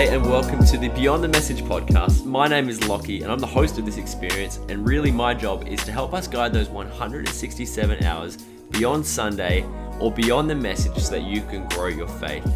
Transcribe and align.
G'day 0.00 0.14
and 0.14 0.24
welcome 0.24 0.64
to 0.64 0.78
the 0.78 0.88
Beyond 0.88 1.22
the 1.22 1.28
Message 1.28 1.60
podcast. 1.60 2.24
My 2.24 2.48
name 2.48 2.70
is 2.70 2.88
Lockie 2.88 3.22
and 3.22 3.30
I'm 3.30 3.38
the 3.38 3.46
host 3.46 3.76
of 3.76 3.84
this 3.84 3.98
experience. 3.98 4.58
And 4.70 4.88
really, 4.88 5.10
my 5.10 5.34
job 5.34 5.68
is 5.68 5.84
to 5.84 5.92
help 5.92 6.14
us 6.14 6.26
guide 6.26 6.54
those 6.54 6.70
167 6.70 8.02
hours 8.04 8.38
beyond 8.70 9.04
Sunday 9.04 9.62
or 10.00 10.10
beyond 10.10 10.48
the 10.48 10.54
message 10.54 10.96
so 10.96 11.10
that 11.10 11.24
you 11.24 11.42
can 11.42 11.68
grow 11.68 11.88
your 11.88 12.08
faith. 12.08 12.50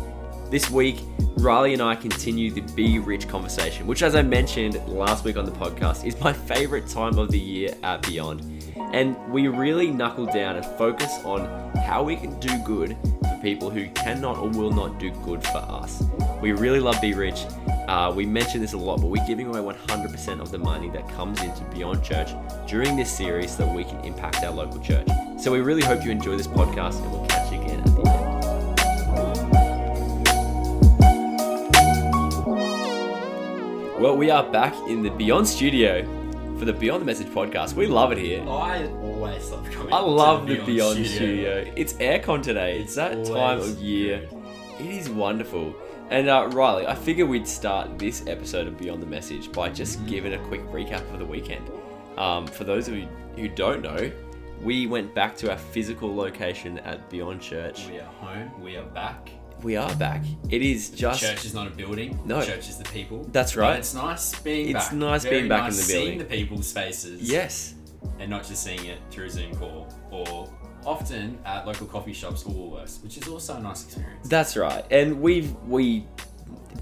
This 0.50 0.70
week, 0.70 1.02
Riley 1.36 1.74
and 1.74 1.82
I 1.82 1.96
continue 1.96 2.50
the 2.50 2.62
Be 2.72 2.98
Rich 2.98 3.28
conversation, 3.28 3.86
which, 3.86 4.02
as 4.02 4.14
I 4.14 4.22
mentioned 4.22 4.76
last 4.88 5.24
week 5.24 5.36
on 5.36 5.44
the 5.44 5.52
podcast, 5.52 6.06
is 6.06 6.18
my 6.20 6.32
favorite 6.32 6.88
time 6.88 7.18
of 7.18 7.30
the 7.30 7.38
year 7.38 7.74
at 7.82 8.00
Beyond. 8.06 8.40
And 8.94 9.18
we 9.30 9.48
really 9.48 9.90
knuckle 9.90 10.24
down 10.24 10.56
and 10.56 10.64
focus 10.78 11.12
on 11.26 11.44
how 11.76 12.02
we 12.04 12.16
can 12.16 12.40
do 12.40 12.56
good 12.64 12.96
people 13.44 13.68
who 13.68 13.86
cannot 13.90 14.38
or 14.38 14.48
will 14.48 14.72
not 14.72 14.98
do 14.98 15.10
good 15.22 15.46
for 15.48 15.58
us. 15.58 16.02
We 16.40 16.52
really 16.52 16.80
love 16.80 16.98
Be 17.02 17.12
Rich. 17.12 17.44
Uh, 17.88 18.10
we 18.16 18.24
mention 18.24 18.62
this 18.62 18.72
a 18.72 18.78
lot, 18.78 19.02
but 19.02 19.08
we're 19.08 19.26
giving 19.26 19.46
away 19.54 19.60
100% 19.60 20.40
of 20.40 20.50
the 20.50 20.56
money 20.56 20.88
that 20.88 21.06
comes 21.10 21.42
into 21.42 21.62
Beyond 21.64 22.02
Church 22.02 22.30
during 22.66 22.96
this 22.96 23.14
series 23.14 23.54
so 23.54 23.66
that 23.66 23.76
we 23.76 23.84
can 23.84 24.02
impact 24.02 24.42
our 24.44 24.50
local 24.50 24.80
church. 24.80 25.06
So 25.38 25.52
we 25.52 25.60
really 25.60 25.82
hope 25.82 26.02
you 26.02 26.10
enjoy 26.10 26.38
this 26.38 26.46
podcast 26.46 27.02
and 27.02 27.12
we'll 27.12 27.26
catch 27.26 27.52
you 27.52 27.60
again 27.60 27.80
at 27.80 27.84
the 27.84 28.08
end. 28.08 28.24
Well, 34.00 34.16
we 34.16 34.30
are 34.30 34.50
back 34.50 34.74
in 34.88 35.02
the 35.02 35.10
Beyond 35.10 35.46
studio 35.46 36.23
for 36.64 36.72
the 36.72 36.78
Beyond 36.78 37.02
the 37.02 37.04
Message 37.06 37.26
podcast. 37.26 37.74
We 37.74 37.86
love 37.86 38.10
it 38.10 38.16
here. 38.16 38.40
I 38.48 38.86
always 38.86 39.50
love 39.50 39.70
coming. 39.70 39.92
I 39.92 39.98
to 39.98 40.06
love 40.06 40.46
the 40.46 40.54
Beyond 40.54 40.66
Beyond 40.96 41.06
studio. 41.06 41.72
It's 41.76 41.92
aircon 41.94 42.42
today. 42.42 42.78
It's, 42.78 42.96
It's 42.96 42.96
that 42.96 43.24
time 43.26 43.60
of 43.60 43.78
year. 43.78 44.26
good. 44.30 44.42
It 44.80 44.86
is 44.94 45.10
wonderful. 45.10 45.74
And 46.08 46.28
uh, 46.28 46.48
Riley, 46.52 46.86
I 46.86 46.94
figured 46.94 47.28
we'd 47.28 47.46
start 47.46 47.98
this 47.98 48.26
episode 48.26 48.66
of 48.66 48.78
Beyond 48.78 49.02
the 49.02 49.06
Message 49.06 49.52
by 49.52 49.68
just 49.68 49.98
Mm-hmm. 49.98 50.08
giving 50.08 50.32
a 50.34 50.38
quick 50.46 50.62
recap 50.68 51.12
of 51.12 51.18
the 51.18 51.26
weekend. 51.26 51.70
Um, 52.16 52.46
for 52.46 52.64
those 52.64 52.88
of 52.88 52.96
you 52.96 53.08
who 53.36 53.48
don't 53.48 53.82
know, 53.82 54.10
we 54.62 54.86
went 54.86 55.14
back 55.14 55.36
to 55.38 55.50
our 55.50 55.58
physical 55.58 56.14
location 56.16 56.78
at 56.78 57.10
Beyond 57.10 57.42
Church. 57.42 57.86
We 57.88 57.98
are 57.98 58.04
home. 58.04 58.62
We 58.62 58.76
are 58.76 58.84
back. 58.86 59.28
We 59.64 59.76
are 59.76 59.94
back. 59.96 60.22
It 60.50 60.60
is 60.60 60.90
just 60.90 61.22
Church 61.22 61.44
is 61.46 61.54
not 61.54 61.66
a 61.66 61.70
building. 61.70 62.18
No. 62.26 62.42
Church 62.44 62.68
is 62.68 62.76
the 62.76 62.84
people. 62.84 63.26
That's 63.32 63.54
But 63.54 63.60
right. 63.62 63.78
it's 63.78 63.94
nice 63.94 64.38
being 64.40 64.76
It's 64.76 64.88
back. 64.90 64.92
nice 64.94 65.22
Very 65.22 65.36
being 65.38 65.48
back 65.48 65.58
in 65.60 65.64
nice 65.68 65.76
the 65.78 65.82
Seeing 65.82 66.18
the 66.18 66.24
people's 66.24 66.70
faces. 66.70 67.22
yes, 67.22 67.74
And 68.18 68.30
not 68.30 68.44
just 68.44 68.62
seeing 68.62 68.84
it 68.84 68.98
through 69.10 69.30
Zoom 69.30 69.54
call 69.56 69.88
or 70.10 70.52
often 70.84 71.38
at 71.46 71.66
local 71.66 71.86
coffee 71.86 72.12
shops 72.12 72.44
or 72.44 72.50
Woolworths, 72.50 73.02
which 73.02 73.16
is 73.16 73.26
also 73.26 73.56
a 73.56 73.60
nice 73.60 73.84
experience. 73.86 74.28
That's 74.28 74.54
right. 74.54 74.84
And 74.90 75.22
we've 75.22 75.54
we 75.66 76.06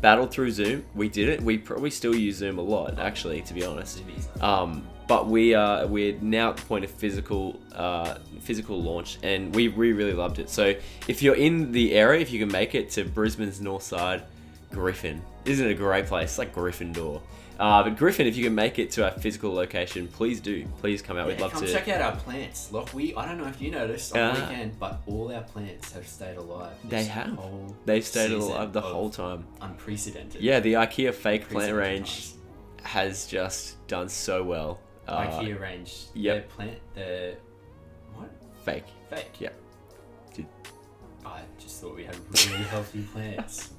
battled 0.00 0.32
through 0.32 0.50
Zoom. 0.50 0.84
We 0.96 1.08
did 1.08 1.28
it. 1.28 1.40
We 1.40 1.58
probably 1.58 1.90
still 1.90 2.16
use 2.16 2.36
Zoom 2.38 2.58
a 2.58 2.62
lot, 2.62 2.98
actually, 2.98 3.42
to 3.42 3.54
be 3.54 3.64
honest. 3.64 4.02
Um, 4.40 4.88
but 5.08 5.26
we 5.26 5.54
are 5.54 5.86
we're 5.86 6.16
now 6.20 6.50
at 6.50 6.56
the 6.56 6.62
point 6.62 6.84
of 6.84 6.90
physical 6.90 7.58
uh, 7.74 8.16
physical 8.40 8.80
launch, 8.82 9.18
and 9.22 9.54
we, 9.54 9.68
we 9.68 9.92
really 9.92 10.12
loved 10.14 10.38
it. 10.38 10.50
So 10.50 10.74
if 11.08 11.22
you're 11.22 11.36
in 11.36 11.72
the 11.72 11.94
area, 11.94 12.20
if 12.20 12.30
you 12.32 12.38
can 12.38 12.50
make 12.50 12.74
it 12.74 12.90
to 12.90 13.04
Brisbane's 13.04 13.60
north 13.60 13.82
side, 13.82 14.22
Griffin 14.70 15.22
isn't 15.44 15.66
it 15.66 15.70
a 15.72 15.74
great 15.74 16.06
place? 16.06 16.30
It's 16.30 16.38
like 16.38 16.54
Gryffindor. 16.54 17.20
Uh, 17.58 17.82
but 17.82 17.96
Griffin, 17.96 18.26
if 18.26 18.36
you 18.36 18.42
can 18.44 18.54
make 18.54 18.78
it 18.78 18.90
to 18.92 19.04
our 19.04 19.10
physical 19.10 19.52
location, 19.52 20.08
please 20.08 20.40
do. 20.40 20.64
Please 20.80 21.02
come 21.02 21.16
out. 21.16 21.26
We'd 21.26 21.34
Yeah, 21.36 21.42
love 21.42 21.52
come 21.52 21.62
to. 21.64 21.72
check 21.72 21.86
out 21.88 22.00
our 22.00 22.16
plants. 22.16 22.72
Look, 22.72 22.92
we 22.94 23.14
I 23.14 23.26
don't 23.26 23.38
know 23.38 23.46
if 23.46 23.60
you 23.60 23.70
noticed 23.70 24.16
on 24.16 24.20
Uh, 24.22 24.34
the 24.34 24.40
weekend, 24.40 24.78
but 24.80 25.00
all 25.06 25.32
our 25.32 25.42
plants 25.42 25.92
have 25.92 26.06
stayed 26.08 26.36
alive. 26.36 26.72
They 26.84 27.04
have. 27.04 27.28
whole 27.34 27.76
They've 27.84 28.04
stayed 28.04 28.32
alive 28.32 28.72
the 28.72 28.80
whole 28.80 29.10
time. 29.10 29.44
Unprecedented. 29.60 30.40
Yeah, 30.40 30.60
the 30.60 30.74
IKEA 30.74 31.12
fake 31.14 31.48
plant 31.48 31.74
range 31.74 32.30
has 32.84 33.26
just 33.26 33.84
done 33.86 34.08
so 34.08 34.42
well. 34.42 34.80
Uh, 35.08 35.26
IKEA 35.26 35.60
range. 35.60 36.04
yep. 36.14 36.34
Their 36.34 36.42
plant. 36.56 36.78
the 36.94 37.34
what? 38.14 38.30
Fake. 38.64 38.84
Fake. 39.10 39.30
Yeah. 39.40 39.48
Did- 40.34 40.46
I 41.26 41.40
just 41.58 41.80
thought 41.80 41.96
we 41.96 42.04
had 42.04 42.16
really 42.32 42.62
healthy 42.64 43.02
plants. 43.12 43.70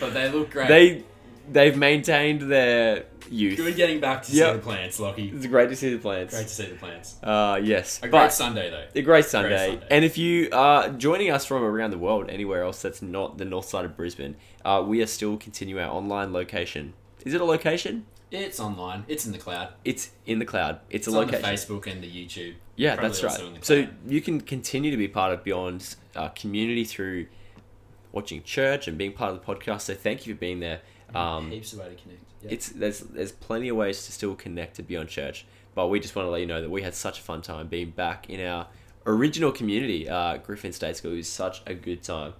But 0.00 0.12
they 0.14 0.28
look 0.30 0.50
great. 0.50 0.68
They 0.68 1.04
they've 1.50 1.76
maintained 1.76 2.42
their 2.42 3.06
youth. 3.30 3.56
Good 3.56 3.76
getting 3.76 4.00
back 4.00 4.22
to 4.24 4.32
Yep. 4.32 4.46
see 4.50 4.56
the 4.56 4.62
plants, 4.62 5.00
Lockie. 5.00 5.28
It's 5.34 5.46
great 5.46 5.68
to 5.70 5.76
see 5.76 5.92
the 5.94 5.98
plants. 5.98 6.34
Great 6.34 6.48
to 6.48 6.52
see 6.54 6.66
the 6.66 6.74
plants. 6.76 7.16
Uh, 7.22 7.60
yes, 7.62 7.98
A 7.98 8.02
but 8.02 8.10
great 8.10 8.32
Sunday 8.32 8.70
though. 8.70 8.84
a 8.94 9.02
great 9.02 9.24
Sunday. 9.24 9.68
Sunday. 9.70 9.86
And 9.90 10.04
if 10.04 10.18
you 10.18 10.48
are 10.52 10.88
joining 10.90 11.30
us 11.30 11.44
from 11.46 11.62
around 11.62 11.90
the 11.90 11.98
world, 11.98 12.28
anywhere 12.28 12.62
else 12.64 12.82
that's 12.82 13.00
not 13.02 13.38
the 13.38 13.44
north 13.44 13.66
side 13.66 13.84
of 13.84 13.96
Brisbane, 13.96 14.36
uh, 14.64 14.82
we 14.86 15.00
are 15.02 15.06
still 15.06 15.36
continuing 15.36 15.82
our 15.82 15.90
online 15.94 16.32
location. 16.32 16.92
Is 17.24 17.34
it 17.34 17.40
a 17.40 17.44
location? 17.44 18.06
It's 18.30 18.60
online. 18.60 19.04
It's 19.08 19.24
in 19.26 19.32
the 19.32 19.38
cloud. 19.38 19.68
It's 19.84 20.10
in 20.26 20.38
the 20.38 20.44
cloud. 20.44 20.80
It's, 20.90 21.06
It's 21.06 21.14
a 21.14 21.18
on 21.18 21.26
location. 21.26 21.42
the 21.42 21.48
Facebook 21.48 21.86
and 21.90 22.02
the 22.02 22.10
YouTube. 22.10 22.54
Yeah, 22.76 22.94
Probably 22.94 23.08
that's 23.10 23.22
right. 23.22 23.32
also 23.32 23.46
in 23.46 23.54
the 23.54 23.64
So 23.64 23.86
you 24.06 24.20
can 24.20 24.40
continue 24.40 24.90
to 24.90 24.96
be 24.96 25.08
part 25.08 25.32
of 25.32 25.42
Beyond's 25.44 25.96
uh, 26.14 26.28
community 26.30 26.84
through 26.84 27.26
watching 28.12 28.42
church 28.42 28.86
and 28.88 28.98
being 28.98 29.12
part 29.12 29.32
of 29.34 29.40
the 29.40 29.54
podcast. 29.54 29.82
So 29.82 29.94
thank 29.94 30.26
you 30.26 30.34
for 30.34 30.40
being 30.40 30.60
there. 30.60 30.80
Um, 31.14 31.50
heaps 31.50 31.72
of 31.72 31.78
way 31.80 31.88
to 31.88 31.94
connect. 31.94 32.22
Yeah. 32.42 32.50
it's 32.52 32.68
there's 32.68 33.00
there's 33.00 33.32
plenty 33.32 33.68
of 33.70 33.76
ways 33.76 34.04
to 34.06 34.12
still 34.12 34.34
connect 34.34 34.76
to 34.76 34.82
Beyond 34.82 35.08
Church, 35.08 35.46
but 35.74 35.88
we 35.88 35.98
just 35.98 36.14
want 36.14 36.26
to 36.26 36.30
let 36.30 36.40
you 36.40 36.46
know 36.46 36.60
that 36.60 36.70
we 36.70 36.82
had 36.82 36.94
such 36.94 37.18
a 37.18 37.22
fun 37.22 37.40
time 37.42 37.66
being 37.66 37.90
back 37.90 38.28
in 38.30 38.44
our 38.46 38.68
original 39.06 39.50
community, 39.50 40.08
uh, 40.08 40.36
Griffin 40.36 40.72
State 40.72 40.96
School. 40.98 41.12
It 41.12 41.16
was 41.16 41.28
such 41.28 41.62
a 41.66 41.72
good 41.74 42.02
time, 42.02 42.34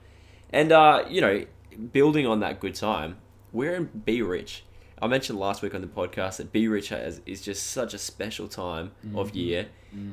and 0.51 0.71
uh, 0.71 1.05
you 1.09 1.21
know, 1.23 1.47
building 1.93 2.27
on 2.27 2.41
that 2.41 2.61
good 2.61 2.75
time, 2.75 3.17
we're 3.53 3.75
in 3.75 3.85
Be 3.87 4.21
Rich. 4.23 4.65
I 5.01 5.07
mentioned 5.07 5.39
last 5.39 5.63
week 5.63 5.75
on 5.75 5.81
the 5.81 5.87
podcast 5.87 6.39
that 6.39 6.53
Be 6.53 6.67
Rich 6.69 6.89
has, 6.89 7.21
is 7.27 7.41
just 7.41 7.67
such 7.69 7.95
a 7.95 7.99
special 7.99 8.49
time 8.49 8.93
of 9.15 9.35
year. 9.35 9.69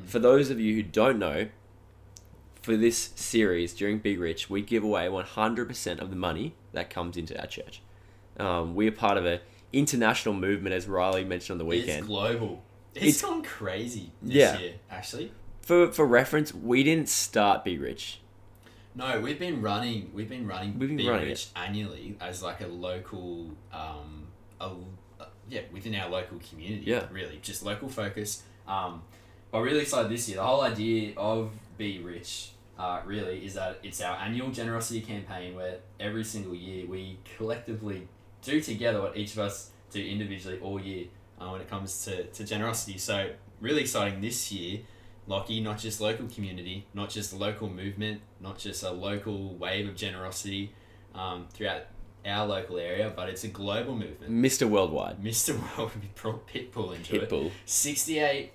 For 0.06 0.18
those 0.18 0.50
of 0.50 0.60
you 0.60 0.74
who 0.76 0.82
don't 0.82 1.18
know, 1.18 1.48
for 2.62 2.76
this 2.76 3.10
series 3.16 3.74
during 3.74 3.98
Be 3.98 4.16
Rich, 4.16 4.48
we 4.48 4.62
give 4.62 4.82
away 4.84 5.06
100% 5.06 5.98
of 6.00 6.10
the 6.10 6.16
money 6.16 6.54
that 6.72 6.88
comes 6.90 7.16
into 7.16 7.38
our 7.40 7.46
church. 7.46 7.82
Um, 8.38 8.74
we 8.74 8.86
are 8.88 8.92
part 8.92 9.18
of 9.18 9.26
a 9.26 9.40
international 9.72 10.34
movement, 10.34 10.74
as 10.74 10.86
Riley 10.86 11.24
mentioned 11.24 11.60
on 11.60 11.66
the 11.66 11.72
It's 11.74 11.86
weekend. 11.86 12.06
global. 12.06 12.62
It's- 12.94 13.10
it's 13.14 13.22
gone 13.22 13.42
crazy 13.42 14.12
this 14.22 14.34
Yeah. 14.34 14.58
year, 14.58 14.74
actually. 14.90 15.32
For 15.62 15.90
for 15.92 16.06
reference, 16.06 16.54
we 16.54 16.82
didn't 16.82 17.08
start 17.08 17.64
Be 17.64 17.76
Rich. 17.76 18.20
No, 18.94 19.20
we've 19.20 19.38
been 19.38 19.60
running. 19.60 20.10
We've 20.14 20.28
been 20.28 20.46
running. 20.46 20.78
We've 20.78 20.88
been 20.88 20.96
Be 20.96 21.08
running 21.08 21.28
Rich 21.28 21.48
annually 21.56 22.16
as 22.20 22.42
like 22.42 22.60
a 22.62 22.66
local, 22.68 23.50
um, 23.72 24.25
a, 24.60 24.70
yeah, 25.48 25.62
within 25.72 25.94
our 25.94 26.08
local 26.10 26.38
community. 26.50 26.90
Yeah. 26.90 27.06
really, 27.10 27.38
just 27.42 27.64
local 27.64 27.88
focus. 27.88 28.42
Um, 28.66 29.02
but 29.50 29.60
really 29.60 29.80
excited 29.80 30.10
this 30.10 30.28
year. 30.28 30.38
The 30.38 30.44
whole 30.44 30.62
idea 30.62 31.14
of 31.16 31.52
Be 31.78 32.00
Rich, 32.00 32.50
uh, 32.78 33.00
really, 33.06 33.44
is 33.44 33.54
that 33.54 33.78
it's 33.82 34.00
our 34.00 34.16
annual 34.16 34.50
generosity 34.50 35.00
campaign 35.00 35.54
where 35.54 35.78
every 36.00 36.24
single 36.24 36.54
year 36.54 36.86
we 36.86 37.18
collectively 37.36 38.08
do 38.42 38.60
together 38.60 39.00
what 39.00 39.16
each 39.16 39.32
of 39.32 39.38
us 39.40 39.70
do 39.90 40.04
individually 40.04 40.58
all 40.60 40.80
year 40.80 41.06
uh, 41.40 41.48
when 41.48 41.60
it 41.60 41.70
comes 41.70 42.04
to, 42.04 42.24
to 42.24 42.44
generosity. 42.44 42.98
So 42.98 43.30
really 43.60 43.82
exciting 43.82 44.20
this 44.20 44.50
year. 44.52 44.80
Lockie, 45.28 45.60
not 45.60 45.78
just 45.78 46.00
local 46.00 46.28
community, 46.28 46.86
not 46.94 47.10
just 47.10 47.32
local 47.32 47.68
movement, 47.68 48.20
not 48.40 48.58
just 48.58 48.84
a 48.84 48.90
local 48.92 49.56
wave 49.56 49.88
of 49.88 49.96
generosity 49.96 50.72
um, 51.16 51.48
throughout 51.52 51.86
our 52.26 52.46
local 52.46 52.78
area, 52.78 53.12
but 53.14 53.28
it's 53.28 53.44
a 53.44 53.48
global 53.48 53.94
movement. 53.94 54.30
Mr. 54.32 54.68
Worldwide. 54.68 55.22
Mr. 55.22 55.50
World 55.76 55.90
would 55.94 56.00
be 56.02 56.10
pro- 56.14 56.40
pitbull 56.52 56.94
into 56.94 57.16
it. 57.22 57.28
Pitbull. 57.30 57.50
68 57.64 58.52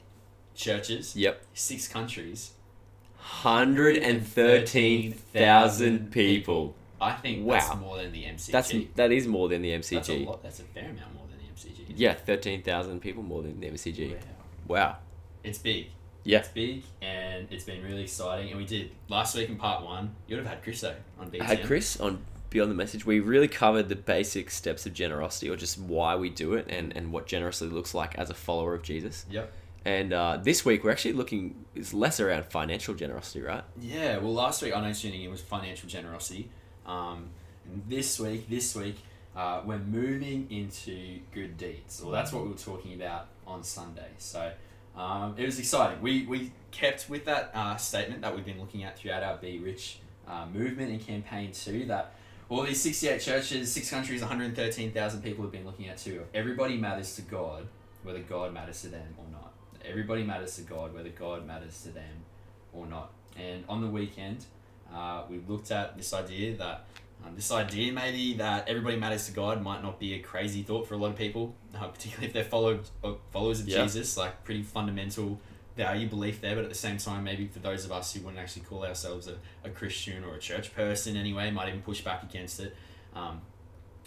churches, 0.55 1.15
Yep. 1.15 1.41
six 1.53 1.87
countries, 1.87 2.51
113,000 4.79 6.11
people. 6.11 6.75
I 6.99 7.13
think 7.13 7.45
Wow. 7.45 7.53
that's 7.55 7.75
more 7.79 7.97
than 7.97 8.11
the 8.11 8.25
MCG. 8.25 8.51
That's 8.51 8.71
that 8.95 9.11
is 9.11 9.27
more 9.27 9.49
than 9.49 9.61
the 9.63 9.71
That's 9.75 9.91
a 9.91 9.95
MCG. 9.95 10.25
lot. 10.25 10.43
That's 10.43 10.59
a 10.59 10.63
fair 10.63 10.83
amount 10.89 11.15
more 11.15 11.25
than 11.27 11.39
the 11.39 11.45
MCG. 11.51 11.93
Yeah, 11.95 12.13
13,000 12.13 12.99
people 12.99 13.23
more 13.23 13.41
than 13.41 13.59
the 13.59 13.67
MCG. 13.67 14.11
Wow. 14.13 14.17
Wow. 14.67 14.97
It's 15.43 15.57
big. 15.57 15.87
Yeah. 16.23 16.39
It's 16.39 16.49
big 16.49 16.83
and 17.01 17.47
it's 17.51 17.63
been 17.63 17.83
really 17.83 18.03
exciting. 18.03 18.49
And 18.49 18.59
we 18.59 18.65
did 18.65 18.91
last 19.09 19.35
week 19.35 19.49
in 19.49 19.55
part 19.57 19.83
one. 19.83 20.13
You 20.27 20.35
would 20.35 20.45
have 20.45 20.53
had 20.53 20.63
Chris 20.63 20.81
though 20.81 20.93
on 21.19 21.31
BTM. 21.31 21.41
I 21.41 21.45
had 21.45 21.63
Chris 21.63 21.99
on 21.99 22.23
Beyond 22.51 22.69
the 22.69 22.75
Message. 22.75 23.05
We 23.05 23.19
really 23.19 23.47
covered 23.47 23.89
the 23.89 23.95
basic 23.95 24.51
steps 24.51 24.85
of 24.85 24.93
generosity, 24.93 25.49
or 25.49 25.55
just 25.55 25.79
why 25.79 26.15
we 26.15 26.29
do 26.29 26.53
it, 26.53 26.67
and, 26.69 26.95
and 26.95 27.11
what 27.11 27.25
generosity 27.25 27.71
looks 27.71 27.95
like 27.95 28.13
as 28.15 28.29
a 28.29 28.35
follower 28.35 28.75
of 28.75 28.83
Jesus. 28.83 29.25
Yep. 29.31 29.51
And 29.83 30.13
uh, 30.13 30.37
this 30.43 30.63
week 30.63 30.83
we're 30.83 30.91
actually 30.91 31.13
looking 31.13 31.65
it's 31.73 31.91
less 31.93 32.19
around 32.19 32.45
financial 32.45 32.93
generosity, 32.93 33.41
right? 33.41 33.63
Yeah. 33.79 34.17
Well, 34.17 34.33
last 34.33 34.61
week 34.61 34.75
I 34.75 34.81
know 34.81 34.93
tuning 34.93 35.23
in 35.23 35.31
was 35.31 35.41
financial 35.41 35.89
generosity. 35.89 36.49
Um, 36.85 37.29
and 37.65 37.83
this 37.87 38.19
week, 38.19 38.49
this 38.49 38.75
week, 38.75 38.97
uh, 39.35 39.61
we're 39.65 39.79
moving 39.79 40.47
into 40.51 41.19
good 41.33 41.57
deeds. 41.57 42.01
Well, 42.03 42.11
that's 42.11 42.31
what 42.31 42.43
we 42.43 42.49
were 42.49 42.57
talking 42.57 42.93
about 42.93 43.27
on 43.47 43.63
Sunday. 43.63 44.09
So 44.17 44.51
um, 44.95 45.35
it 45.37 45.45
was 45.45 45.57
exciting. 45.57 46.01
We 46.01 46.25
we 46.25 46.51
kept 46.71 47.09
with 47.09 47.25
that 47.25 47.51
uh, 47.53 47.77
statement 47.77 48.21
that 48.21 48.35
we've 48.35 48.45
been 48.45 48.59
looking 48.59 48.83
at 48.83 48.99
throughout 48.99 49.23
our 49.23 49.37
Be 49.37 49.57
Rich 49.57 49.99
uh, 50.27 50.45
movement 50.53 50.91
and 50.91 51.05
campaign 51.05 51.53
too. 51.53 51.85
That 51.85 52.13
all 52.51 52.63
these 52.63 52.81
68 52.81 53.21
churches, 53.21 53.71
six 53.71 53.89
countries, 53.89 54.19
113,000 54.19 55.21
people 55.21 55.43
have 55.43 55.53
been 55.53 55.65
looking 55.65 55.87
at 55.87 55.97
too. 55.97 56.23
Everybody 56.33 56.77
matters 56.77 57.15
to 57.15 57.21
God, 57.21 57.65
whether 58.03 58.19
God 58.19 58.53
matters 58.53 58.81
to 58.81 58.89
them 58.89 59.15
or 59.17 59.23
not. 59.31 59.53
Everybody 59.85 60.23
matters 60.23 60.57
to 60.57 60.63
God, 60.63 60.93
whether 60.93 61.09
God 61.09 61.47
matters 61.47 61.81
to 61.83 61.89
them 61.89 62.25
or 62.73 62.85
not. 62.85 63.11
And 63.37 63.63
on 63.69 63.79
the 63.81 63.87
weekend, 63.87 64.43
uh, 64.93 65.23
we 65.29 65.39
looked 65.47 65.71
at 65.71 65.97
this 65.97 66.13
idea 66.13 66.57
that 66.57 66.83
um, 67.25 67.35
this 67.37 67.51
idea 67.51 67.93
maybe 67.93 68.33
that 68.33 68.67
everybody 68.67 68.97
matters 68.97 69.27
to 69.27 69.31
God 69.31 69.61
might 69.61 69.81
not 69.81 69.97
be 69.97 70.15
a 70.15 70.19
crazy 70.19 70.61
thought 70.61 70.87
for 70.87 70.95
a 70.95 70.97
lot 70.97 71.11
of 71.11 71.15
people, 71.15 71.55
uh, 71.73 71.87
particularly 71.87 72.27
if 72.27 72.33
they're 72.33 72.43
followed, 72.43 72.81
uh, 73.01 73.13
followers 73.31 73.61
of 73.61 73.69
Yeah. 73.69 73.83
Jesus, 73.83 74.17
like 74.17 74.43
pretty 74.43 74.63
fundamental 74.63 75.39
value 75.75 76.07
belief 76.07 76.41
there. 76.41 76.55
But 76.55 76.63
at 76.63 76.69
the 76.69 76.75
same 76.75 76.97
time, 76.97 77.23
maybe 77.23 77.47
for 77.47 77.59
those 77.59 77.85
of 77.85 77.91
us 77.91 78.13
who 78.13 78.21
wouldn't 78.21 78.41
actually 78.41 78.63
call 78.63 78.85
ourselves 78.85 79.27
a, 79.27 79.35
a 79.63 79.69
Christian 79.69 80.23
or 80.23 80.35
a 80.35 80.39
church 80.39 80.75
person 80.75 81.15
anyway, 81.15 81.51
might 81.51 81.69
even 81.69 81.81
push 81.81 82.01
back 82.01 82.23
against 82.23 82.59
it. 82.59 82.75
Um, 83.15 83.41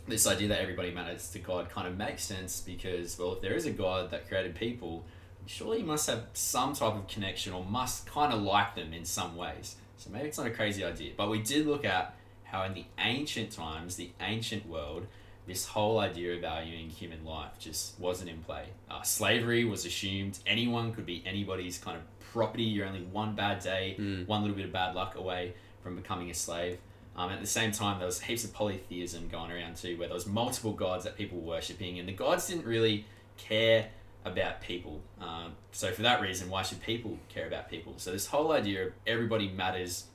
this 0.06 0.26
idea 0.26 0.48
that 0.48 0.60
everybody 0.60 0.90
matters 0.90 1.30
to 1.30 1.38
God 1.38 1.70
kind 1.70 1.88
of 1.88 1.96
makes 1.96 2.22
sense 2.24 2.60
because, 2.60 3.18
well, 3.18 3.34
if 3.34 3.40
there 3.40 3.54
is 3.54 3.66
a 3.66 3.70
God 3.70 4.10
that 4.10 4.28
created 4.28 4.54
people, 4.54 5.04
surely 5.46 5.78
he 5.78 5.82
must 5.82 6.08
have 6.08 6.26
some 6.34 6.74
type 6.74 6.94
of 6.94 7.08
connection 7.08 7.52
or 7.52 7.64
must 7.64 8.06
kind 8.06 8.32
of 8.32 8.42
like 8.42 8.74
them 8.74 8.92
in 8.92 9.04
some 9.04 9.36
ways. 9.36 9.76
So 9.96 10.10
maybe 10.10 10.28
it's 10.28 10.38
not 10.38 10.46
a 10.46 10.50
crazy 10.50 10.84
idea. 10.84 11.12
But 11.16 11.30
we 11.30 11.40
did 11.40 11.66
look 11.66 11.84
at 11.84 12.14
how 12.44 12.64
in 12.64 12.74
the 12.74 12.84
ancient 12.98 13.50
times, 13.52 13.96
the 13.96 14.10
ancient 14.20 14.66
world, 14.68 15.06
this 15.46 15.66
whole 15.66 15.98
idea 15.98 16.34
of 16.34 16.40
valuing 16.40 16.88
human 16.88 17.24
life 17.24 17.58
just 17.58 17.98
wasn't 18.00 18.30
in 18.30 18.38
play. 18.38 18.64
Uh, 18.90 19.02
slavery 19.02 19.64
was 19.64 19.84
assumed. 19.84 20.38
Anyone 20.46 20.92
could 20.94 21.04
be 21.06 21.22
anybody's 21.26 21.76
kind 21.78 21.96
of 21.96 22.02
property. 22.32 22.62
You're 22.64 22.86
only 22.86 23.02
one 23.02 23.34
bad 23.34 23.60
day, 23.60 23.96
Mm. 23.98 24.26
one 24.26 24.40
little 24.42 24.56
bit 24.56 24.64
of 24.64 24.72
bad 24.72 24.94
luck 24.94 25.16
away 25.16 25.52
from 25.82 25.96
becoming 25.96 26.30
a 26.30 26.34
slave. 26.34 26.78
Um, 27.16 27.30
at 27.30 27.40
the 27.40 27.46
same 27.46 27.70
time, 27.72 27.98
there 27.98 28.06
was 28.06 28.20
heaps 28.22 28.42
of 28.44 28.52
polytheism 28.54 29.28
going 29.28 29.52
around 29.52 29.76
too, 29.76 29.96
where 29.98 30.08
there 30.08 30.14
was 30.14 30.26
multiple 30.26 30.72
gods 30.72 31.04
that 31.04 31.16
people 31.16 31.38
were 31.40 31.48
worshipping, 31.54 31.98
and 31.98 32.08
the 32.08 32.12
gods 32.12 32.48
didn't 32.48 32.64
really 32.66 33.04
care 33.36 33.90
about 34.24 34.62
people. 34.62 35.00
Um, 35.20 35.52
so 35.72 35.92
for 35.92 36.02
that 36.02 36.20
reason, 36.22 36.48
why 36.48 36.62
should 36.62 36.80
people 36.82 37.18
care 37.28 37.46
about 37.46 37.68
people? 37.68 37.92
So 37.98 38.10
this 38.10 38.26
whole 38.26 38.50
idea 38.52 38.86
of 38.86 38.92
everybody 39.06 39.48
matters 39.48 40.06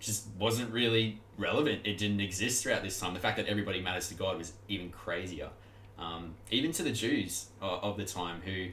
just 0.00 0.26
wasn't 0.38 0.72
really 0.72 1.20
relevant. 1.38 1.82
It 1.84 1.98
didn't 1.98 2.20
exist 2.20 2.62
throughout 2.62 2.82
this 2.82 2.98
time. 2.98 3.14
The 3.14 3.20
fact 3.20 3.36
that 3.36 3.46
everybody 3.46 3.80
matters 3.80 4.08
to 4.08 4.14
God 4.14 4.38
was 4.38 4.52
even 4.68 4.90
crazier. 4.90 5.50
Um, 5.98 6.34
even 6.50 6.72
to 6.72 6.82
the 6.82 6.92
Jews 6.92 7.46
of, 7.60 7.82
of 7.82 7.96
the 7.96 8.04
time 8.04 8.40
who 8.44 8.68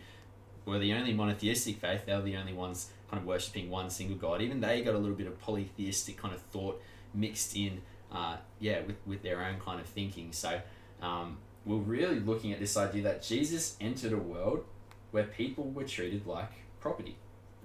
were 0.66 0.80
the 0.80 0.94
only 0.94 1.14
monotheistic 1.14 1.78
faith, 1.78 2.06
they 2.06 2.14
were 2.14 2.22
the 2.22 2.38
only 2.38 2.54
ones 2.54 2.90
kind 3.10 3.22
of 3.22 3.28
worshipping 3.28 3.70
one 3.70 3.90
single 3.90 4.18
God. 4.18 4.42
Even 4.42 4.60
they 4.60 4.82
got 4.82 4.96
a 4.96 4.98
little 4.98 5.16
bit 5.16 5.28
of 5.28 5.40
polytheistic 5.40 6.18
kind 6.18 6.34
of 6.34 6.42
thought 6.42 6.82
mixed 7.14 7.56
in, 7.56 7.82
uh, 8.12 8.38
yeah, 8.60 8.82
with, 8.82 8.96
with 9.06 9.22
their 9.22 9.44
own 9.44 9.60
kind 9.60 9.80
of 9.80 9.86
thinking. 9.86 10.32
So 10.32 10.62
um, 11.02 11.38
we're 11.66 11.78
really 11.78 12.20
looking 12.20 12.52
at 12.54 12.60
this 12.60 12.78
idea 12.78 13.04
that 13.04 13.22
Jesus 13.22 13.76
entered 13.80 14.14
a 14.14 14.18
world 14.18 14.66
where 15.12 15.26
people 15.26 15.70
were 15.70 15.84
treated 15.84 16.26
like 16.26 16.52
property. 16.80 17.18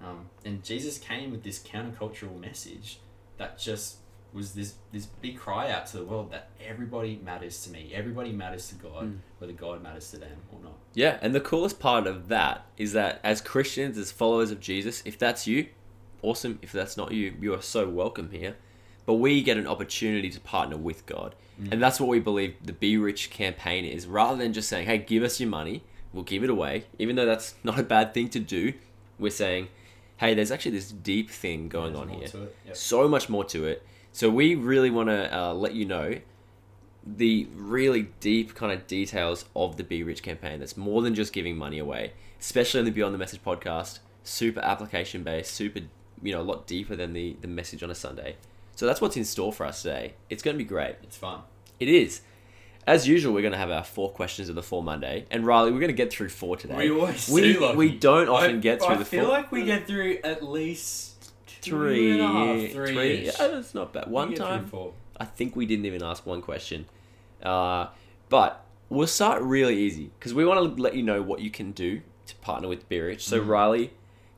Um, 0.03 0.29
and 0.45 0.63
Jesus 0.63 0.99
came 0.99 1.31
with 1.31 1.43
this 1.43 1.59
countercultural 1.59 2.39
message 2.39 2.99
that 3.39 3.59
just 3.59 3.97
was 4.33 4.55
this 4.55 4.75
this 4.93 5.07
big 5.07 5.39
cry 5.39 5.71
out 5.71 5.87
to 5.87 5.97
the 5.99 6.05
world 6.05 6.31
that 6.31 6.51
everybody 6.67 7.21
matters 7.25 7.63
to 7.65 7.71
me, 7.71 7.93
everybody 7.95 8.33
matters 8.33 8.69
to 8.69 8.75
God, 8.75 9.05
Mm. 9.05 9.19
whether 9.39 9.53
God 9.53 9.83
matters 9.83 10.11
to 10.11 10.19
them 10.19 10.37
or 10.53 10.61
not. 10.63 10.75
Yeah, 10.95 11.19
and 11.23 11.35
the 11.35 11.41
coolest 11.41 11.79
part 11.81 12.07
of 12.07 12.29
that 12.29 12.67
is 12.77 12.93
that 12.93 13.21
as 13.25 13.41
Christians, 13.41 13.97
as 13.97 14.13
followers 14.13 14.51
of 14.51 14.61
Jesus, 14.61 15.03
if 15.07 15.19
that's 15.19 15.47
you, 15.47 15.69
awesome. 16.23 16.59
If 16.63 16.73
that's 16.73 16.97
not 16.97 17.13
you, 17.13 17.35
you 17.41 17.55
are 17.55 17.63
so 17.63 17.89
welcome 17.89 18.31
here. 18.31 18.57
But 19.07 19.15
we 19.15 19.41
get 19.43 19.57
an 19.57 19.67
opportunity 19.69 20.29
to 20.31 20.41
partner 20.41 20.77
with 20.77 21.07
God. 21.07 21.35
Mm. 21.63 21.73
And 21.73 21.83
that's 21.83 22.01
what 22.01 22.09
we 22.09 22.19
believe 22.19 22.57
the 22.65 22.73
Be 22.73 22.97
Rich 22.99 23.31
campaign 23.31 23.85
is. 23.85 24.07
Rather 24.07 24.37
than 24.37 24.53
just 24.53 24.69
saying, 24.69 24.87
hey, 24.87 24.99
give 24.99 25.23
us 25.23 25.39
your 25.41 25.49
money, 25.49 25.83
we'll 26.13 26.25
give 26.25 26.43
it 26.43 26.51
away, 26.51 26.85
even 26.99 27.15
though 27.17 27.27
that's 27.27 27.55
not 27.65 27.79
a 27.79 27.85
bad 27.85 28.13
thing 28.13 28.29
to 28.31 28.41
do, 28.41 28.73
we're 29.19 29.31
saying, 29.31 29.69
hey, 30.19 30.35
there's 30.35 30.51
actually 30.51 30.73
this 30.73 30.91
deep 30.91 31.31
thing 31.31 31.69
going 31.69 31.93
There's 31.93 32.03
on 32.03 32.09
here. 32.09 32.49
Yep. 32.67 32.77
So 32.77 33.09
much 33.09 33.29
more 33.29 33.45
to 33.47 33.67
it. 33.67 33.87
So 34.13 34.31
we 34.31 34.55
really 34.55 34.91
want 34.91 35.09
to 35.09 35.37
uh, 35.37 35.53
let 35.53 35.75
you 35.75 35.85
know 35.85 36.21
the 37.07 37.47
really 37.55 38.09
deep 38.21 38.55
kind 38.55 38.73
of 38.73 38.87
details 38.87 39.45
of 39.55 39.77
the 39.77 39.85
Be 39.85 40.03
Rich 40.03 40.23
campaign. 40.23 40.59
That's 40.61 40.77
more 40.77 41.03
than 41.03 41.15
just 41.15 41.33
giving 41.33 41.57
money 41.57 41.79
away, 41.79 42.13
especially 42.41 42.81
in 42.81 42.87
the 42.87 42.93
Beyond 42.93 43.15
the 43.15 43.19
Message 43.19 43.43
podcast. 43.45 44.01
Super 44.25 44.61
application 44.61 45.23
based, 45.23 45.55
super, 45.55 45.81
you 46.23 46.33
know, 46.33 46.41
a 46.41 46.43
lot 46.43 46.67
deeper 46.67 46.97
than 46.97 47.13
the, 47.13 47.37
the 47.41 47.47
message 47.47 47.83
on 47.83 47.91
a 47.91 47.95
Sunday. 47.95 48.37
So 48.75 48.87
that's 48.87 49.01
what's 49.01 49.17
in 49.17 49.25
store 49.25 49.53
for 49.53 49.65
us 49.65 49.83
today. 49.83 50.15
It's 50.29 50.43
going 50.43 50.57
to 50.57 50.59
be 50.59 50.69
great. 50.69 50.97
It's 51.03 51.17
fun. 51.17 51.43
It 51.79 51.89
is. 51.89 52.23
As 52.87 53.09
usual, 53.09 53.35
we're 53.35 53.43
going 53.43 53.53
to 53.53 53.59
have 53.59 53.71
our 53.71 53.83
four 53.83 54.11
questions 54.11 54.49
of 54.49 54.55
the 54.55 54.63
four 54.63 54.83
Monday. 54.83 55.27
And 55.31 55.45
Riley, 55.45 55.73
we're 55.73 55.81
going 55.81 55.89
to 55.89 55.95
get 55.97 56.13
through 56.13 56.29
four 56.29 56.57
today. 56.57 56.77
We 56.77 56.91
always 56.91 57.29
we, 57.29 57.53
do, 57.55 57.73
we 57.75 57.91
don't 57.91 58.29
often 58.29 58.57
I, 58.57 58.61
get 58.61 58.81
through 58.81 58.95
I 58.95 58.97
the 58.99 59.05
feel 59.05 59.29
like 59.29 59.51
we 59.51 59.65
get 59.65 59.87
through 59.89 60.19
at 60.23 60.45
least 60.45 61.33
two 61.63 61.71
three, 61.73 62.13
and 62.13 62.21
a 62.21 62.27
half, 62.29 62.73
three. 62.73 62.95
three. 62.95 63.27
Yeah, 63.27 63.33
that's 63.49 63.75
not 63.75 63.93
bad. 63.93 64.09
One 64.09 64.35
time, 64.35 64.67
four. 64.67 64.93
I 65.19 65.25
think 65.25 65.57
we 65.57 65.67
didn't 65.67 65.87
even 65.87 66.03
ask 66.03 66.25
one 66.25 66.43
question. 66.43 66.87
Uh, 67.43 67.89
but 68.29 68.65
we'll 68.89 69.07
start 69.09 69.43
really 69.43 69.77
easy 69.77 70.11
because 70.19 70.33
we 70.33 70.45
want 70.45 70.77
to 70.77 70.81
let 70.83 70.95
you 70.95 71.03
know 71.03 71.23
what 71.23 71.41
you 71.41 71.51
can 71.51 71.73
do 71.73 72.03
to 72.27 72.35
partner 72.37 72.69
with 72.69 72.89
Be 72.89 73.01
Rich. 73.01 73.27
So, 73.27 73.41
Mhm. 73.41 73.49
Riley, 73.49 73.91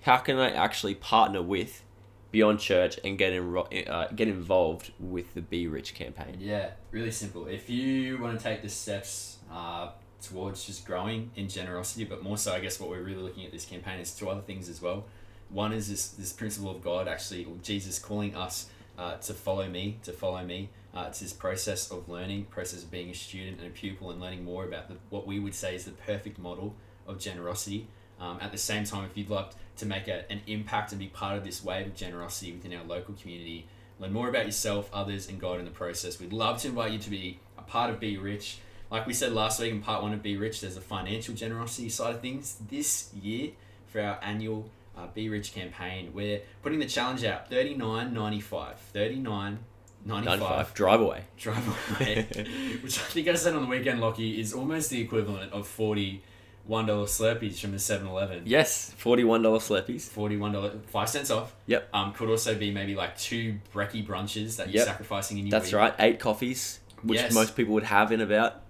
how 0.03 0.17
can 0.19 0.39
I 0.39 0.51
actually 0.51 0.95
partner 0.95 1.43
with 1.43 1.83
Beyond 2.31 2.61
Church 2.61 2.99
and 3.05 3.17
get 3.17 3.33
enro- 3.33 3.89
uh, 3.89 4.09
get 4.09 4.29
involved 4.29 4.93
with 5.01 5.33
the 5.35 5.41
Be 5.41 5.67
Rich 5.67 5.95
campaign? 5.95 6.37
Yeah, 6.39 6.71
really 6.91 7.11
simple. 7.11 7.47
If 7.47 7.71
you 7.71 8.19
want 8.19 8.39
to 8.39 8.43
take 8.43 8.63
the 8.63 8.69
steps 8.69 9.39
uh, 9.51 9.91
towards 10.23 10.65
just 10.65 10.85
growing 10.87 11.31
in 11.37 11.49
generosity, 11.49 12.05
but 12.05 12.23
more 12.23 12.37
so, 12.37 12.53
I 12.53 12.61
guess 12.61 12.79
what 12.79 12.91
we're 12.91 13.03
really 13.03 13.23
looking 13.23 13.47
at 13.47 13.53
this 13.53 13.65
campaign 13.65 13.99
is 14.01 14.13
two 14.15 14.29
other 14.29 14.43
things 14.43 14.69
as 14.69 14.83
well. 14.83 15.05
One 15.49 15.73
is 15.73 15.89
this 15.89 16.09
this 16.09 16.33
principle 16.33 16.71
of 16.71 16.83
God 16.83 17.09
actually, 17.09 17.47
Jesus 17.63 17.99
calling 17.99 18.37
us 18.37 18.69
uh, 18.99 19.17
to 19.17 19.33
follow 19.33 19.69
me, 19.69 19.99
to 20.03 20.13
follow 20.13 20.45
me. 20.45 20.69
Uh, 20.95 21.07
it's 21.09 21.21
this 21.21 21.33
process 21.33 21.91
of 21.91 22.09
learning, 22.09 22.45
process 22.47 22.83
of 22.83 22.91
being 22.91 23.11
a 23.11 23.15
student 23.15 23.59
and 23.59 23.69
a 23.69 23.71
pupil, 23.71 24.11
and 24.11 24.21
learning 24.21 24.45
more 24.45 24.65
about 24.65 24.89
the, 24.89 24.97
what 25.11 25.27
we 25.27 25.39
would 25.39 25.55
say 25.55 25.75
is 25.75 25.85
the 25.85 25.93
perfect 25.93 26.39
model 26.39 26.75
of 27.07 27.19
generosity. 27.19 27.87
Um, 28.21 28.39
at 28.41 28.53
the 28.53 28.59
same 28.59 28.85
time, 28.85 29.05
if 29.05 29.17
you'd 29.17 29.31
like 29.31 29.51
to 29.77 29.87
make 29.87 30.09
a, 30.09 30.31
an 30.31 30.41
impact 30.47 30.93
and 30.93 30.99
be 30.99 31.07
part 31.07 31.37
of 31.37 31.45
this 31.45 31.63
wave 31.63 31.87
of 31.87 31.95
generosity 31.95 32.53
within 32.53 32.75
our 32.75 32.85
local 32.85 33.15
community, 33.15 33.67
learn 34.01 34.13
more 34.13 34.29
about 34.29 34.47
yourself, 34.47 34.91
others, 34.93 35.29
and 35.29 35.41
God 35.41 35.59
in 35.59 35.65
the 35.65 35.71
process. 35.71 36.19
We'd 36.19 36.33
love 36.33 36.61
to 36.63 36.69
invite 36.69 36.93
you 36.93 36.99
to 36.99 37.11
be 37.11 37.39
a 37.57 37.63
part 37.63 37.91
of 37.91 38.01
Be 38.01 38.17
Rich. 38.17 38.59
Like 38.91 39.07
we 39.07 39.13
said 39.13 39.33
last 39.33 39.61
week 39.61 39.71
in 39.71 39.81
part 39.81 40.03
one 40.03 40.13
of 40.13 40.23
Be 40.23 40.37
Rich, 40.37 40.63
there's 40.63 40.77
a 40.77 40.81
financial 40.81 41.35
generosity 41.35 41.89
side 41.89 42.15
of 42.15 42.21
things. 42.21 42.57
This 42.69 43.13
year, 43.15 43.51
for 43.87 44.01
our 44.01 44.19
annual 44.23 44.71
uh, 44.97 45.07
Be 45.15 45.29
Rich 45.29 45.53
campaign, 45.53 46.11
we're 46.13 46.41
putting 46.63 46.79
the 46.79 46.87
challenge 46.87 47.25
out 47.25 47.49
thirty 47.49 47.75
nine 47.75 48.13
ninety 48.15 48.41
five. 48.41 48.79
Thirty 48.93 49.17
nine 49.17 49.59
ninety 50.05 50.27
95. 50.27 50.49
five 50.49 50.75
Drive 50.75 51.01
away. 51.01 51.25
drive 51.37 51.67
away, 52.01 52.27
which 52.83 52.99
I 52.99 53.03
think 53.03 53.29
I 53.29 53.35
said 53.35 53.55
on 53.55 53.63
the 53.63 53.69
weekend, 53.69 54.01
Lockie, 54.01 54.41
is 54.41 54.53
almost 54.53 54.91
the 54.91 55.01
equivalent 55.01 55.53
of 55.53 55.67
forty 55.69 56.23
one 56.69 56.87
dollar 56.87 57.07
Slurpees 57.07 57.59
from 57.59 57.73
the 57.73 57.79
7-Eleven. 57.79 58.43
Yes, 58.47 58.95
$41 59.03 59.43
Slurpees. 59.43 60.03
Forty-one 60.03 60.53
dollar, 60.53 60.73
five 60.89 61.09
cents 61.09 61.31
off. 61.31 61.55
Yep. 61.67 61.89
Um, 61.93 62.13
could 62.13 62.29
also 62.29 62.55
be 62.55 62.71
maybe 62.71 62.95
like 62.95 63.19
two 63.19 63.59
brekkie 63.75 64.07
brunches 64.07 64.57
that 64.57 64.69
you're 64.69 64.81
Yep. 64.85 64.87
sacrificing 64.87 65.39
in 65.39 65.47
your 65.47 65.51
That's 65.51 65.73
week. 65.73 65.75
right. 65.81 65.95
Eight 65.99 66.21
coffees, 66.21 66.79
which 67.03 67.19
Yes. 67.21 67.33
most 67.33 67.57
people 67.57 67.75
would 67.75 67.85
have 67.85 68.13
in 68.13 68.21
about 68.21 68.63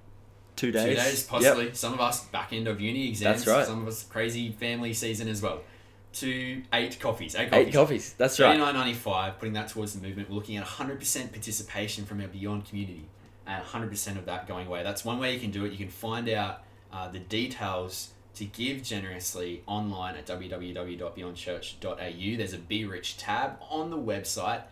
two 0.56 0.70
days. 0.72 0.84
Two 0.84 0.94
days, 0.94 1.20
Yep. 1.22 1.28
possibly. 1.28 1.74
Some 1.74 1.92
of 1.92 2.00
us 2.00 2.24
back 2.26 2.52
end 2.52 2.68
of 2.68 2.80
uni 2.80 3.08
exams. 3.08 3.44
That's 3.44 3.56
right. 3.58 3.66
Some 3.66 3.82
of 3.82 3.88
us 3.88 4.04
crazy 4.04 4.52
family 4.52 4.92
season 4.94 5.28
as 5.28 5.42
well. 5.42 5.60
Two, 6.12 6.62
eight 6.72 6.98
coffees. 7.00 7.34
Eight 7.34 7.50
coffees. 7.50 7.66
Eight 7.66 7.72
coffees. 7.72 8.12
That's 8.14 8.38
right. 8.40 8.48
Thirty 8.52 8.60
nine 8.60 8.74
ninety 8.74 8.94
five. 8.94 9.38
Putting 9.38 9.54
that 9.54 9.68
towards 9.68 9.92
the 9.94 10.00
movement. 10.06 10.30
We're 10.30 10.36
looking 10.36 10.56
at 10.56 10.64
hundred 10.64 11.00
percent 11.00 11.32
participation 11.32 12.06
from 12.06 12.20
our 12.20 12.28
Beyond 12.28 12.64
community, 12.66 13.08
and 13.46 13.62
hundred 13.62 13.90
percent 13.90 14.18
of 14.18 14.24
that 14.26 14.46
going 14.48 14.66
away. 14.68 14.82
That's 14.82 15.04
one 15.04 15.18
way 15.18 15.34
you 15.34 15.40
can 15.40 15.50
do 15.50 15.64
it. 15.64 15.72
You 15.72 15.78
can 15.78 15.90
find 15.90 16.28
out 16.30 16.62
uh, 16.92 17.08
the 17.08 17.18
details 17.18 18.10
to 18.34 18.44
give 18.44 18.82
generously 18.82 19.62
online 19.66 20.14
at 20.14 20.26
www.beyondchurch.au. 20.26 22.36
There's 22.36 22.52
a 22.52 22.58
Be 22.58 22.84
Rich 22.84 23.16
tab 23.16 23.58
on 23.68 23.90
the 23.90 23.98
website, 23.98 24.62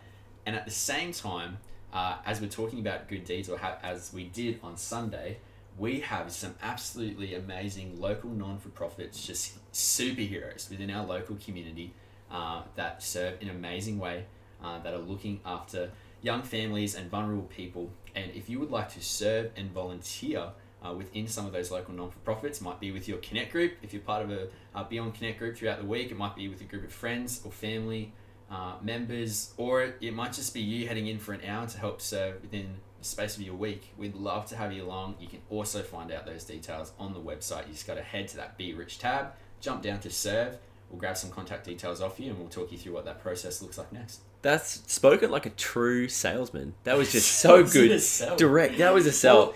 and 0.45 0.55
at 0.55 0.65
the 0.65 0.71
same 0.71 1.11
time, 1.11 1.57
uh, 1.91 2.17
as 2.25 2.39
we're 2.39 2.47
talking 2.47 2.79
about 2.79 3.07
good 3.07 3.25
deeds, 3.25 3.49
or 3.49 3.57
ha- 3.57 3.77
as 3.83 4.13
we 4.13 4.25
did 4.25 4.59
on 4.63 4.77
Sunday, 4.77 5.37
we 5.77 5.99
have 5.99 6.31
some 6.31 6.55
absolutely 6.61 7.35
amazing 7.35 7.99
local 7.99 8.29
non 8.29 8.57
for 8.57 8.69
profits, 8.69 9.25
just 9.25 9.57
superheroes 9.73 10.69
within 10.69 10.89
our 10.89 11.05
local 11.05 11.35
community 11.43 11.93
uh, 12.31 12.61
that 12.75 13.03
serve 13.03 13.41
in 13.41 13.49
an 13.49 13.55
amazing 13.55 13.99
way, 13.99 14.25
uh, 14.63 14.79
that 14.79 14.93
are 14.93 14.99
looking 14.99 15.39
after 15.45 15.91
young 16.21 16.41
families 16.41 16.95
and 16.95 17.09
vulnerable 17.09 17.43
people. 17.43 17.89
And 18.15 18.31
if 18.33 18.49
you 18.49 18.59
would 18.59 18.71
like 18.71 18.91
to 18.93 19.03
serve 19.03 19.51
and 19.55 19.71
volunteer 19.71 20.49
uh, 20.87 20.93
within 20.93 21.27
some 21.27 21.45
of 21.45 21.51
those 21.51 21.71
local 21.71 21.93
non 21.93 22.09
for 22.09 22.19
profits, 22.19 22.61
might 22.61 22.79
be 22.79 22.91
with 22.91 23.07
your 23.07 23.17
Connect 23.19 23.51
group. 23.51 23.73
If 23.81 23.93
you're 23.93 24.01
part 24.01 24.23
of 24.23 24.31
a 24.31 24.47
uh, 24.75 24.83
Beyond 24.83 25.15
Connect 25.15 25.39
group 25.39 25.57
throughout 25.57 25.79
the 25.79 25.85
week, 25.85 26.11
it 26.11 26.17
might 26.17 26.35
be 26.35 26.47
with 26.47 26.61
a 26.61 26.65
group 26.65 26.83
of 26.83 26.91
friends 26.91 27.41
or 27.43 27.51
family 27.51 28.13
uh, 28.49 28.75
members, 28.81 29.53
or 29.57 29.83
it, 29.83 29.97
it 30.01 30.13
might 30.13 30.33
just 30.33 30.53
be 30.53 30.61
you 30.61 30.87
heading 30.87 31.07
in 31.07 31.19
for 31.19 31.33
an 31.33 31.41
hour 31.45 31.67
to 31.67 31.77
help 31.77 32.01
serve 32.01 32.41
within 32.41 32.75
the 32.99 33.05
space 33.05 33.35
of 33.35 33.41
your 33.41 33.55
week. 33.55 33.93
We'd 33.97 34.15
love 34.15 34.45
to 34.47 34.55
have 34.55 34.71
you 34.71 34.83
along. 34.83 35.15
You 35.19 35.27
can 35.27 35.41
also 35.49 35.81
find 35.81 36.11
out 36.11 36.25
those 36.25 36.43
details 36.43 36.93
on 36.99 37.13
the 37.13 37.19
website. 37.19 37.67
You 37.67 37.73
just 37.73 37.87
got 37.87 37.95
to 37.95 38.03
head 38.03 38.27
to 38.29 38.37
that 38.37 38.57
Be 38.57 38.73
Rich 38.73 38.99
tab, 38.99 39.33
jump 39.59 39.81
down 39.81 39.99
to 40.01 40.09
serve. 40.09 40.57
We'll 40.89 40.99
grab 40.99 41.17
some 41.17 41.29
contact 41.29 41.65
details 41.65 42.01
off 42.01 42.19
you 42.19 42.29
and 42.29 42.39
we'll 42.39 42.47
talk 42.47 42.71
you 42.71 42.77
through 42.77 42.93
what 42.93 43.05
that 43.05 43.21
process 43.21 43.61
looks 43.61 43.77
like 43.77 43.91
next. 43.91 44.21
That's 44.41 44.81
spoken 44.91 45.31
like 45.31 45.45
a 45.45 45.49
true 45.49 46.07
salesman. 46.07 46.75
That 46.85 46.97
was 46.97 47.11
just 47.11 47.29
so 47.39 47.65
good. 47.65 48.01
Direct. 48.37 48.77
That 48.77 48.93
was 48.93 49.05
a 49.05 49.11
sell. 49.11 49.53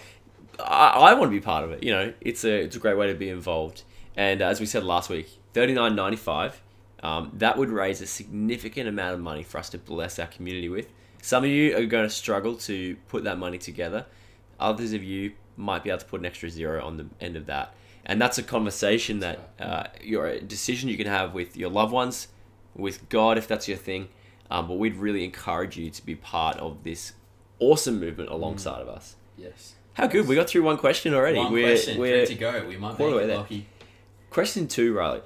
I, 0.65 1.11
I 1.11 1.13
want 1.13 1.31
to 1.31 1.37
be 1.37 1.41
part 1.41 1.63
of 1.63 1.71
it. 1.71 1.83
You 1.83 1.91
know, 1.91 2.13
it's 2.21 2.43
a 2.43 2.61
it's 2.61 2.75
a 2.75 2.79
great 2.79 2.97
way 2.97 3.07
to 3.07 3.13
be 3.13 3.29
involved. 3.29 3.83
And 4.15 4.41
uh, 4.41 4.47
as 4.47 4.59
we 4.59 4.65
said 4.65 4.83
last 4.83 5.09
week, 5.09 5.29
thirty 5.53 5.73
nine 5.73 5.95
ninety 5.95 6.17
five. 6.17 6.61
Um, 7.03 7.31
that 7.33 7.57
would 7.57 7.69
raise 7.69 7.99
a 8.01 8.05
significant 8.05 8.87
amount 8.87 9.15
of 9.15 9.19
money 9.19 9.41
for 9.41 9.57
us 9.57 9.69
to 9.71 9.79
bless 9.79 10.19
our 10.19 10.27
community 10.27 10.69
with. 10.69 10.87
Some 11.23 11.43
of 11.43 11.49
you 11.49 11.75
are 11.75 11.85
going 11.85 12.03
to 12.03 12.13
struggle 12.13 12.55
to 12.57 12.95
put 13.07 13.23
that 13.23 13.39
money 13.39 13.57
together. 13.57 14.05
Others 14.59 14.93
of 14.93 15.03
you 15.03 15.31
might 15.57 15.83
be 15.83 15.89
able 15.89 15.99
to 15.99 16.05
put 16.05 16.19
an 16.19 16.27
extra 16.27 16.49
zero 16.49 16.85
on 16.85 16.97
the 16.97 17.07
end 17.19 17.35
of 17.35 17.47
that. 17.47 17.73
And 18.05 18.21
that's 18.21 18.37
a 18.37 18.43
conversation 18.43 19.19
that 19.19 19.49
uh, 19.59 19.83
your 19.99 20.27
a 20.27 20.41
decision 20.41 20.89
you 20.89 20.97
can 20.97 21.07
have 21.07 21.33
with 21.33 21.57
your 21.57 21.71
loved 21.71 21.91
ones, 21.91 22.27
with 22.75 23.09
God 23.09 23.37
if 23.37 23.47
that's 23.47 23.67
your 23.67 23.77
thing. 23.77 24.09
Um, 24.51 24.67
but 24.67 24.77
we'd 24.77 24.97
really 24.97 25.23
encourage 25.23 25.77
you 25.77 25.89
to 25.89 26.05
be 26.05 26.13
part 26.13 26.57
of 26.57 26.83
this 26.83 27.13
awesome 27.57 27.99
movement 27.99 28.29
alongside 28.29 28.81
of 28.81 28.89
us. 28.89 29.15
Yes. 29.37 29.73
How 29.93 30.07
good! 30.07 30.27
We 30.27 30.35
got 30.35 30.49
through 30.49 30.63
one 30.63 30.77
question 30.77 31.13
already. 31.13 31.37
One 31.37 31.51
we're, 31.51 31.67
question, 31.67 31.97
we're 31.97 32.25
to 32.25 32.35
go. 32.35 32.65
We 32.67 32.77
might 32.77 32.97
be 32.97 33.03
make 33.03 33.15
way 33.15 33.23
it 33.23 33.27
there. 33.27 33.37
lucky. 33.37 33.67
Question 34.29 34.67
two, 34.67 34.93
Riley. 34.93 35.21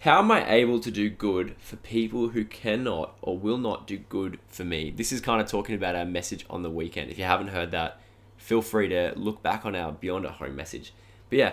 How 0.00 0.18
am 0.18 0.30
I 0.30 0.48
able 0.52 0.80
to 0.80 0.90
do 0.90 1.08
good 1.08 1.56
for 1.58 1.76
people 1.76 2.28
who 2.28 2.44
cannot 2.44 3.16
or 3.22 3.38
will 3.38 3.56
not 3.56 3.86
do 3.86 3.96
good 3.96 4.38
for 4.48 4.62
me? 4.62 4.90
This 4.90 5.10
is 5.12 5.20
kind 5.20 5.40
of 5.40 5.48
talking 5.48 5.74
about 5.74 5.96
our 5.96 6.04
message 6.04 6.44
on 6.50 6.62
the 6.62 6.70
weekend. 6.70 7.10
If 7.10 7.18
you 7.18 7.24
haven't 7.24 7.48
heard 7.48 7.70
that, 7.70 8.00
feel 8.36 8.60
free 8.60 8.88
to 8.88 9.14
look 9.16 9.42
back 9.42 9.64
on 9.64 9.74
our 9.74 9.92
Beyond 9.92 10.26
at 10.26 10.32
Home 10.32 10.54
message. 10.54 10.92
But 11.30 11.38
yeah, 11.38 11.52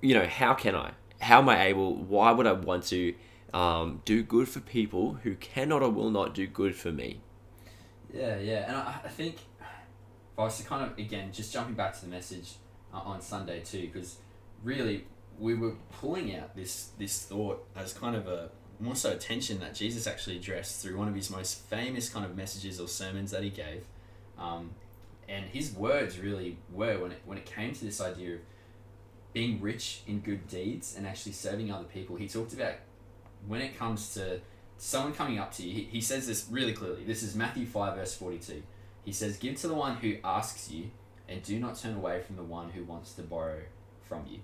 you 0.00 0.14
know, 0.14 0.26
how 0.26 0.54
can 0.54 0.76
I? 0.76 0.92
How 1.20 1.38
am 1.40 1.48
I 1.48 1.66
able? 1.66 1.96
Why 1.96 2.30
would 2.30 2.46
I 2.46 2.52
want 2.52 2.84
to 2.84 3.14
um, 3.52 4.02
do 4.04 4.22
good 4.22 4.48
for 4.48 4.60
people 4.60 5.18
who 5.24 5.34
cannot 5.34 5.82
or 5.82 5.90
will 5.90 6.10
not 6.10 6.34
do 6.34 6.46
good 6.46 6.76
for 6.76 6.92
me? 6.92 7.20
Yeah, 8.12 8.38
yeah, 8.38 8.68
and 8.68 8.76
I, 8.76 9.00
I 9.04 9.08
think 9.08 9.38
I 10.36 10.44
was 10.44 10.60
kind 10.62 10.90
of 10.90 10.98
again 10.98 11.30
just 11.32 11.52
jumping 11.52 11.74
back 11.74 11.94
to 11.94 12.00
the 12.00 12.10
message 12.10 12.54
uh, 12.92 12.98
on 12.98 13.20
Sunday 13.20 13.60
too, 13.60 13.88
because 13.92 14.16
really 14.62 15.06
we 15.38 15.54
were 15.54 15.74
pulling 16.00 16.34
out 16.36 16.54
this 16.56 16.90
this 16.98 17.22
thought 17.22 17.64
as 17.76 17.92
kind 17.92 18.16
of 18.16 18.26
a 18.26 18.50
more 18.80 18.96
so 18.96 19.12
a 19.12 19.16
tension 19.16 19.60
that 19.60 19.74
Jesus 19.74 20.06
actually 20.06 20.36
addressed 20.36 20.82
through 20.82 20.98
one 20.98 21.08
of 21.08 21.14
his 21.14 21.30
most 21.30 21.60
famous 21.60 22.08
kind 22.08 22.24
of 22.26 22.36
messages 22.36 22.80
or 22.80 22.88
sermons 22.88 23.30
that 23.30 23.42
he 23.42 23.50
gave, 23.50 23.84
um, 24.38 24.70
and 25.28 25.46
his 25.46 25.72
words 25.72 26.18
really 26.18 26.58
were 26.72 26.98
when 26.98 27.12
it 27.12 27.22
when 27.24 27.38
it 27.38 27.46
came 27.46 27.72
to 27.72 27.84
this 27.84 28.00
idea 28.00 28.34
of 28.34 28.40
being 29.32 29.60
rich 29.60 30.02
in 30.06 30.20
good 30.20 30.46
deeds 30.48 30.94
and 30.96 31.06
actually 31.06 31.32
serving 31.32 31.72
other 31.72 31.84
people. 31.84 32.16
He 32.16 32.28
talked 32.28 32.52
about 32.52 32.74
when 33.46 33.60
it 33.60 33.76
comes 33.76 34.14
to 34.14 34.40
someone 34.78 35.12
coming 35.12 35.38
up 35.38 35.52
to 35.54 35.62
you, 35.62 35.74
he, 35.74 35.82
he 35.84 36.00
says 36.00 36.26
this 36.26 36.46
really 36.50 36.72
clearly. 36.72 37.04
This 37.04 37.22
is 37.22 37.34
Matthew 37.34 37.66
5, 37.66 37.96
verse 37.96 38.14
42. 38.14 38.62
He 39.04 39.12
says, 39.12 39.36
Give 39.36 39.54
to 39.56 39.68
the 39.68 39.74
one 39.74 39.96
who 39.96 40.16
asks 40.24 40.70
you, 40.70 40.90
and 41.28 41.42
do 41.42 41.58
not 41.58 41.78
turn 41.78 41.94
away 41.94 42.20
from 42.22 42.36
the 42.36 42.42
one 42.42 42.70
who 42.70 42.84
wants 42.84 43.12
to 43.14 43.22
borrow 43.22 43.60
from 44.02 44.24
you. 44.28 44.40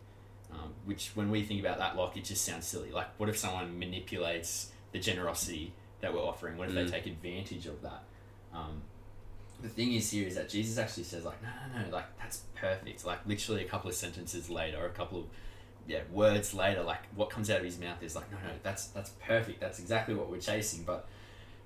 Um, 0.52 0.73
which, 0.85 1.12
when 1.14 1.31
we 1.31 1.43
think 1.45 1.61
about 1.61 1.79
that, 1.79 1.97
like, 1.97 2.17
it 2.17 2.25
just 2.25 2.45
sounds 2.45 2.67
silly. 2.67 2.90
Like, 2.90 3.09
what 3.19 3.29
if 3.29 3.38
someone 3.38 3.79
manipulates 3.79 4.73
the 4.93 4.99
generosity 4.99 5.73
that 6.00 6.12
we're 6.12 6.21
offering? 6.21 6.57
What 6.57 6.69
if 6.69 6.75
Mm. 6.75 6.87
they 6.87 6.90
take 6.90 7.07
advantage 7.07 7.67
of 7.67 7.81
that? 7.83 8.02
Um, 8.52 8.83
the 9.62 9.69
thing 9.69 9.93
is 9.93 10.11
here 10.11 10.26
is 10.26 10.35
that 10.35 10.49
Jesus 10.49 10.76
actually 10.79 11.05
says, 11.05 11.25
like, 11.25 11.40
no, 11.43 11.49
no, 11.75 11.85
no, 11.87 11.90
like, 11.95 12.19
that's 12.19 12.43
perfect. 12.57 13.05
Like, 13.05 13.25
literally 13.26 13.64
a 13.64 13.69
couple 13.69 13.88
of 13.90 13.95
sentences 13.97 14.50
later, 14.50 14.85
a 14.87 14.90
couple 14.90 15.21
of 15.21 15.25
yeah, 15.87 16.00
words 16.12 16.55
later, 16.55 16.83
like 16.83 17.00
what 17.17 17.31
comes 17.31 17.50
out 17.50 17.59
of 17.59 17.64
his 17.64 17.79
mouth 17.79 18.00
is 18.02 18.14
like, 18.14 18.31
no, 18.31 18.37
no, 18.38 18.52
that's 18.62 18.87
that's 18.88 19.11
perfect. 19.26 19.61
That's 19.61 19.79
exactly 19.81 20.14
what 20.14 20.31
we're 20.31 20.38
chasing. 20.40 20.85
But 20.85 21.09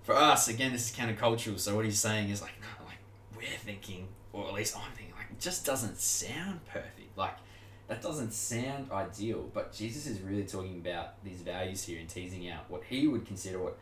for 0.03 0.15
us, 0.15 0.49
again, 0.49 0.73
this 0.73 0.91
is 0.91 0.97
countercultural. 0.97 1.59
So 1.59 1.75
what 1.77 1.85
he's 1.85 1.99
saying 1.99 2.31
is 2.31 2.41
like, 2.41 2.53
no, 2.61 2.67
like 2.67 2.74
we're 3.45 3.59
thinking, 3.59 4.09
or 4.33 4.49
at 4.49 4.55
least 4.55 4.77
I'm 4.77 4.93
thinking, 4.93 5.15
like 5.17 5.31
it 5.31 5.41
just 5.41 5.65
doesn't 5.65 5.99
sound 5.99 6.65
perfect. 6.67 7.17
Like 7.17 7.37
that 7.89 8.03
doesn't 8.03 8.33
sound 8.33 8.91
ideal. 8.91 9.51
But 9.53 9.73
Jesus 9.73 10.07
is 10.07 10.21
really 10.21 10.45
talking 10.45 10.77
about 10.77 11.23
these 11.25 11.41
values 11.41 11.85
here 11.85 12.01
and 12.01 12.09
teasing 12.09 12.49
out 12.49 12.71
what 12.71 12.83
he 12.85 13.07
would 13.07 13.27
consider 13.27 13.59
what 13.59 13.79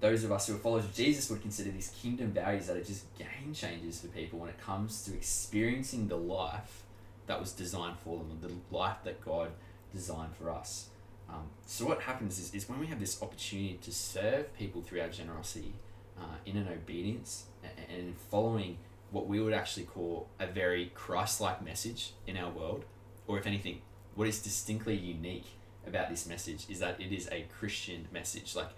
those 0.00 0.22
of 0.22 0.30
us 0.30 0.46
who 0.46 0.54
are 0.54 0.58
followers 0.58 0.84
of 0.84 0.94
Jesus 0.94 1.28
would 1.28 1.42
consider 1.42 1.70
these 1.70 1.92
kingdom 2.00 2.30
values 2.30 2.66
that 2.66 2.76
are 2.76 2.84
just 2.84 3.04
game 3.18 3.52
changers 3.52 4.00
for 4.00 4.06
people 4.08 4.38
when 4.38 4.48
it 4.48 4.60
comes 4.60 5.02
to 5.04 5.14
experiencing 5.14 6.06
the 6.06 6.16
life 6.16 6.82
that 7.26 7.40
was 7.40 7.52
designed 7.52 7.98
for 7.98 8.18
them, 8.18 8.38
the 8.40 8.76
life 8.76 8.98
that 9.04 9.20
God 9.24 9.50
designed 9.92 10.34
for 10.36 10.50
us. 10.50 10.88
Um, 11.28 11.48
so 11.66 11.86
what 11.86 12.02
happens 12.02 12.38
is, 12.38 12.54
is 12.54 12.68
when 12.68 12.78
we 12.78 12.86
have 12.86 13.00
this 13.00 13.20
opportunity 13.20 13.78
to 13.82 13.92
serve 13.92 14.56
people 14.56 14.82
through 14.82 15.00
our 15.00 15.08
generosity 15.08 15.74
uh, 16.18 16.36
in 16.46 16.56
an 16.56 16.68
obedience 16.68 17.44
and, 17.62 17.72
and 17.90 18.08
in 18.08 18.14
following 18.30 18.78
what 19.10 19.26
we 19.26 19.40
would 19.40 19.54
actually 19.54 19.84
call 19.84 20.28
a 20.38 20.46
very 20.46 20.92
Christ-like 20.94 21.64
message 21.64 22.12
in 22.26 22.36
our 22.36 22.50
world, 22.50 22.84
or 23.26 23.38
if 23.38 23.46
anything, 23.46 23.80
what 24.14 24.28
is 24.28 24.42
distinctly 24.42 24.96
unique 24.96 25.46
about 25.86 26.10
this 26.10 26.26
message 26.26 26.66
is 26.68 26.80
that 26.80 27.00
it 27.00 27.12
is 27.12 27.28
a 27.30 27.46
Christian 27.58 28.08
message. 28.12 28.54
Like 28.54 28.70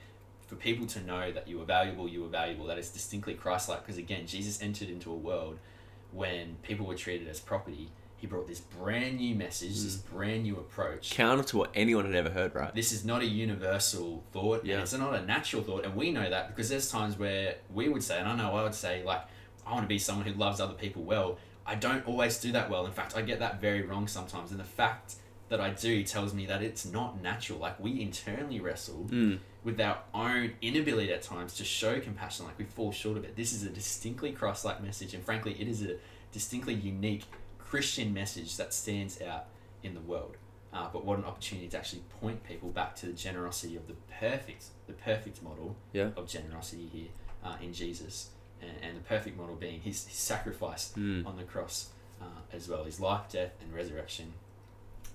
for 0.46 0.54
people 0.54 0.86
to 0.86 1.00
know 1.02 1.32
that 1.32 1.48
you 1.48 1.60
are 1.60 1.64
valuable, 1.64 2.08
you 2.08 2.24
are 2.24 2.28
valuable. 2.28 2.66
That 2.66 2.78
is 2.78 2.90
distinctly 2.90 3.34
Christ-like 3.34 3.84
because 3.84 3.98
again, 3.98 4.26
Jesus 4.26 4.60
entered 4.62 4.88
into 4.88 5.10
a 5.10 5.16
world 5.16 5.58
when 6.12 6.56
people 6.62 6.86
were 6.86 6.94
treated 6.96 7.28
as 7.28 7.40
property. 7.40 7.90
He 8.16 8.26
brought 8.26 8.46
this 8.46 8.60
brand 8.60 9.16
new 9.16 9.34
message, 9.34 9.82
this 9.82 9.96
mm. 9.96 10.10
brand 10.10 10.42
new 10.42 10.56
approach. 10.56 11.10
Counter 11.12 11.42
to 11.44 11.56
what 11.56 11.70
anyone 11.74 12.04
had 12.04 12.14
ever 12.14 12.28
heard, 12.28 12.54
right? 12.54 12.74
This 12.74 12.92
is 12.92 13.02
not 13.02 13.22
a 13.22 13.26
universal 13.26 14.22
thought, 14.30 14.62
Yeah. 14.62 14.82
it's 14.82 14.92
not 14.92 15.14
a 15.14 15.24
natural 15.24 15.62
thought, 15.62 15.86
and 15.86 15.96
we 15.96 16.10
know 16.10 16.28
that 16.28 16.48
because 16.48 16.68
there's 16.68 16.90
times 16.90 17.18
where 17.18 17.56
we 17.72 17.88
would 17.88 18.02
say, 18.02 18.18
and 18.18 18.28
I 18.28 18.36
know 18.36 18.54
I 18.54 18.62
would 18.62 18.74
say, 18.74 19.02
like, 19.04 19.22
I 19.66 19.72
want 19.72 19.84
to 19.84 19.88
be 19.88 19.98
someone 19.98 20.26
who 20.26 20.34
loves 20.34 20.60
other 20.60 20.74
people 20.74 21.02
well. 21.02 21.38
I 21.66 21.74
don't 21.74 22.06
always 22.06 22.40
do 22.40 22.52
that 22.52 22.70
well. 22.70 22.86
In 22.86 22.92
fact, 22.92 23.16
I 23.16 23.22
get 23.22 23.38
that 23.40 23.60
very 23.60 23.82
wrong 23.82 24.08
sometimes, 24.08 24.50
and 24.50 24.58
the 24.58 24.64
fact 24.64 25.14
that 25.48 25.60
I 25.60 25.70
do 25.70 26.02
tells 26.04 26.32
me 26.32 26.46
that 26.46 26.62
it's 26.62 26.84
not 26.86 27.20
natural. 27.22 27.58
Like 27.58 27.78
we 27.80 28.00
internally 28.00 28.60
wrestle 28.60 29.06
Mm. 29.10 29.38
with 29.64 29.80
our 29.80 29.98
own 30.14 30.52
inability 30.62 31.12
at 31.12 31.22
times 31.22 31.54
to 31.56 31.64
show 31.64 32.00
compassion, 32.00 32.46
like 32.46 32.58
we 32.58 32.64
fall 32.64 32.92
short 32.92 33.16
of 33.18 33.24
it. 33.24 33.36
This 33.36 33.52
is 33.52 33.62
a 33.64 33.68
distinctly 33.68 34.32
Christ 34.32 34.64
like 34.64 34.82
message, 34.82 35.12
and 35.14 35.24
frankly, 35.24 35.56
it 35.60 35.68
is 35.68 35.82
a 35.82 35.96
distinctly 36.32 36.74
unique 36.74 37.24
Christian 37.58 38.12
message 38.14 38.56
that 38.56 38.72
stands 38.72 39.20
out 39.22 39.46
in 39.82 39.94
the 39.94 40.00
world. 40.00 40.36
Uh, 40.72 40.88
but 40.92 41.04
what 41.04 41.18
an 41.18 41.24
opportunity 41.24 41.66
to 41.68 41.76
actually 41.78 42.02
point 42.20 42.44
people 42.44 42.68
back 42.68 42.94
to 42.94 43.06
the 43.06 43.12
generosity 43.12 43.74
of 43.76 43.88
the 43.88 43.94
perfect, 44.20 44.66
the 44.86 44.92
perfect 44.92 45.42
model 45.42 45.74
Yeah. 45.92 46.10
of 46.16 46.28
generosity 46.28 46.86
here 46.92 47.08
uh, 47.44 47.56
in 47.60 47.72
Jesus, 47.72 48.30
and, 48.62 48.70
and 48.82 48.96
the 48.96 49.00
perfect 49.00 49.36
model 49.36 49.54
being 49.56 49.80
his, 49.80 50.06
his 50.06 50.16
sacrifice 50.16 50.92
Mm. 50.96 51.26
on 51.26 51.36
the 51.36 51.44
cross 51.44 51.90
uh, 52.20 52.24
as 52.52 52.68
well, 52.68 52.84
his 52.84 53.00
life, 53.00 53.22
death, 53.30 53.52
and 53.62 53.74
resurrection, 53.74 54.32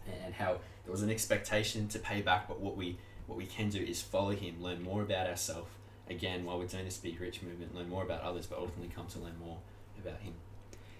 and, 0.07 0.15
and 0.25 0.33
how 0.35 0.59
there 0.83 0.91
was 0.91 1.01
an 1.03 1.09
expectation 1.09 1.87
to 1.89 1.99
pay 1.99 2.21
back, 2.21 2.47
but 2.47 2.59
what 2.59 2.75
we 2.77 2.97
what 3.27 3.37
we 3.37 3.45
can 3.47 3.69
do 3.69 3.79
is 3.81 4.01
follow 4.03 4.31
him, 4.31 4.61
learn 4.61 4.83
more 4.83 5.01
about 5.01 5.25
ourselves. 5.27 5.67
Again, 6.07 6.45
while 6.45 6.59
we're 6.59 6.67
doing 6.67 6.85
this 6.85 6.97
Be 6.97 7.17
Rich 7.19 7.41
movement, 7.41 7.73
learn 7.73 7.89
more 7.89 8.03
about 8.03 8.21
others, 8.21 8.45
but 8.45 8.59
ultimately 8.59 8.91
come 8.95 9.07
to 9.07 9.19
learn 9.19 9.33
more 9.43 9.57
about 9.99 10.19
him. 10.19 10.33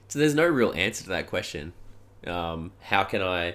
So 0.07 0.17
there's 0.17 0.33
no 0.33 0.47
real 0.47 0.73
answer 0.73 1.03
to 1.03 1.09
that 1.09 1.27
question. 1.27 1.73
Um, 2.25 2.71
how 2.81 3.03
can 3.03 3.21
I 3.21 3.53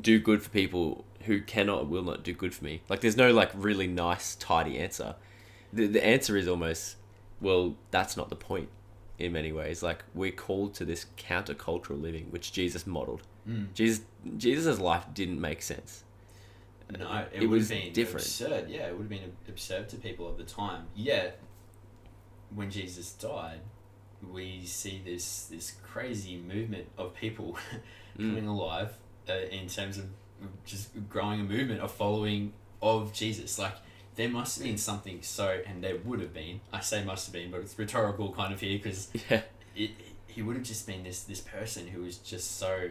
do 0.00 0.20
good 0.20 0.42
for 0.44 0.50
people 0.50 1.04
who 1.22 1.40
cannot 1.40 1.88
will 1.88 2.04
not 2.04 2.22
do 2.22 2.32
good 2.32 2.54
for 2.54 2.62
me? 2.64 2.82
Like 2.88 3.00
there's 3.00 3.16
no 3.16 3.32
like 3.32 3.50
really 3.54 3.88
nice 3.88 4.36
tidy 4.36 4.78
answer. 4.78 5.16
The 5.72 5.88
the 5.88 6.04
answer 6.06 6.36
is 6.36 6.46
almost 6.46 6.94
well 7.44 7.74
that's 7.90 8.16
not 8.16 8.28
the 8.30 8.36
point 8.36 8.68
in 9.18 9.32
many 9.32 9.52
ways. 9.52 9.82
Like 9.82 10.00
we're 10.14 10.32
called 10.32 10.74
to 10.74 10.84
this 10.84 11.06
countercultural 11.16 12.00
living 12.02 12.26
which 12.30 12.52
Jesus 12.52 12.86
modeled. 12.86 13.22
Mm. 13.48 13.72
Jesus 13.74 14.00
Jesus's 14.36 14.80
life 14.80 15.04
didn't 15.14 15.40
make 15.40 15.62
sense. 15.62 16.02
No, 16.90 17.24
it, 17.32 17.42
It 17.42 17.46
would 17.46 17.60
have 17.60 17.68
been 17.68 17.92
different. 17.92 18.26
absurd. 18.26 18.68
Yeah, 18.68 18.88
it 18.88 18.92
would 18.92 19.02
have 19.02 19.08
been 19.08 19.32
absurd 19.48 19.88
to 19.90 19.96
people 19.96 20.28
of 20.28 20.36
the 20.36 20.44
time. 20.44 20.82
Yet, 20.94 21.38
when 22.54 22.70
Jesus 22.70 23.12
died, 23.12 23.60
we 24.32 24.64
see 24.64 25.00
this 25.04 25.46
this 25.46 25.74
crazy 25.82 26.36
movement 26.36 26.86
of 26.98 27.14
people 27.14 27.56
Mm. 28.18 28.28
coming 28.30 28.46
alive 28.46 28.90
uh, 29.28 29.32
in 29.50 29.66
terms 29.66 29.98
of 29.98 30.04
just 30.64 30.90
growing 31.08 31.40
a 31.40 31.42
movement 31.42 31.80
of 31.80 31.90
following 31.90 32.52
of 32.80 33.12
Jesus. 33.12 33.58
Like 33.58 33.74
there 34.16 34.28
must 34.28 34.58
have 34.58 34.66
been 34.66 34.78
something 34.78 35.20
so, 35.22 35.60
and 35.66 35.82
there 35.82 35.96
would 36.04 36.20
have 36.20 36.32
been. 36.32 36.60
I 36.72 36.80
say 36.80 37.04
must 37.04 37.26
have 37.26 37.32
been, 37.32 37.50
but 37.50 37.60
it's 37.60 37.78
rhetorical 37.78 38.32
kind 38.32 38.52
of 38.52 38.60
here 38.60 38.78
because 38.78 39.08
Yeah. 39.30 39.42
it, 39.76 39.90
he 40.26 40.42
would 40.42 40.56
have 40.56 40.64
just 40.64 40.86
been 40.86 41.02
this 41.04 41.22
this 41.24 41.40
person 41.40 41.86
who 41.86 42.02
was 42.02 42.18
just 42.18 42.58
so. 42.58 42.90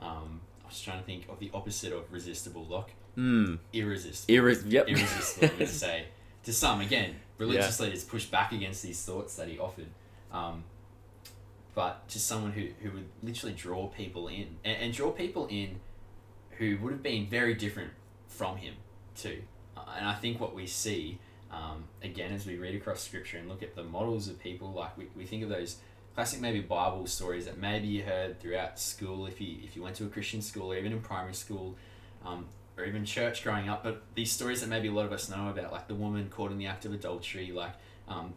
Um, 0.00 0.40
I 0.64 0.68
was 0.68 0.80
trying 0.80 0.98
to 1.00 1.04
think 1.04 1.28
of 1.28 1.38
the 1.38 1.50
opposite 1.54 1.92
of 1.92 2.10
resistible. 2.12 2.64
Like 2.64 2.94
Mm. 3.16 3.60
irresistible. 3.72 4.34
Irres- 4.34 4.64
yep. 4.66 4.88
irresistible. 4.88 5.46
I'm 5.48 5.54
going 5.58 5.66
to 5.68 5.72
say 5.72 6.06
to 6.42 6.52
some 6.52 6.80
again, 6.80 7.14
religious 7.38 7.78
leaders 7.78 8.02
push 8.02 8.24
back 8.26 8.50
against 8.50 8.82
these 8.82 9.00
thoughts 9.04 9.36
that 9.36 9.46
he 9.46 9.56
offered. 9.56 9.86
Um, 10.32 10.64
but 11.76 12.08
just 12.08 12.26
someone 12.26 12.50
who, 12.52 12.66
who 12.82 12.90
would 12.90 13.06
literally 13.22 13.54
draw 13.54 13.86
people 13.86 14.26
in 14.26 14.56
and, 14.64 14.76
and 14.78 14.92
draw 14.92 15.10
people 15.12 15.46
in 15.48 15.78
who 16.58 16.76
would 16.82 16.92
have 16.92 17.02
been 17.04 17.26
very 17.28 17.54
different 17.54 17.92
from 18.26 18.56
him 18.56 18.74
too. 19.16 19.42
Uh, 19.76 19.80
and 19.98 20.06
I 20.06 20.14
think 20.14 20.40
what 20.40 20.54
we 20.54 20.66
see 20.66 21.18
um, 21.50 21.84
again 22.02 22.32
as 22.32 22.46
we 22.46 22.56
read 22.56 22.74
across 22.74 23.00
scripture 23.00 23.38
and 23.38 23.48
look 23.48 23.62
at 23.62 23.74
the 23.74 23.84
models 23.84 24.28
of 24.28 24.38
people, 24.40 24.72
like 24.72 24.96
we, 24.96 25.06
we 25.16 25.24
think 25.24 25.42
of 25.42 25.48
those 25.48 25.76
classic 26.14 26.40
maybe 26.40 26.60
Bible 26.60 27.06
stories 27.06 27.44
that 27.46 27.58
maybe 27.58 27.86
you 27.88 28.02
heard 28.02 28.40
throughout 28.40 28.78
school 28.78 29.26
if 29.26 29.40
you 29.40 29.56
if 29.64 29.76
you 29.76 29.82
went 29.82 29.96
to 29.96 30.04
a 30.04 30.08
Christian 30.08 30.42
school 30.42 30.72
or 30.72 30.76
even 30.76 30.92
in 30.92 31.00
primary 31.00 31.34
school. 31.34 31.76
Um, 32.24 32.46
or 32.76 32.84
even 32.84 33.04
church 33.04 33.44
growing 33.44 33.68
up, 33.68 33.84
but 33.84 34.02
these 34.16 34.32
stories 34.32 34.60
that 34.60 34.68
maybe 34.68 34.88
a 34.88 34.92
lot 34.92 35.06
of 35.06 35.12
us 35.12 35.28
know 35.28 35.48
about, 35.48 35.70
like 35.70 35.86
the 35.86 35.94
woman 35.94 36.28
caught 36.28 36.50
in 36.50 36.58
the 36.58 36.66
act 36.66 36.84
of 36.84 36.92
adultery, 36.92 37.52
like 37.52 37.72
um, 38.08 38.34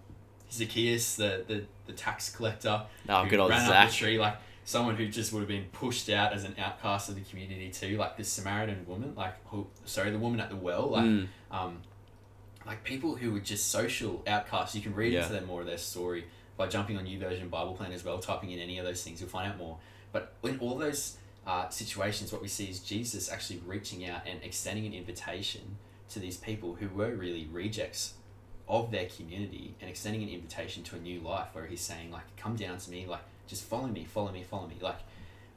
Zacchaeus, 0.52 1.16
the, 1.16 1.44
the, 1.48 1.64
the 1.88 1.94
tax 1.94 2.30
collector, 2.30 2.84
Oh, 3.10 3.24
who 3.24 3.30
good 3.30 3.40
old 3.40 3.50
ran 3.50 3.72
up 3.72 3.90
the 3.90 3.96
tree, 3.96 4.20
like 4.20 4.38
someone 4.68 4.98
who 4.98 5.08
just 5.08 5.32
would 5.32 5.40
have 5.40 5.48
been 5.48 5.64
pushed 5.72 6.10
out 6.10 6.34
as 6.34 6.44
an 6.44 6.54
outcast 6.60 7.08
of 7.08 7.16
the 7.16 7.22
community 7.22 7.70
too, 7.70 7.96
like 7.96 8.18
this 8.18 8.28
Samaritan 8.28 8.86
woman, 8.86 9.14
like 9.16 9.34
who, 9.48 9.66
sorry, 9.86 10.12
the 10.12 10.20
woman 10.20 10.42
at 10.42 10.50
the 10.50 10.58
well, 10.58 10.88
like 10.90 11.06
Mm. 11.06 11.28
um, 11.52 11.82
like 12.66 12.84
people 12.84 13.16
who 13.16 13.32
were 13.32 13.40
just 13.40 13.70
social 13.72 14.22
outcasts. 14.28 14.76
You 14.76 14.82
can 14.82 14.94
read 14.94 15.14
Yeah. 15.14 15.22
into 15.22 15.32
them 15.32 15.46
more 15.46 15.62
of 15.62 15.68
their 15.68 15.78
story 15.78 16.26
by 16.58 16.68
jumping 16.68 16.98
on 16.98 17.06
YouVersion 17.06 17.50
Bible 17.50 17.76
Plan 17.76 17.94
as 17.94 18.04
well, 18.04 18.20
typing 18.20 18.52
in 18.52 18.60
any 18.60 18.78
of 18.78 18.84
those 18.86 19.02
things. 19.06 19.22
You'll 19.22 19.30
find 19.30 19.50
out 19.50 19.58
more. 19.58 19.78
But 20.12 20.34
in 20.44 20.60
all 20.60 20.78
those 20.78 21.16
uh, 21.46 21.70
situations, 21.70 22.34
what 22.34 22.42
we 22.42 22.50
see 22.50 22.66
is 22.66 22.82
Jesus 22.82 23.32
actually 23.32 23.62
reaching 23.66 24.06
out 24.06 24.28
and 24.28 24.44
extending 24.44 24.86
an 24.86 24.94
invitation 24.94 25.78
to 26.10 26.20
these 26.20 26.36
people 26.36 26.76
who 26.76 26.90
were 26.90 27.16
really 27.16 27.48
rejects 27.50 28.16
of 28.68 28.92
their 28.92 29.06
community 29.06 29.76
and 29.80 29.90
extending 29.90 30.24
an 30.24 30.28
invitation 30.30 30.84
to 30.84 30.98
a 30.98 31.00
new 31.00 31.22
life 31.22 31.48
where 31.54 31.66
he's 31.68 31.80
saying 31.80 32.12
like 32.12 32.36
come 32.36 32.58
down 32.58 32.78
to 32.80 32.92
me 32.92 33.06
like 33.06 33.22
just 33.48 33.64
follow 33.64 33.88
me 33.88 34.04
follow 34.06 34.32
me 34.32 34.44
follow 34.44 34.68
me 34.68 34.76
like 34.82 35.00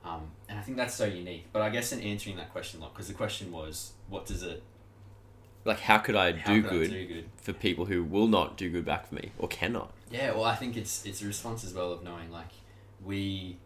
um, 0.04 0.22
and 0.48 0.58
i 0.58 0.62
think 0.62 0.76
that's 0.76 0.94
so 0.94 1.04
unique 1.04 1.46
but 1.52 1.60
i 1.62 1.68
guess 1.68 1.92
in 1.92 2.00
answering 2.00 2.36
that 2.36 2.50
question 2.52 2.80
like 2.80 2.92
because 2.92 3.08
the 3.08 3.14
question 3.14 3.52
was 3.52 3.92
what 4.08 4.24
does 4.26 4.42
it 4.42 4.62
Like, 5.64 5.80
how 5.80 5.98
could 5.98 6.16
I 6.16 6.32
how 6.32 6.54
do 6.54 6.62
could 6.62 6.70
good 6.70 6.90
I 6.90 6.94
do 6.94 7.06
good 7.06 7.24
for 7.36 7.52
people 7.52 7.84
who 7.84 8.02
will 8.02 8.28
not 8.28 8.56
do 8.56 8.70
good 8.70 8.84
back 8.86 9.08
for 9.08 9.14
me 9.16 9.32
or 9.38 9.46
cannot? 9.48 9.92
Yeah, 10.10 10.32
well, 10.32 10.44
I 10.44 10.56
think 10.56 10.76
it's 10.76 11.04
it's 11.04 11.20
a 11.22 11.26
response 11.26 11.64
as 11.64 11.74
well 11.74 11.92
of 11.92 12.02
knowing 12.02 12.30
like 12.32 12.52
we 13.04 13.58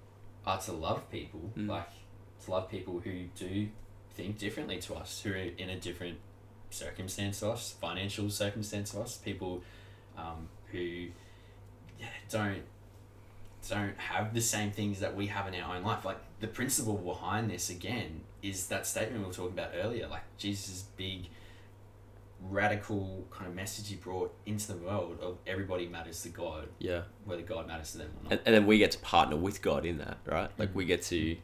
are 0.44 0.60
to 0.62 0.72
love 0.72 1.08
people, 1.10 1.52
Mm. 1.56 1.68
like 1.68 1.90
to 2.44 2.50
love 2.50 2.68
people 2.68 3.00
who 3.00 3.14
do 3.36 3.68
think 4.16 4.38
differently 4.38 4.78
to 4.80 4.94
us, 4.94 5.20
who 5.22 5.30
are 5.32 5.36
in 5.36 5.70
a 5.70 5.78
different 5.78 6.18
circumstance 6.70 7.38
to 7.40 7.50
us, 7.50 7.76
financial 7.80 8.28
circumstance 8.28 8.90
to 8.90 9.00
us, 9.00 9.16
people 9.16 9.62
um, 10.18 10.48
who 10.72 11.08
yeah, 12.00 12.08
don't 12.28 12.62
don't 13.68 13.96
have 13.98 14.34
the 14.34 14.40
same 14.40 14.70
things 14.70 15.00
that 15.00 15.14
we 15.16 15.26
have 15.28 15.46
in 15.52 15.60
our 15.60 15.76
own 15.76 15.82
life. 15.82 16.04
Like 16.04 16.18
the 16.40 16.46
principle 16.46 16.94
behind 16.96 17.50
this 17.50 17.70
again 17.70 18.20
is 18.42 18.66
that 18.68 18.86
statement 18.86 19.20
we 19.22 19.26
were 19.26 19.32
talking 19.32 19.52
about 19.58 19.70
earlier, 19.74 20.06
like 20.08 20.22
Jesus' 20.38 20.84
big 20.96 21.28
radical 22.50 23.24
kind 23.30 23.46
of 23.48 23.54
message 23.54 23.88
he 23.88 23.94
brought 23.96 24.34
into 24.44 24.68
the 24.68 24.76
world 24.76 25.18
of 25.22 25.38
everybody 25.46 25.86
matters 25.86 26.22
to 26.22 26.28
God, 26.28 26.68
Yeah. 26.78 27.02
whether 27.24 27.42
God 27.42 27.66
matters 27.66 27.92
to 27.92 27.98
them 27.98 28.10
or 28.20 28.22
not. 28.24 28.32
And, 28.32 28.40
and 28.44 28.54
then 28.54 28.66
we 28.66 28.78
get 28.78 28.90
to 28.92 28.98
partner 28.98 29.36
with 29.36 29.62
God 29.62 29.86
in 29.86 29.98
that, 29.98 30.18
right? 30.26 30.50
Like, 30.58 30.70
Mhm. 30.70 30.74
we 30.74 30.84
get 30.84 31.02
to, 31.04 31.36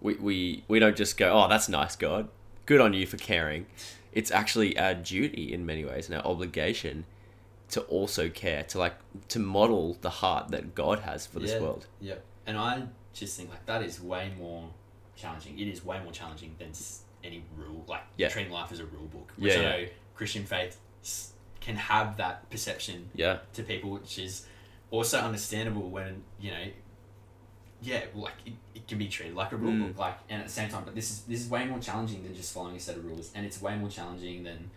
we, 0.00 0.14
we, 0.14 0.64
we 0.68 0.78
don't 0.78 0.96
just 0.96 1.16
go, 1.18 1.30
oh, 1.32 1.48
that's 1.48 1.68
nice, 1.68 1.96
God. 1.96 2.28
Good 2.64 2.80
on 2.80 2.94
you 2.94 3.06
for 3.06 3.18
caring. 3.18 3.66
It's 4.12 4.30
actually 4.30 4.78
our 4.78 4.94
duty 4.94 5.52
in 5.52 5.66
many 5.66 5.84
ways 5.84 6.08
and 6.08 6.16
our 6.16 6.24
obligation 6.24 7.04
to 7.72 7.80
also 7.82 8.28
care, 8.28 8.62
to 8.64 8.78
like, 8.78 8.94
to 9.28 9.38
model 9.38 9.96
the 10.00 10.10
heart 10.10 10.48
that 10.50 10.74
God 10.74 11.00
has 11.00 11.26
for 11.26 11.40
this 11.40 11.52
Yeah. 11.52 11.60
world. 11.60 11.86
Yeah, 12.00 12.14
and 12.46 12.56
I 12.56 12.86
just 13.14 13.36
think 13.36 13.50
like 13.50 13.64
that 13.66 13.82
is 13.82 14.00
way 14.00 14.30
more 14.38 14.70
challenging. 15.16 15.58
It 15.58 15.68
is 15.68 15.84
way 15.84 16.00
more 16.02 16.12
challenging 16.12 16.54
than 16.58 16.72
any 17.24 17.44
rule, 17.56 17.84
like 17.88 18.02
Yeah. 18.16 18.28
treating 18.28 18.52
life 18.52 18.70
as 18.72 18.78
a 18.80 18.86
rule 18.86 19.06
book. 19.06 19.32
Which 19.36 19.52
Yeah, 19.54 19.58
I 19.58 19.62
yeah. 19.62 19.84
know 19.84 19.88
Christian 20.14 20.44
faith 20.44 20.78
can 21.60 21.76
have 21.76 22.16
that 22.18 22.48
perception 22.50 23.10
Yeah. 23.14 23.38
to 23.54 23.62
people, 23.62 23.90
which 23.90 24.18
is 24.18 24.46
also 24.90 25.18
understandable 25.20 25.88
when 25.90 26.24
you 26.40 26.50
know. 26.50 26.66
Yeah, 27.84 28.04
like 28.14 28.34
it, 28.46 28.52
it 28.76 28.86
can 28.86 28.98
be 28.98 29.08
treated 29.08 29.34
like 29.34 29.50
a 29.50 29.56
rule 29.56 29.72
Mm. 29.72 29.88
book, 29.88 29.98
like, 29.98 30.18
and 30.28 30.40
at 30.40 30.46
the 30.46 30.52
same 30.52 30.68
time, 30.68 30.84
but 30.84 30.94
this 30.94 31.10
is 31.10 31.22
this 31.22 31.40
is 31.40 31.48
way 31.48 31.64
more 31.66 31.80
challenging 31.80 32.22
than 32.22 32.32
just 32.34 32.52
following 32.52 32.76
a 32.76 32.80
set 32.80 32.96
of 32.96 33.04
rules, 33.04 33.32
and 33.34 33.44
it's 33.44 33.60
way 33.60 33.76
more 33.76 33.88
challenging 33.90 34.44
than 34.44 34.70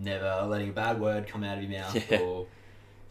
never 0.00 0.46
letting 0.48 0.68
a 0.68 0.72
bad 0.72 1.00
word 1.00 1.26
come 1.26 1.42
out 1.44 1.58
of 1.58 1.64
your 1.64 1.80
mouth 1.80 2.10
Yeah. 2.10 2.20
or 2.20 2.46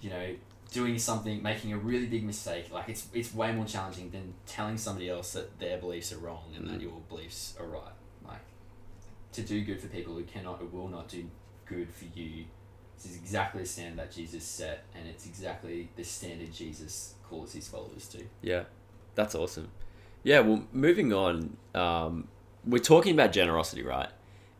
you 0.02 0.10
know 0.10 0.36
doing 0.72 0.98
something 1.00 1.42
making 1.42 1.72
a 1.74 1.78
really 1.78 2.06
big 2.06 2.24
mistake 2.24 2.72
like 2.72 2.90
it's 2.90 3.08
it's 3.14 3.34
way 3.34 3.52
more 3.54 3.66
challenging 3.66 4.12
than 4.12 4.34
telling 4.46 4.78
somebody 4.78 5.10
else 5.10 5.34
that 5.34 5.58
their 5.60 5.78
beliefs 5.78 6.12
are 6.12 6.18
wrong 6.18 6.54
and 6.56 6.68
that 6.68 6.80
Mm. 6.80 6.84
your 6.84 7.02
beliefs 7.10 7.56
are 7.60 7.66
right 7.66 7.94
like 8.28 8.42
to 9.34 9.42
do 9.42 9.64
good 9.64 9.80
for 9.80 9.88
people 9.88 10.14
who 10.14 10.24
cannot 10.24 10.62
or 10.62 10.66
will 10.66 10.88
not 10.90 11.08
do 11.08 11.30
good 11.66 11.92
for 11.94 12.06
you 12.14 12.46
this 12.98 13.12
is 13.12 13.18
exactly 13.18 13.62
the 13.62 13.68
standard 13.68 13.98
that 14.00 14.12
jesus 14.12 14.44
set 14.44 14.84
and 14.96 15.08
it's 15.08 15.26
exactly 15.26 15.90
the 15.96 16.04
standard 16.04 16.52
jesus 16.54 17.14
calls 17.30 17.54
his 17.54 17.68
followers 17.68 18.08
to 18.08 18.20
Yeah, 18.42 18.64
that's 19.16 19.34
awesome. 19.34 19.70
Yeah, 20.24 20.40
well, 20.42 20.64
moving 20.74 21.14
on, 21.14 21.56
um, 21.76 22.28
we're 22.66 22.80
talking 22.80 23.14
about 23.14 23.32
generosity, 23.32 23.84
right? 23.84 24.10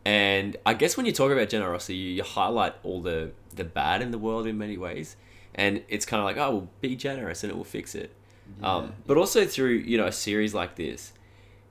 And 0.06 0.56
I 0.64 0.74
guess 0.74 0.96
when 0.96 1.04
you 1.04 1.10
talk 1.10 1.32
about 1.32 1.48
generosity, 1.48 1.96
you, 1.96 2.10
you 2.12 2.22
highlight 2.22 2.76
all 2.84 3.02
the 3.02 3.32
the 3.52 3.64
bad 3.64 4.02
in 4.02 4.12
the 4.12 4.18
world 4.18 4.46
in 4.46 4.56
many 4.56 4.78
ways, 4.78 5.16
and 5.52 5.82
it's 5.88 6.06
kind 6.06 6.20
of 6.20 6.24
like, 6.24 6.36
oh, 6.36 6.50
well, 6.50 6.68
be 6.80 6.94
generous 6.94 7.42
and 7.42 7.50
it 7.50 7.56
will 7.56 7.64
fix 7.64 7.96
it. 7.96 8.14
Um, 8.62 8.92
but 9.08 9.16
also 9.16 9.44
through 9.44 9.78
you 9.78 9.98
know 9.98 10.06
a 10.06 10.12
series 10.12 10.54
like 10.54 10.76
this, 10.76 11.12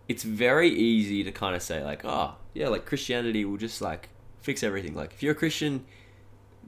it's 0.10 0.24
very 0.24 0.68
easy 0.68 1.24
to 1.24 1.32
kind 1.32 1.56
of 1.56 1.62
say 1.62 1.82
like, 1.82 2.04
oh, 2.04 2.36
yeah, 2.54 2.68
like 2.68 2.86
Christianity 2.86 3.46
will 3.46 3.56
just 3.56 3.82
like 3.82 4.10
fix 4.42 4.64
everything. 4.64 4.96
Like 4.96 5.14
if 5.14 5.24
you're 5.24 5.32
a 5.32 5.36
Christian, 5.36 5.86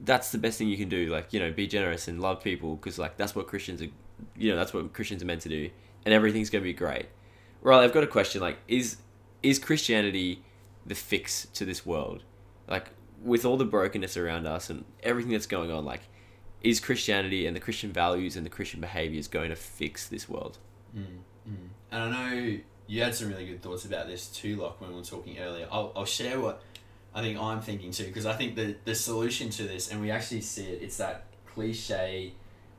that's 0.02 0.32
the 0.32 0.38
best 0.38 0.56
thing 0.56 0.68
you 0.68 0.78
can 0.78 0.88
do. 0.88 1.08
Like 1.08 1.34
you 1.34 1.38
know, 1.38 1.52
be 1.52 1.66
generous 1.66 2.08
and 2.08 2.18
love 2.18 2.42
people 2.42 2.76
because 2.76 2.98
like 2.98 3.18
that's 3.18 3.34
what 3.34 3.46
Christians 3.46 3.82
are, 3.82 3.90
you 4.34 4.50
know, 4.50 4.56
that's 4.56 4.72
what 4.72 4.94
Christians 4.94 5.22
are 5.22 5.26
meant 5.26 5.42
to 5.42 5.50
do, 5.50 5.68
and 6.06 6.14
everything's 6.14 6.48
gonna 6.48 6.64
be 6.64 6.72
great. 6.72 7.08
Right? 7.60 7.84
I've 7.84 7.92
got 7.92 8.04
a 8.04 8.06
question. 8.06 8.40
Like, 8.40 8.56
is 8.68 8.96
is 9.42 9.58
Christianity 9.58 10.42
the 10.88 10.94
fix 10.94 11.46
to 11.54 11.64
this 11.64 11.86
world? 11.86 12.24
Like 12.66 12.90
with 13.22 13.44
all 13.44 13.56
the 13.56 13.64
brokenness 13.64 14.16
around 14.16 14.46
us 14.46 14.70
and 14.70 14.84
everything 15.02 15.32
that's 15.32 15.46
going 15.46 15.70
on, 15.70 15.84
like. 15.84 16.02
Is 16.60 16.80
Christianity 16.80 17.46
and 17.46 17.54
the 17.54 17.60
Christian 17.60 17.92
values 17.92 18.34
and 18.34 18.44
the 18.44 18.50
Christian 18.50 18.80
behaviors 18.80 19.28
going 19.28 19.50
to 19.50 19.54
fix 19.54 20.08
this 20.08 20.28
world? 20.28 20.58
Mm, 20.92 21.04
mm. 21.48 21.68
And 21.92 22.02
I 22.02 22.10
know 22.10 22.58
you 22.88 23.00
had 23.00 23.14
some 23.14 23.28
really 23.28 23.46
good 23.46 23.62
thoughts 23.62 23.84
about 23.84 24.08
this 24.08 24.26
too, 24.26 24.56
Locke, 24.56 24.80
when 24.80 24.90
we 24.90 24.96
were 24.96 25.04
talking 25.04 25.38
earlier. 25.38 25.68
I'll, 25.70 25.92
I'll 25.94 26.04
share 26.04 26.40
what 26.40 26.60
I 27.14 27.22
think 27.22 27.38
I'm 27.38 27.60
thinking 27.60 27.92
too, 27.92 28.06
because 28.06 28.26
I 28.26 28.32
think 28.32 28.56
the, 28.56 28.74
the 28.84 28.96
solution 28.96 29.50
to 29.50 29.62
this, 29.62 29.92
and 29.92 30.00
we 30.00 30.10
actually 30.10 30.40
see 30.40 30.64
it, 30.64 30.82
it's 30.82 30.96
that 30.96 31.26
cliche 31.46 32.32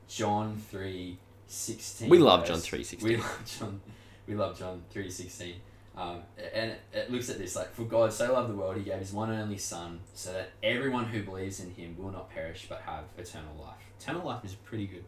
John 0.09 0.57
three 0.69 1.17
sixteen. 1.47 2.09
We 2.09 2.17
love 2.17 2.45
John 2.45 2.57
3:16. 2.57 3.01
We 3.01 3.15
love 3.15 3.59
John. 3.59 3.79
We 4.27 4.35
love 4.35 4.59
John 4.59 4.83
three 4.89 5.09
sixteen. 5.09 5.55
Um, 5.99 6.21
and 6.53 6.71
it 6.93 7.11
looks 7.11 7.29
at 7.29 7.37
this 7.37 7.57
like, 7.57 7.73
for 7.73 7.83
God 7.83 8.13
so 8.13 8.31
loved 8.31 8.49
the 8.49 8.55
world, 8.55 8.77
he 8.77 8.83
gave 8.83 8.99
his 8.99 9.11
one 9.11 9.29
and 9.31 9.41
only 9.41 9.57
Son, 9.57 9.99
so 10.13 10.31
that 10.31 10.51
everyone 10.63 11.03
who 11.05 11.23
believes 11.23 11.59
in 11.59 11.71
him 11.71 11.95
will 11.97 12.11
not 12.11 12.29
perish 12.29 12.67
but 12.69 12.81
have 12.85 13.03
eternal 13.17 13.53
life. 13.59 13.81
Eternal 13.99 14.25
life 14.25 14.45
is 14.45 14.55
pretty 14.55 14.87
good. 14.87 15.03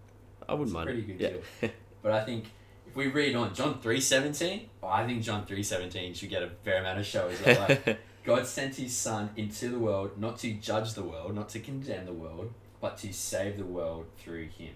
I 0.50 0.54
wouldn't 0.54 0.68
It's 0.68 0.74
a 0.74 0.76
mind. 0.76 0.88
pretty 0.88 1.02
it. 1.14 1.18
good 1.18 1.44
yeah. 1.62 1.70
But 2.02 2.12
I 2.12 2.26
think 2.26 2.46
if 2.88 2.96
we 2.96 3.08
read 3.08 3.36
on 3.38 3.54
John 3.54 3.80
three 3.80 4.02
seventeen, 4.02 4.70
oh, 4.84 4.88
I 4.88 5.06
think 5.06 5.24
John 5.24 5.46
three 5.46 5.64
seventeen 5.64 6.14
should 6.14 6.30
get 6.30 6.44
a 6.44 6.50
fair 6.64 6.82
amount 6.82 7.00
of 7.00 7.06
show 7.06 7.32
well. 7.46 7.68
Like, 7.70 8.00
God 8.26 8.46
sent 8.46 8.76
His 8.76 8.94
Son 8.96 9.30
into 9.38 9.70
the 9.70 9.80
world 9.80 10.18
not 10.20 10.40
to 10.40 10.52
judge 10.56 10.94
the 10.94 11.04
world, 11.04 11.34
not 11.36 11.48
to 11.50 11.60
condemn 11.60 12.06
the 12.06 12.12
world, 12.14 12.54
but 12.82 12.98
to 12.98 13.14
save 13.14 13.58
the 13.58 13.66
world 13.66 14.08
through 14.18 14.48
Him. 14.48 14.74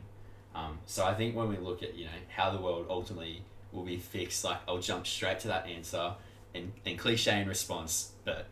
Um, 0.54 0.78
so 0.86 1.04
I 1.04 1.14
think 1.16 1.36
when 1.36 1.50
we 1.50 1.58
look 1.58 1.84
at 1.84 1.96
you 1.96 2.06
know 2.06 2.12
how 2.30 2.52
the 2.52 2.62
world 2.62 2.86
ultimately 2.90 3.44
will 3.72 3.84
be 3.84 3.98
fixed, 3.98 4.44
like 4.44 4.58
I'll 4.68 4.80
jump 4.80 5.06
straight 5.08 5.40
to 5.42 5.48
that 5.50 5.68
answer, 5.68 6.14
and 6.54 6.72
and 6.86 6.98
cliche 6.98 7.40
in 7.42 7.48
response, 7.48 8.12
but 8.24 8.48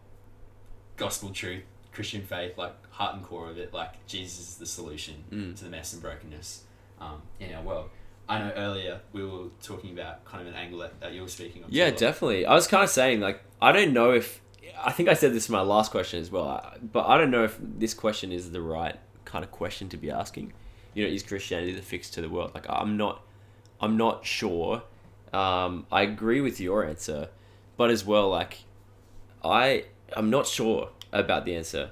gospel 0.97 1.29
truth, 1.31 1.63
Christian 1.91 2.21
faith, 2.21 2.57
like 2.57 2.73
heart 2.91 3.15
and 3.15 3.23
core 3.23 3.49
of 3.49 3.57
it, 3.57 3.73
like 3.73 4.05
Jesus 4.07 4.39
is 4.49 4.55
the 4.57 4.65
solution 4.65 5.23
Mm. 5.31 5.55
to 5.57 5.63
the 5.63 5.69
mess 5.69 5.93
and 5.93 6.01
brokenness 6.01 6.63
um, 6.99 7.21
in 7.39 7.53
our 7.53 7.61
world. 7.63 7.89
I 8.29 8.39
know 8.39 8.51
earlier 8.55 9.01
we 9.11 9.25
were 9.25 9.47
talking 9.61 9.91
about 9.91 10.23
kind 10.25 10.41
of 10.41 10.47
an 10.47 10.53
angle 10.53 10.79
that, 10.79 10.99
that 11.01 11.11
you 11.13 11.21
were 11.21 11.27
speaking 11.27 11.63
of. 11.63 11.69
Yeah, 11.71 11.89
definitely. 11.91 12.45
I 12.45 12.53
was 12.53 12.67
kind 12.67 12.83
of 12.83 12.89
saying 12.89 13.19
like 13.19 13.41
I 13.61 13.71
don't 13.71 13.93
know 13.93 14.11
if 14.11 14.41
I 14.79 14.91
think 14.91 15.09
I 15.09 15.13
said 15.13 15.33
this 15.33 15.49
in 15.49 15.53
my 15.53 15.61
last 15.61 15.91
question 15.91 16.19
as 16.19 16.31
well, 16.31 16.73
but 16.91 17.05
I 17.07 17.17
don't 17.17 17.31
know 17.31 17.43
if 17.43 17.57
this 17.61 17.93
question 17.93 18.31
is 18.31 18.51
the 18.51 18.61
right 18.61 18.97
kind 19.25 19.43
of 19.43 19.51
question 19.51 19.89
to 19.89 19.97
be 19.97 20.09
asking. 20.09 20.53
You 20.93 21.05
know, 21.05 21.11
is 21.13 21.23
Christianity 21.23 21.73
the 21.73 21.81
fix 21.81 22.09
to 22.11 22.21
the 22.21 22.29
world? 22.29 22.51
Like 22.53 22.65
I'm 22.69 22.97
not, 22.97 23.23
I'm 23.81 23.97
not 23.97 24.25
sure. 24.25 24.83
Um, 25.33 25.87
I 25.91 26.03
agree 26.03 26.41
with 26.41 26.59
your 26.59 26.85
answer, 26.85 27.29
but 27.75 27.89
as 27.89 28.05
well, 28.05 28.29
like 28.29 28.59
I, 29.43 29.85
I'm 30.15 30.29
not 30.29 30.47
sure 30.47 30.89
about 31.11 31.45
the 31.45 31.55
answer. 31.55 31.91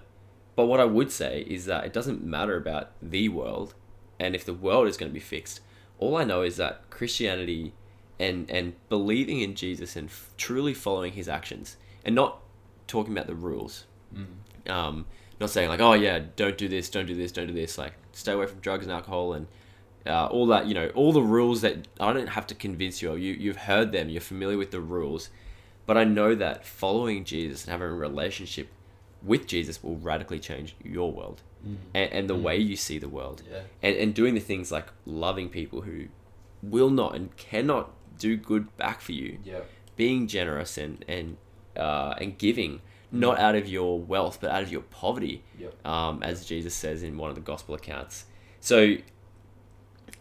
But 0.56 0.66
what 0.66 0.80
I 0.80 0.86
would 0.86 1.12
say 1.12 1.46
is 1.48 1.66
that 1.66 1.86
it 1.86 1.94
doesn't 1.94 2.24
matter 2.24 2.56
about 2.56 2.92
the 3.02 3.30
world, 3.30 3.74
and 4.20 4.36
if 4.36 4.46
the 4.46 4.54
world 4.54 4.88
is 4.88 4.98
going 4.98 5.10
to 5.10 5.14
be 5.14 5.20
fixed, 5.20 5.62
all 5.98 6.18
I 6.18 6.24
know 6.24 6.42
is 6.44 6.58
that 6.58 6.90
Christianity 6.90 7.74
and 8.20 8.50
and 8.52 8.74
believing 8.90 9.40
in 9.42 9.56
Jesus 9.56 9.96
and 9.96 10.10
f- 10.10 10.30
truly 10.38 10.74
following 10.74 11.14
his 11.14 11.28
actions 11.28 11.78
and 12.06 12.14
not 12.14 12.42
talking 12.88 13.14
about 13.14 13.28
the 13.28 13.36
rules. 13.36 13.86
Mm. 14.14 14.72
Um, 14.72 15.06
not 15.40 15.50
saying 15.50 15.70
like, 15.70 15.80
oh 15.80 15.94
yeah, 15.94 16.20
don't 16.36 16.58
do 16.58 16.68
this, 16.68 16.90
don't 16.90 17.08
do 17.08 17.16
this, 17.16 17.32
don't 17.32 17.48
do 17.48 17.54
this. 17.54 17.78
Like, 17.78 17.94
stay 18.12 18.34
away 18.34 18.46
from 18.46 18.60
drugs 18.60 18.86
and 18.86 18.92
alcohol 18.92 19.34
and 19.34 19.48
uh, 20.06 20.26
all 20.28 20.46
that. 20.48 20.66
You 20.68 20.74
know, 20.74 20.88
all 20.96 21.12
the 21.14 21.22
rules 21.22 21.62
that 21.62 21.88
I 22.00 22.14
don't 22.14 22.28
have 22.30 22.48
to 22.48 22.56
convince 22.56 23.02
you 23.02 23.12
of. 23.12 23.20
You 23.20 23.34
you've 23.34 23.58
heard 23.58 23.92
them. 23.92 24.10
You're 24.10 24.22
familiar 24.22 24.58
with 24.58 24.72
the 24.72 24.82
rules, 24.82 25.30
but 25.86 25.98
I 25.98 26.04
know 26.04 26.36
that 26.36 26.66
following 26.66 27.24
Jesus 27.24 27.64
and 27.66 27.72
having 27.72 27.88
a 27.88 27.94
relationship 27.94 28.68
with 29.24 29.46
Jesus 29.48 29.84
will 29.84 29.98
radically 29.98 30.40
change 30.40 30.76
your 30.84 31.12
world 31.12 31.42
Mm. 31.64 31.78
and, 31.94 32.12
and 32.12 32.28
the 32.28 32.36
Mm. 32.36 32.42
way 32.42 32.58
you 32.58 32.76
see 32.76 32.98
the 32.98 33.08
world 33.08 33.44
Yeah. 33.48 33.60
and, 33.84 33.96
and 33.96 34.16
doing 34.16 34.34
the 34.34 34.40
things 34.40 34.72
like 34.72 34.88
loving 35.06 35.48
people 35.48 35.82
who 35.82 36.06
will 36.64 36.90
not 36.90 37.14
and 37.16 37.36
cannot 37.38 37.92
do 38.18 38.36
good 38.36 38.76
back 38.78 39.00
for 39.00 39.12
you 39.12 39.38
Yeah. 39.46 39.60
being 39.96 40.26
generous 40.26 40.76
and 40.80 41.06
and 41.08 41.38
uh, 41.78 42.16
and 42.20 42.36
giving 42.40 42.82
not 43.12 43.38
out 43.40 43.54
of 43.54 43.68
your 43.68 44.00
wealth 44.00 44.40
but 44.42 44.50
out 44.50 44.64
of 44.64 44.72
your 44.72 44.82
poverty 44.82 45.44
Yep. 45.60 45.86
um, 45.86 46.24
as 46.24 46.46
jesus 46.46 46.74
says 46.74 47.04
in 47.04 47.16
one 47.18 47.30
of 47.30 47.36
the 47.36 47.42
gospel 47.42 47.76
accounts 47.76 48.26
so 48.60 48.96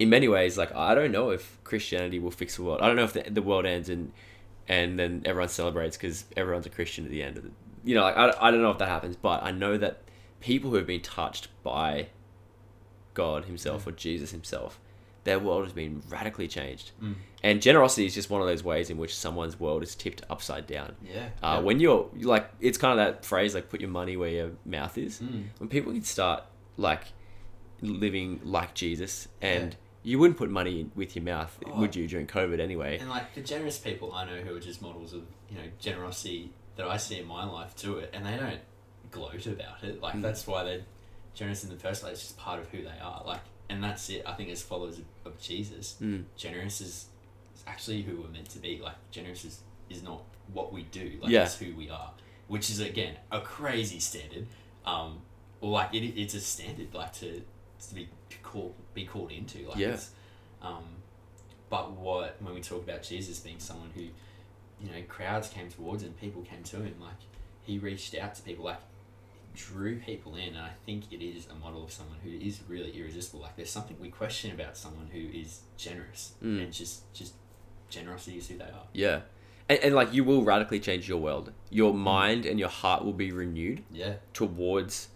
in 0.01 0.09
many 0.11 0.27
ways 0.27 0.59
like 0.59 0.75
i 0.75 0.95
don't 0.95 1.13
know 1.13 1.31
if 1.31 1.59
christianity 1.63 2.19
will 2.19 2.31
fix 2.33 2.57
the 2.57 2.63
world 2.63 2.81
i 2.83 2.87
don't 2.89 2.97
know 2.97 3.05
if 3.05 3.13
the, 3.13 3.23
the 3.31 3.43
world 3.43 3.65
ends 3.67 3.89
and 3.89 4.11
and 4.67 4.99
then 4.99 5.23
everyone 5.25 5.49
celebrates 5.49 5.97
because 5.97 6.25
everyone's 6.37 6.67
a 6.67 6.71
christian 6.71 7.05
at 7.05 7.11
the 7.11 7.23
end 7.23 7.37
of 7.37 7.43
the 7.45 7.51
you 7.85 7.95
know 7.95 8.03
like, 8.03 8.17
I, 8.17 8.33
I 8.41 8.51
don't 8.51 8.63
know 8.63 8.71
if 8.71 8.79
that 8.79 8.89
happens 8.89 9.15
but 9.17 9.43
i 9.45 9.51
know 9.53 9.77
that 9.79 10.03
people 10.41 10.71
who 10.71 10.77
have 10.77 10.87
been 10.87 11.03
touched 11.03 11.49
by 11.63 12.09
god 13.15 13.45
himself 13.45 13.87
or 13.87 13.93
jesus 13.93 14.31
himself 14.31 14.81
their 15.25 15.39
world 15.39 15.65
has 15.65 15.73
been 15.75 16.03
radically 16.09 16.49
changed 16.49 16.93
Mm. 17.03 17.15
and 17.43 17.61
generosity 17.61 18.07
is 18.07 18.15
just 18.15 18.31
one 18.31 18.41
of 18.41 18.47
those 18.49 18.65
ways 18.65 18.89
in 18.89 18.97
which 18.97 19.15
someone's 19.15 19.61
world 19.61 19.83
is 19.83 19.95
tipped 19.95 20.23
upside 20.31 20.67
down. 20.67 20.97
Yeah. 21.05 21.29
Uh, 21.43 21.57
yeah. 21.57 21.59
When 21.61 21.79
you're 21.79 22.09
like, 22.23 22.51
it's 22.59 22.79
kind 22.79 22.99
of 22.99 23.05
that 23.07 23.25
phrase 23.27 23.55
like, 23.55 23.69
put 23.69 23.81
your 23.83 23.91
money 23.91 24.17
where 24.17 24.31
your 24.31 24.51
mouth 24.65 24.97
is. 24.97 25.21
Mm. 25.21 25.45
When 25.59 25.69
people 25.69 25.93
can 25.93 26.03
start 26.05 26.45
like 26.79 27.05
living 27.83 28.41
like 28.45 28.73
Jesus, 28.75 29.29
and 29.43 29.73
Yeah. 29.73 29.79
You 30.03 30.19
wouldn't 30.19 30.39
put 30.39 30.51
money 30.51 30.81
in 30.81 30.93
with 30.95 31.15
your 31.15 31.25
mouth, 31.25 31.59
Oh. 31.67 31.79
would 31.81 31.95
you, 31.95 32.07
during 32.09 32.27
COVID 32.27 32.59
anyway? 32.61 32.99
And 32.99 33.09
like 33.11 33.35
the 33.35 33.43
generous 33.43 33.79
people 33.79 34.13
I 34.13 34.25
know 34.25 34.41
who 34.41 34.55
are 34.57 34.61
just 34.61 34.81
models 34.83 35.13
of 35.13 35.23
you 35.51 35.57
know 35.57 35.69
generosity 35.79 36.53
that 36.77 36.87
I 36.87 36.97
see 36.97 37.19
in 37.19 37.27
my 37.27 37.45
life 37.45 37.75
do 37.77 37.99
it, 37.99 38.11
and 38.13 38.25
they 38.25 38.37
don't 38.37 38.61
gloat 39.11 39.47
about 39.47 39.83
it. 39.85 40.01
Like 40.01 40.15
Mm. 40.15 40.23
that's 40.23 40.47
why 40.47 40.65
they're 40.65 40.83
generous 41.35 41.65
in 41.65 41.71
the 41.71 41.77
first 41.77 42.03
place. 42.03 42.15
It's 42.15 42.23
just 42.29 42.39
part 42.39 42.59
of 42.61 42.69
who 42.71 42.83
they 42.83 42.99
are. 43.03 43.23
Like, 43.27 43.41
and 43.69 43.83
that's 43.85 44.09
it. 44.11 44.23
I 44.27 44.33
think 44.33 44.51
as 44.51 44.63
followers 44.63 44.99
of, 44.99 45.05
of 45.25 45.41
Jesus, 45.41 45.97
Mm. 46.01 46.25
generous 46.37 46.81
is, 46.81 47.07
is 47.55 47.63
actually 47.67 48.03
who 48.03 48.21
we're 48.23 48.29
meant 48.29 48.49
to 48.51 48.59
be. 48.59 48.81
Like 48.83 48.97
generous 49.11 49.45
is, 49.45 49.61
is 49.91 50.03
not 50.03 50.23
what 50.53 50.73
we 50.73 50.83
do. 50.85 51.19
Like 51.21 51.31
Yeah. 51.31 51.45
it's 51.45 51.57
who 51.59 51.75
we 51.77 51.91
are, 51.91 52.13
which 52.49 52.71
is 52.71 52.81
again 52.81 53.17
a 53.31 53.41
crazy 53.41 54.01
standard. 54.01 54.47
Um, 54.87 55.21
or 55.61 55.71
like 55.71 55.93
it, 55.95 55.99
it's 56.21 56.35
a 56.35 56.41
standard 56.41 56.95
like 56.95 57.13
to 57.15 57.43
to 57.89 57.95
be 57.95 58.09
called 58.43 58.75
be 58.95 59.05
called 59.05 59.33
into. 59.33 59.67
Like 59.69 59.79
Yeah. 59.79 59.99
um, 60.63 60.85
but 61.69 61.93
what 61.93 62.37
when 62.41 62.55
we 62.55 62.61
talk 62.61 62.83
about 62.83 63.03
Jesus 63.03 63.39
being 63.41 63.59
someone 63.59 63.91
who, 63.95 64.03
you 64.03 64.91
know, 64.93 65.03
crowds 65.09 65.49
came 65.49 65.69
towards 65.71 66.03
him, 66.03 66.13
people 66.21 66.43
came 66.43 66.63
to 66.65 66.77
him, 66.77 66.95
like 67.01 67.15
he 67.63 67.79
reached 67.79 68.15
out 68.17 68.35
to 68.37 68.43
people, 68.43 68.65
like 68.65 68.81
drew 69.55 69.99
people 69.99 70.37
in, 70.37 70.49
and 70.49 70.59
I 70.59 70.71
think 70.87 71.05
it 71.13 71.23
is 71.25 71.47
a 71.51 71.55
model 71.55 71.83
of 71.85 71.93
someone 71.93 72.19
who 72.23 72.31
is 72.31 72.61
really 72.69 72.93
irresistible. 72.99 73.41
Like 73.41 73.57
there's 73.57 73.71
something 73.71 73.97
we 74.01 74.09
question 74.09 74.53
about 74.53 74.77
someone 74.77 75.09
who 75.13 75.19
is 75.21 75.61
generous 75.77 76.33
Mm. 76.43 76.63
and 76.65 76.73
just 76.73 77.13
just 77.13 77.35
generosity 77.89 78.39
is 78.39 78.49
who 78.49 78.57
they 78.59 78.65
are. 78.65 78.87
Yeah. 78.93 79.21
And, 79.69 79.79
and 79.81 79.95
like, 79.95 80.13
you 80.13 80.25
will 80.25 80.43
radically 80.45 80.81
change 80.81 81.09
your 81.09 81.19
world. 81.19 81.53
Your 81.71 81.93
Mm. 81.93 81.99
mind 81.99 82.47
and 82.47 82.59
your 82.59 82.69
heart 82.69 83.05
will 83.05 83.13
be 83.13 83.31
renewed 83.33 83.83
Yeah. 83.93 84.15
towards 84.33 85.09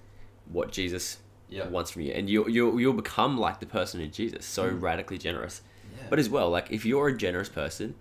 what 0.47 0.71
Jesus 0.73 1.19
Yeah. 1.49 1.69
wants 1.69 1.91
from 1.93 2.03
you. 2.03 2.13
And 2.13 2.29
you, 2.29 2.49
you'll, 2.49 2.81
you'll 2.81 2.93
become 2.95 3.39
like 3.39 3.61
the 3.61 3.67
person 3.67 4.01
in 4.01 4.11
Jesus, 4.11 4.45
so 4.47 4.71
Mm. 4.71 4.81
radically 4.83 5.19
generous. 5.19 5.63
Yeah. 5.97 6.07
But 6.11 6.19
as 6.19 6.29
well, 6.29 6.51
like 6.51 6.71
if 6.71 6.85
you're 6.85 7.09
a 7.09 7.17
generous 7.17 7.49
person, 7.49 7.95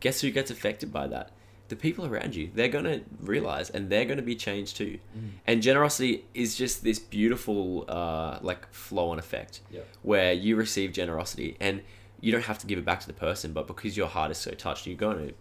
guess 0.00 0.20
who 0.20 0.30
gets 0.30 0.50
affected 0.50 0.92
by 0.92 1.06
that? 1.08 1.30
The 1.68 1.76
people 1.76 2.04
around 2.06 2.34
you. 2.34 2.50
They're 2.54 2.68
gonna 2.68 3.00
realize, 3.20 3.70
and 3.70 3.90
they're 3.90 4.04
gonna 4.04 4.22
be 4.22 4.34
changed 4.36 4.76
too. 4.76 4.98
Mm. 5.16 5.30
And 5.46 5.62
generosity 5.62 6.24
is 6.34 6.56
just 6.56 6.82
this 6.84 6.98
beautiful, 6.98 7.84
uh, 7.88 8.38
like 8.42 8.70
flow 8.72 9.10
on 9.10 9.18
effect, 9.18 9.60
Yeah. 9.70 9.80
where 10.02 10.32
you 10.32 10.56
receive 10.56 10.92
generosity, 10.92 11.56
and 11.60 11.82
you 12.20 12.32
don't 12.32 12.44
have 12.44 12.58
to 12.58 12.66
give 12.66 12.78
it 12.78 12.84
back 12.84 13.00
to 13.00 13.06
the 13.06 13.12
person, 13.14 13.52
but 13.52 13.66
because 13.66 13.96
your 13.96 14.08
heart 14.08 14.30
is 14.30 14.38
so 14.38 14.50
touched, 14.50 14.86
you're 14.86 14.96
going 14.96 15.28
to 15.28 15.34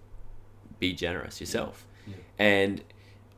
be 0.79 0.93
generous 0.93 1.39
yourself. 1.41 1.85
And 2.37 2.81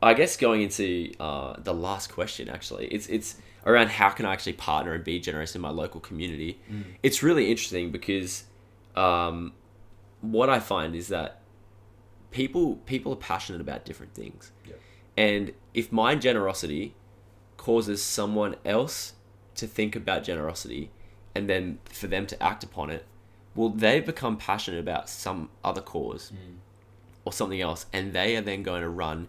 I 0.02 0.14
guess 0.14 0.36
going 0.36 0.62
into 0.62 1.12
uh, 1.18 1.54
the 1.58 1.74
last 1.74 2.12
question, 2.12 2.48
actually, 2.48 2.86
it's 2.86 3.06
it's 3.08 3.36
around 3.66 3.88
how 3.90 4.10
can 4.10 4.26
I 4.26 4.32
actually 4.32 4.54
partner 4.54 4.92
and 4.94 5.04
be 5.04 5.18
generous 5.20 5.54
in 5.54 5.60
my 5.60 5.70
local 5.70 6.00
community 6.00 6.60
Mm. 6.70 6.84
it's 7.02 7.22
really 7.22 7.50
interesting 7.50 7.90
because 7.90 8.44
um, 8.96 9.52
what 10.20 10.48
I 10.50 10.58
find 10.60 10.94
is 10.94 11.08
that 11.08 11.40
people 12.30 12.76
people 12.86 13.12
are 13.12 13.16
passionate 13.16 13.60
about 13.60 13.84
different 13.84 14.14
things, 14.14 14.52
Yep. 14.66 14.80
and 15.16 15.52
if 15.74 15.92
my 15.92 16.14
generosity 16.14 16.94
causes 17.56 18.02
someone 18.02 18.56
else 18.64 19.14
to 19.54 19.66
think 19.66 19.94
about 19.94 20.24
generosity, 20.24 20.90
and 21.34 21.48
then 21.48 21.78
for 21.84 22.06
them 22.06 22.26
to 22.26 22.42
act 22.42 22.64
upon 22.64 22.90
it, 22.90 23.04
well, 23.54 23.68
they 23.68 24.00
become 24.00 24.36
passionate 24.36 24.80
about 24.80 25.08
some 25.08 25.50
other 25.62 25.80
cause 25.82 26.32
Mm. 26.34 26.56
or 27.24 27.32
something 27.32 27.60
else, 27.60 27.86
and 27.92 28.12
they 28.12 28.36
are 28.36 28.40
then 28.40 28.62
going 28.62 28.82
to 28.82 28.88
run 28.88 29.28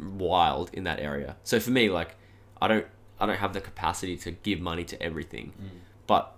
wild 0.00 0.70
in 0.74 0.84
that 0.84 1.00
area. 1.00 1.36
So 1.44 1.58
for 1.60 1.70
me, 1.70 1.88
like, 1.88 2.16
I 2.60 2.68
don't 2.68 2.86
I 3.22 3.26
don't 3.26 3.38
have 3.38 3.52
the 3.52 3.60
capacity 3.60 4.16
to 4.18 4.32
give 4.32 4.60
money 4.60 4.84
to 4.84 5.00
everything, 5.02 5.52
Mm. 5.62 5.68
but 6.06 6.36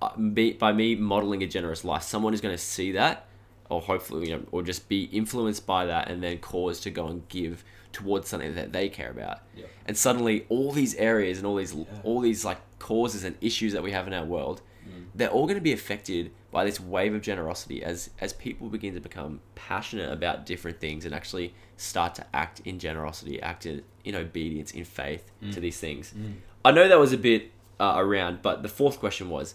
uh, 0.00 0.16
be, 0.16 0.52
by 0.52 0.72
me 0.72 0.94
modeling 0.94 1.42
a 1.42 1.46
generous 1.46 1.84
life, 1.84 2.02
someone 2.02 2.32
is 2.32 2.40
going 2.40 2.54
to 2.54 2.62
see 2.62 2.92
that, 2.92 3.26
or 3.68 3.80
hopefully, 3.82 4.28
you 4.30 4.36
know, 4.36 4.42
or 4.52 4.62
just 4.62 4.88
be 4.88 5.04
influenced 5.04 5.66
by 5.66 5.84
that, 5.86 6.08
and 6.10 6.22
then 6.22 6.38
cause 6.38 6.80
to 6.80 6.90
go 6.90 7.08
and 7.08 7.28
give 7.28 7.62
towards 7.92 8.28
something 8.28 8.54
that 8.54 8.72
they 8.72 8.88
care 8.88 9.10
about. 9.10 9.40
Yeah. 9.56 9.66
And 9.86 9.96
suddenly, 9.96 10.46
all 10.48 10.72
these 10.72 10.94
areas 10.94 11.36
and 11.38 11.46
all 11.46 11.56
these 11.56 11.74
Yeah. 11.74 11.84
all 12.04 12.20
these 12.20 12.44
like 12.44 12.58
causes 12.78 13.24
and 13.24 13.34
issues 13.40 13.72
that 13.74 13.82
we 13.82 13.90
have 13.92 14.06
in 14.06 14.12
our 14.14 14.24
world, 14.24 14.62
Mm. 14.86 15.06
they're 15.14 15.28
all 15.36 15.46
going 15.46 15.56
to 15.56 15.68
be 15.70 15.72
affected 15.72 16.30
by 16.50 16.64
this 16.64 16.80
wave 16.80 17.14
of 17.14 17.20
generosity 17.22 17.82
as 17.82 18.10
as 18.20 18.32
people 18.32 18.68
begin 18.68 18.94
to 18.94 19.00
become 19.00 19.40
passionate 19.54 20.10
about 20.10 20.46
different 20.46 20.80
things 20.80 21.04
and 21.04 21.14
actually 21.14 21.54
start 21.76 22.14
to 22.14 22.24
act 22.34 22.60
in 22.64 22.78
generosity, 22.78 23.40
act 23.42 23.66
in, 23.66 23.82
in 24.04 24.14
obedience, 24.14 24.70
in 24.72 24.84
faith 24.84 25.30
to 25.40 25.46
Mm. 25.58 25.60
these 25.60 25.78
things. 25.78 26.14
Mm. 26.16 26.36
I 26.64 26.70
know 26.72 26.88
that 26.88 26.98
was 26.98 27.12
a 27.12 27.18
bit 27.18 27.52
uh, 27.78 27.94
around, 27.96 28.42
but 28.42 28.62
the 28.62 28.68
fourth 28.68 28.98
question 28.98 29.28
was, 29.30 29.54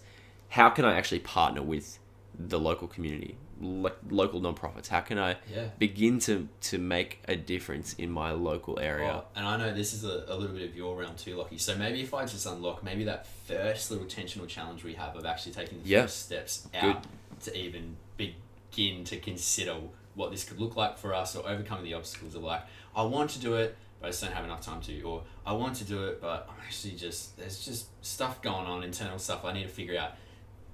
how 0.50 0.70
can 0.70 0.84
I 0.84 0.94
actually 0.96 1.18
partner 1.20 1.62
with 1.62 1.98
the 2.38 2.58
local 2.58 2.88
community, 2.88 3.36
lo- 3.64 3.92
local 4.10 4.40
nonprofits? 4.40 4.88
How 4.88 5.00
can 5.00 5.18
I 5.18 5.36
Yeah. 5.52 5.68
begin 5.78 6.18
to 6.20 6.48
to 6.62 6.78
make 6.78 7.20
a 7.26 7.34
difference 7.36 7.94
in 7.94 8.10
my 8.10 8.30
local 8.32 8.78
area? 8.78 9.22
Oh, 9.22 9.24
and 9.34 9.46
I 9.46 9.56
know 9.56 9.74
this 9.74 9.92
is 9.94 10.04
a, 10.04 10.24
a 10.28 10.36
little 10.36 10.54
bit 10.56 10.68
of 10.68 10.76
your 10.76 10.96
realm 10.96 11.16
too, 11.16 11.36
Lockie. 11.36 11.58
So 11.58 11.76
maybe 11.76 12.00
if 12.02 12.12
I 12.14 12.24
just 12.26 12.46
unlock 12.46 12.82
maybe 12.84 13.04
that 13.04 13.26
first 13.46 13.90
little 13.90 14.06
tensional 14.06 14.46
challenge 14.48 14.84
we 14.84 14.94
have 14.94 15.16
of 15.16 15.24
actually 15.26 15.52
taking 15.52 15.82
the 15.82 15.88
Yeah. 15.88 16.02
first 16.02 16.20
steps 16.26 16.68
out 16.74 17.04
to 17.44 17.56
even 17.58 17.96
begin 18.16 19.04
to 19.04 19.18
consider 19.18 19.76
what 20.14 20.30
this 20.30 20.44
could 20.44 20.60
look 20.60 20.76
like 20.76 20.96
for 20.98 21.12
us 21.14 21.34
or 21.34 21.48
overcoming 21.48 21.84
the 21.84 21.94
obstacles 21.94 22.34
of 22.34 22.42
like, 22.42 22.62
I 22.94 23.02
want 23.02 23.30
to 23.30 23.40
do 23.40 23.54
it, 23.54 23.76
but 24.00 24.06
I 24.06 24.10
just 24.10 24.22
don't 24.22 24.32
have 24.32 24.44
enough 24.44 24.60
time 24.60 24.80
to, 24.82 25.00
or 25.02 25.22
I 25.44 25.52
want 25.52 25.74
to 25.76 25.84
do 25.84 26.04
it, 26.04 26.20
but 26.20 26.46
I'm 26.48 26.60
actually 26.64 26.94
just, 26.94 27.36
there's 27.36 27.64
just 27.64 27.86
stuff 28.04 28.40
going 28.40 28.66
on, 28.66 28.82
internal 28.84 29.18
stuff 29.18 29.44
I 29.44 29.52
need 29.52 29.64
to 29.64 29.68
figure 29.68 29.98
out. 29.98 30.12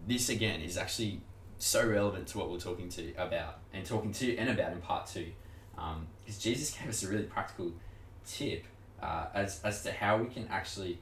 This 0.07 0.29
again 0.29 0.61
is 0.61 0.77
actually 0.77 1.21
so 1.63 1.87
relevant 1.87 2.27
to 2.27 2.39
what 2.39 2.51
we're 2.51 2.59
talking 2.59 2.89
to 2.89 3.13
about 3.17 3.59
and 3.73 3.85
talking 3.85 4.13
to 4.13 4.37
and 4.37 4.49
about 4.49 4.73
in 4.73 4.81
part 4.81 5.07
two 5.07 5.27
because 6.25 6.39
jesus 6.39 6.77
gave 6.79 6.89
us 6.89 7.03
a 7.03 7.09
really 7.09 7.25
practical 7.25 7.73
tip 8.27 8.65
uh, 9.03 9.27
as, 9.35 9.61
as 9.65 9.83
to 9.83 9.93
how 9.93 10.17
we 10.19 10.27
can 10.27 10.47
actually 10.49 10.99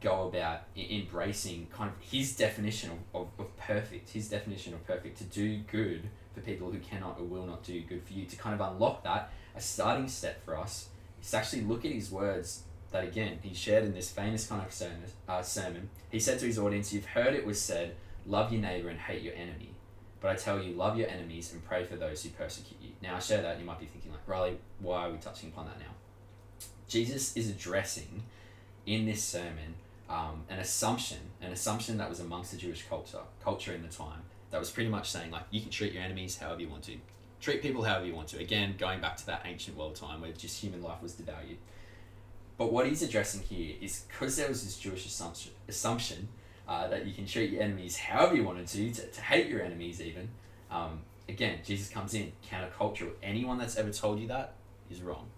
go 0.00 0.28
about 0.28 0.62
embracing 0.76 1.66
kind 1.72 1.90
of 1.90 2.10
his 2.10 2.36
definition 2.36 2.90
of, 2.90 3.22
of, 3.22 3.28
of 3.38 3.56
perfect 3.56 4.10
his 4.10 4.28
definition 4.28 4.74
of 4.74 4.86
perfect 4.86 5.18
to 5.18 5.24
do 5.24 5.58
good 5.70 6.08
for 6.34 6.40
people 6.40 6.70
who 6.70 6.78
cannot 6.78 7.18
or 7.18 7.24
will 7.24 7.46
not 7.46 7.62
do 7.62 7.80
good 7.82 8.02
for 8.02 8.12
you 8.12 8.24
to 8.24 8.36
kind 8.36 8.58
of 8.58 8.72
unlock 8.72 9.02
that 9.02 9.30
a 9.56 9.60
starting 9.60 10.08
step 10.08 10.44
for 10.44 10.56
us 10.56 10.88
is 11.20 11.30
to 11.30 11.36
actually 11.36 11.62
look 11.62 11.84
at 11.84 11.90
his 11.90 12.10
words 12.10 12.62
that 12.92 13.04
again 13.04 13.38
he 13.42 13.52
shared 13.52 13.84
in 13.84 13.92
this 13.92 14.10
famous 14.10 14.46
kind 14.46 14.64
of 14.64 14.72
sermon, 14.72 15.02
uh, 15.28 15.42
sermon. 15.42 15.90
He 16.10 16.20
said 16.20 16.38
to 16.38 16.46
his 16.46 16.58
audience 16.58 16.92
you've 16.92 17.06
heard 17.06 17.34
it 17.34 17.44
was 17.44 17.60
said 17.60 17.96
love 18.26 18.52
your 18.52 18.62
neighbor 18.62 18.88
and 18.88 18.98
hate 18.98 19.22
your 19.22 19.34
enemy 19.34 19.74
but 20.20 20.30
I 20.30 20.34
tell 20.34 20.60
you, 20.62 20.74
love 20.74 20.98
your 20.98 21.08
enemies 21.08 21.52
and 21.52 21.64
pray 21.64 21.84
for 21.84 21.96
those 21.96 22.22
who 22.22 22.30
persecute 22.30 22.78
you. 22.82 22.90
Now, 23.02 23.16
I 23.16 23.18
share 23.20 23.42
that, 23.42 23.58
you 23.58 23.64
might 23.64 23.78
be 23.78 23.86
thinking, 23.86 24.10
like, 24.10 24.26
Riley, 24.26 24.58
why 24.80 25.06
are 25.06 25.10
we 25.10 25.18
touching 25.18 25.50
upon 25.50 25.66
that 25.66 25.78
now? 25.78 25.94
Jesus 26.88 27.36
is 27.36 27.50
addressing 27.50 28.22
in 28.86 29.06
this 29.06 29.22
sermon 29.22 29.74
um, 30.08 30.44
an 30.48 30.58
assumption, 30.58 31.18
an 31.40 31.52
assumption 31.52 31.98
that 31.98 32.08
was 32.08 32.20
amongst 32.20 32.50
the 32.50 32.56
Jewish 32.56 32.84
culture, 32.88 33.20
culture 33.44 33.72
in 33.72 33.82
the 33.82 33.88
time, 33.88 34.22
that 34.50 34.58
was 34.58 34.70
pretty 34.70 34.88
much 34.88 35.10
saying 35.10 35.30
like 35.30 35.44
you 35.50 35.60
can 35.60 35.70
treat 35.70 35.92
your 35.92 36.02
enemies 36.02 36.38
however 36.38 36.62
you 36.62 36.68
want 36.68 36.84
to, 36.84 36.96
treat 37.40 37.62
people 37.62 37.84
however 37.84 38.06
you 38.06 38.14
want 38.14 38.28
to. 38.28 38.38
Again, 38.38 38.74
going 38.78 39.00
back 39.00 39.16
to 39.18 39.26
that 39.26 39.42
ancient 39.44 39.76
world 39.76 39.94
time 39.94 40.22
where 40.22 40.32
just 40.32 40.60
human 40.60 40.82
life 40.82 41.02
was 41.02 41.12
devalued. 41.12 41.58
But 42.56 42.72
what 42.72 42.88
he's 42.88 43.02
addressing 43.02 43.42
here 43.42 43.76
is 43.80 44.04
because 44.08 44.36
there 44.36 44.48
was 44.48 44.64
this 44.64 44.78
Jewish 44.78 45.06
assumption, 45.06 45.52
assumption 45.68 46.28
uh, 46.68 46.86
that 46.88 47.06
you 47.06 47.14
can 47.14 47.26
treat 47.26 47.50
your 47.50 47.62
enemies 47.62 47.96
however 47.96 48.36
you 48.36 48.44
wanted 48.44 48.66
to, 48.66 48.92
to, 48.92 49.06
to 49.06 49.20
hate 49.22 49.48
your 49.48 49.62
enemies 49.62 50.00
even. 50.00 50.28
Um, 50.70 51.00
again, 51.28 51.60
Jesus 51.64 51.88
comes 51.88 52.14
in, 52.14 52.32
countercultural. 52.48 53.12
Anyone 53.22 53.58
that's 53.58 53.76
ever 53.76 53.90
told 53.90 54.20
you 54.20 54.28
that 54.28 54.52
is 54.90 55.00
wrong. 55.00 55.28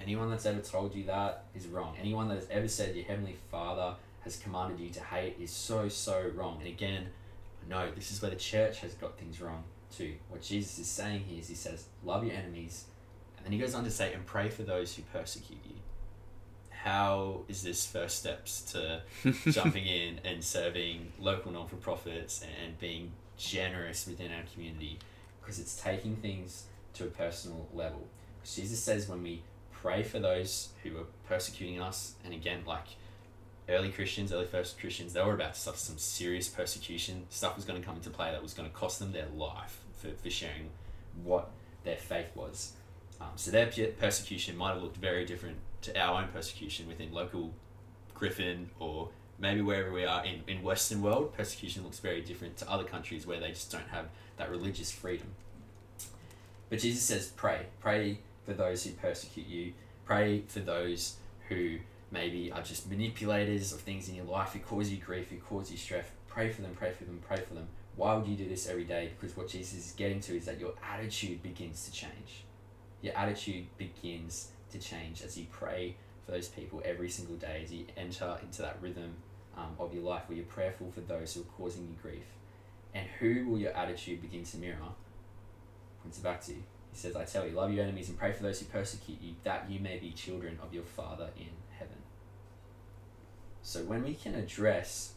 Anyone 0.00 0.30
that's 0.30 0.44
ever 0.44 0.60
told 0.60 0.94
you 0.94 1.04
that 1.04 1.44
is 1.54 1.66
wrong. 1.66 1.96
Anyone 1.98 2.28
that 2.28 2.36
has 2.36 2.48
ever 2.50 2.68
said 2.68 2.94
your 2.94 3.06
heavenly 3.06 3.36
Father 3.50 3.94
has 4.20 4.36
commanded 4.36 4.78
you 4.78 4.90
to 4.90 5.00
hate 5.00 5.36
is 5.40 5.50
so, 5.50 5.88
so 5.88 6.30
wrong. 6.34 6.58
And 6.58 6.68
again, 6.68 7.06
no, 7.68 7.90
this 7.92 8.10
is 8.12 8.20
where 8.20 8.30
the 8.30 8.36
church 8.36 8.80
has 8.80 8.92
got 8.94 9.18
things 9.18 9.40
wrong 9.40 9.64
too. 9.96 10.14
What 10.28 10.42
Jesus 10.42 10.78
is 10.78 10.88
saying 10.88 11.24
here 11.26 11.40
is 11.40 11.48
he 11.48 11.54
says, 11.54 11.86
love 12.04 12.24
your 12.24 12.34
enemies. 12.34 12.84
And 13.36 13.46
then 13.46 13.52
he 13.52 13.58
goes 13.58 13.74
on 13.74 13.84
to 13.84 13.90
say, 13.90 14.12
and 14.12 14.26
pray 14.26 14.50
for 14.50 14.62
those 14.62 14.94
who 14.94 15.02
persecute 15.12 15.60
you. 15.64 15.75
How 16.86 17.40
is 17.48 17.64
this 17.64 17.84
first 17.84 18.20
steps 18.20 18.60
to 18.72 19.02
jumping 19.50 19.86
in 19.86 20.20
and 20.24 20.44
serving 20.44 21.14
local 21.18 21.50
non 21.50 21.66
for 21.66 21.74
profits 21.74 22.44
and 22.62 22.78
being 22.78 23.10
generous 23.36 24.06
within 24.06 24.30
our 24.30 24.44
community? 24.54 25.00
Because 25.40 25.58
it's 25.58 25.74
taking 25.74 26.14
things 26.14 26.66
to 26.94 27.02
a 27.02 27.08
personal 27.08 27.66
level. 27.74 28.06
Jesus 28.44 28.78
says 28.78 29.08
when 29.08 29.20
we 29.24 29.42
pray 29.72 30.04
for 30.04 30.20
those 30.20 30.68
who 30.84 30.96
are 30.96 31.06
persecuting 31.26 31.80
us, 31.80 32.14
and 32.24 32.32
again, 32.32 32.60
like 32.64 32.86
early 33.68 33.90
Christians, 33.90 34.32
early 34.32 34.46
first 34.46 34.78
Christians, 34.78 35.12
they 35.12 35.22
were 35.22 35.34
about 35.34 35.54
to 35.54 35.60
suffer 35.60 35.78
some 35.78 35.98
serious 35.98 36.46
persecution. 36.46 37.26
Stuff 37.30 37.56
was 37.56 37.64
going 37.64 37.80
to 37.80 37.84
come 37.84 37.96
into 37.96 38.10
play 38.10 38.30
that 38.30 38.44
was 38.44 38.54
going 38.54 38.68
to 38.68 38.74
cost 38.76 39.00
them 39.00 39.10
their 39.10 39.26
life 39.36 39.80
for, 39.96 40.10
for 40.22 40.30
sharing 40.30 40.70
what 41.24 41.50
their 41.82 41.96
faith 41.96 42.30
was. 42.36 42.74
Um, 43.20 43.30
so 43.34 43.50
their 43.50 43.66
persecution 43.98 44.56
might 44.56 44.74
have 44.74 44.82
looked 44.84 44.98
very 44.98 45.24
different 45.24 45.56
to 45.86 45.98
our 45.98 46.22
own 46.22 46.28
persecution 46.28 46.86
within 46.86 47.12
local 47.12 47.52
Griffin 48.14 48.70
or 48.78 49.10
maybe 49.38 49.60
wherever 49.60 49.92
we 49.92 50.04
are 50.04 50.24
in, 50.24 50.42
in 50.46 50.62
Western 50.62 51.02
world, 51.02 51.34
persecution 51.36 51.82
looks 51.82 51.98
very 51.98 52.20
different 52.20 52.56
to 52.58 52.70
other 52.70 52.84
countries 52.84 53.26
where 53.26 53.40
they 53.40 53.50
just 53.50 53.70
don't 53.70 53.88
have 53.88 54.06
that 54.36 54.50
religious 54.50 54.90
freedom. 54.90 55.28
But 56.68 56.80
Jesus 56.80 57.02
says, 57.02 57.28
pray. 57.28 57.66
Pray 57.80 58.18
for 58.44 58.52
those 58.52 58.84
who 58.84 58.92
persecute 58.92 59.46
you. 59.46 59.72
Pray 60.04 60.42
for 60.48 60.60
those 60.60 61.16
who 61.48 61.78
maybe 62.10 62.50
are 62.50 62.62
just 62.62 62.88
manipulators 62.88 63.72
of 63.72 63.80
things 63.80 64.08
in 64.08 64.14
your 64.14 64.24
life 64.24 64.52
who 64.52 64.58
cause 64.60 64.90
you 64.90 64.96
grief, 64.96 65.30
who 65.30 65.36
cause 65.36 65.70
you 65.70 65.76
stress. 65.76 66.06
Pray 66.28 66.50
for 66.50 66.62
them, 66.62 66.74
pray 66.76 66.92
for 66.92 67.04
them, 67.04 67.20
pray 67.26 67.38
for 67.38 67.54
them. 67.54 67.68
Why 67.96 68.14
would 68.14 68.26
you 68.26 68.36
do 68.36 68.48
this 68.48 68.68
every 68.68 68.84
day? 68.84 69.12
Because 69.18 69.36
what 69.36 69.48
Jesus 69.48 69.86
is 69.86 69.92
getting 69.92 70.20
to 70.20 70.36
is 70.36 70.44
that 70.44 70.60
your 70.60 70.74
attitude 70.84 71.42
begins 71.42 71.84
to 71.86 71.92
change. 71.92 72.44
Your 73.00 73.16
attitude 73.16 73.66
begins 73.78 74.48
to 74.78 74.88
change 74.88 75.22
as 75.22 75.36
you 75.36 75.46
pray 75.50 75.96
for 76.24 76.32
those 76.32 76.48
people 76.48 76.82
every 76.84 77.08
single 77.08 77.36
day, 77.36 77.62
as 77.64 77.72
you 77.72 77.86
enter 77.96 78.36
into 78.42 78.62
that 78.62 78.78
rhythm 78.80 79.14
um, 79.56 79.74
of 79.78 79.94
your 79.94 80.02
life 80.02 80.22
where 80.26 80.36
you're 80.36 80.46
prayerful 80.46 80.90
for 80.90 81.00
those 81.00 81.34
who 81.34 81.40
are 81.40 81.44
causing 81.56 81.82
you 81.82 81.94
grief. 82.02 82.26
And 82.94 83.06
who 83.20 83.48
will 83.48 83.58
your 83.58 83.72
attitude 83.72 84.22
begin 84.22 84.44
to 84.44 84.56
mirror? 84.56 84.94
Points 86.02 86.18
it 86.18 86.24
back 86.24 86.42
to. 86.46 86.52
You. 86.52 86.62
He 86.92 86.98
says, 86.98 87.14
I 87.14 87.24
tell 87.24 87.46
you, 87.46 87.52
love 87.52 87.72
your 87.72 87.84
enemies 87.84 88.08
and 88.08 88.18
pray 88.18 88.32
for 88.32 88.42
those 88.42 88.58
who 88.60 88.66
persecute 88.66 89.20
you, 89.20 89.34
that 89.44 89.70
you 89.70 89.80
may 89.80 89.98
be 89.98 90.12
children 90.12 90.58
of 90.62 90.72
your 90.72 90.84
Father 90.84 91.28
in 91.36 91.48
heaven. 91.78 91.98
So 93.62 93.82
when 93.82 94.04
we 94.04 94.14
can 94.14 94.34
address 94.34 95.12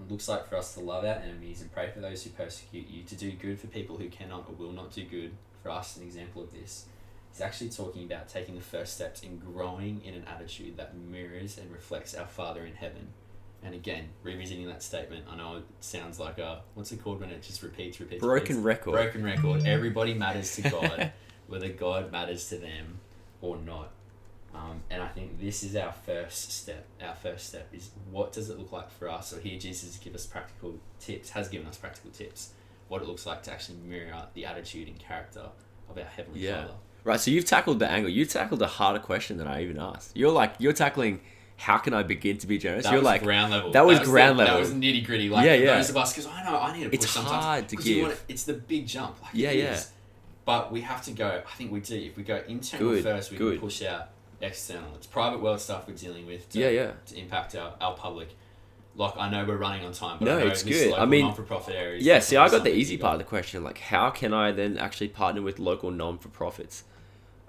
it 0.00 0.10
looks 0.10 0.28
like 0.28 0.48
for 0.48 0.56
us 0.56 0.74
to 0.74 0.80
love 0.80 1.04
our 1.04 1.14
enemies 1.14 1.60
and 1.60 1.72
pray 1.72 1.90
for 1.90 2.00
those 2.00 2.22
who 2.24 2.30
persecute 2.30 2.88
you, 2.88 3.02
to 3.04 3.14
do 3.14 3.32
good 3.32 3.58
for 3.58 3.66
people 3.66 3.96
who 3.96 4.08
cannot 4.08 4.46
or 4.48 4.54
will 4.54 4.72
not 4.72 4.92
do 4.92 5.04
good, 5.04 5.32
for 5.62 5.70
us, 5.70 5.96
an 5.96 6.04
example 6.04 6.42
of 6.42 6.52
this, 6.52 6.86
is 7.34 7.40
actually 7.40 7.70
talking 7.70 8.04
about 8.04 8.28
taking 8.28 8.54
the 8.54 8.60
first 8.60 8.94
steps 8.94 9.22
in 9.22 9.38
growing 9.38 10.02
in 10.04 10.14
an 10.14 10.24
attitude 10.26 10.76
that 10.76 10.96
mirrors 10.96 11.58
and 11.58 11.70
reflects 11.72 12.14
our 12.14 12.26
Father 12.26 12.64
in 12.64 12.74
heaven. 12.74 13.08
And 13.62 13.74
again, 13.74 14.08
revisiting 14.22 14.66
that 14.68 14.82
statement, 14.82 15.26
I 15.30 15.36
know 15.36 15.56
it 15.58 15.64
sounds 15.80 16.18
like 16.18 16.38
a 16.38 16.62
what's 16.74 16.92
it 16.92 17.02
called 17.02 17.20
when 17.20 17.30
it 17.30 17.42
just 17.42 17.62
repeats, 17.62 18.00
repeats, 18.00 18.20
broken 18.20 18.56
repeats? 18.56 18.64
record. 18.64 18.92
Broken 18.92 19.22
record. 19.22 19.62
Everybody 19.66 20.14
matters 20.14 20.54
to 20.56 20.62
God, 20.62 21.12
whether 21.46 21.68
God 21.68 22.10
matters 22.10 22.48
to 22.48 22.56
them 22.56 22.98
or 23.42 23.56
not. 23.58 23.90
Um, 24.54 24.80
and 24.90 25.00
I 25.02 25.08
think 25.08 25.38
this 25.40 25.62
is 25.62 25.76
our 25.76 25.92
first 25.92 26.50
step. 26.52 26.84
Our 27.00 27.14
first 27.14 27.46
step 27.50 27.68
is 27.72 27.90
what 28.10 28.32
does 28.32 28.50
it 28.50 28.58
look 28.58 28.72
like 28.72 28.90
for 28.90 29.08
us? 29.08 29.28
So 29.28 29.38
here 29.38 29.58
Jesus 29.58 29.96
give 29.98 30.14
us 30.14 30.26
practical 30.26 30.74
tips, 30.98 31.30
has 31.30 31.48
given 31.48 31.66
us 31.68 31.76
practical 31.76 32.10
tips, 32.10 32.52
what 32.88 33.02
it 33.02 33.06
looks 33.08 33.26
like 33.26 33.42
to 33.44 33.52
actually 33.52 33.78
mirror 33.86 34.26
the 34.34 34.46
attitude 34.46 34.88
and 34.88 34.98
character 34.98 35.44
of 35.88 35.98
our 35.98 36.04
Heavenly 36.04 36.40
Yeah. 36.40 36.62
Father. 36.62 36.74
Right, 37.02 37.18
so 37.18 37.30
you've 37.30 37.46
tackled 37.46 37.78
the 37.78 37.88
angle. 37.88 38.10
You 38.10 38.26
tackled 38.26 38.60
a 38.62 38.66
harder 38.66 38.98
question 39.00 39.38
than 39.38 39.46
I 39.46 39.62
even 39.62 39.78
asked. 39.78 40.16
You're 40.16 40.32
like 40.32 40.54
you're 40.58 40.72
tackling 40.72 41.20
how 41.56 41.76
can 41.76 41.92
I 41.92 42.02
begin 42.02 42.38
to 42.38 42.46
be 42.46 42.56
generous? 42.56 42.84
That 42.84 42.92
you're 42.92 43.00
was 43.00 43.04
like 43.06 43.22
ground 43.22 43.52
level. 43.52 43.70
that 43.72 43.84
was 43.84 43.98
ground 44.00 44.38
the, 44.38 44.44
level. 44.44 44.54
That 44.54 44.60
was 44.60 44.72
nitty 44.72 45.04
gritty. 45.04 45.28
Like 45.28 45.44
Yeah, 45.44 45.54
yeah. 45.54 45.76
those 45.76 45.90
of 45.90 45.96
us, 45.98 46.12
because 46.12 46.26
I 46.26 46.42
know 46.44 46.58
I 46.58 46.72
need 46.76 46.84
to 46.84 46.90
push 46.90 47.00
It's 47.00 47.10
sometimes. 47.10 47.44
hard 47.44 47.68
to 47.68 47.76
give. 47.76 48.02
wanna- 48.02 48.14
it's 48.28 48.44
the 48.44 48.54
big 48.54 48.86
jump. 48.86 49.20
Like 49.22 49.30
Yeah, 49.34 49.50
yeah. 49.50 49.74
is. 49.74 49.90
But 50.46 50.72
we 50.72 50.80
have 50.80 51.02
to 51.04 51.12
go. 51.12 51.42
I 51.46 51.56
think 51.56 51.70
we 51.70 51.80
do. 51.80 51.96
If 51.96 52.16
we 52.16 52.22
go 52.22 52.42
internal 52.48 52.92
Good, 52.92 53.02
first, 53.02 53.30
we 53.30 53.36
good. 53.36 53.52
can 53.52 53.60
push 53.60 53.82
out 53.82 54.08
external. 54.40 54.94
It's 54.96 55.06
private 55.06 55.40
world 55.42 55.60
stuff 55.60 55.86
we're 55.86 55.94
dealing 55.94 56.26
with. 56.26 56.48
To, 56.50 56.58
Yeah, 56.58 56.68
yeah. 56.70 56.92
To 57.06 57.18
impact 57.18 57.54
our, 57.54 57.74
our 57.80 57.94
public. 57.94 58.28
Like 58.96 59.16
I 59.18 59.28
know 59.30 59.44
we're 59.44 59.56
running 59.56 59.84
on 59.84 59.92
time, 59.92 60.16
but 60.18 60.24
No, 60.24 60.38
I 60.38 60.44
know 60.44 60.46
it's 60.48 60.62
good. 60.62 60.94
I 60.94 61.04
mean, 61.04 61.26
non-for-profit 61.26 61.74
area 61.74 61.98
is 61.98 62.04
Yeah, 62.06 62.18
see, 62.20 62.36
I 62.36 62.48
got 62.48 62.64
the 62.64 62.74
easy 62.74 62.96
part 62.96 63.14
of 63.14 63.18
the 63.18 63.24
question. 63.24 63.62
Like, 63.62 63.78
how 63.78 64.10
can 64.10 64.32
I 64.32 64.50
then 64.50 64.78
actually 64.78 65.08
partner 65.08 65.42
with 65.42 65.58
local 65.58 65.90
non 65.90 66.18
for 66.18 66.28
profits? 66.28 66.84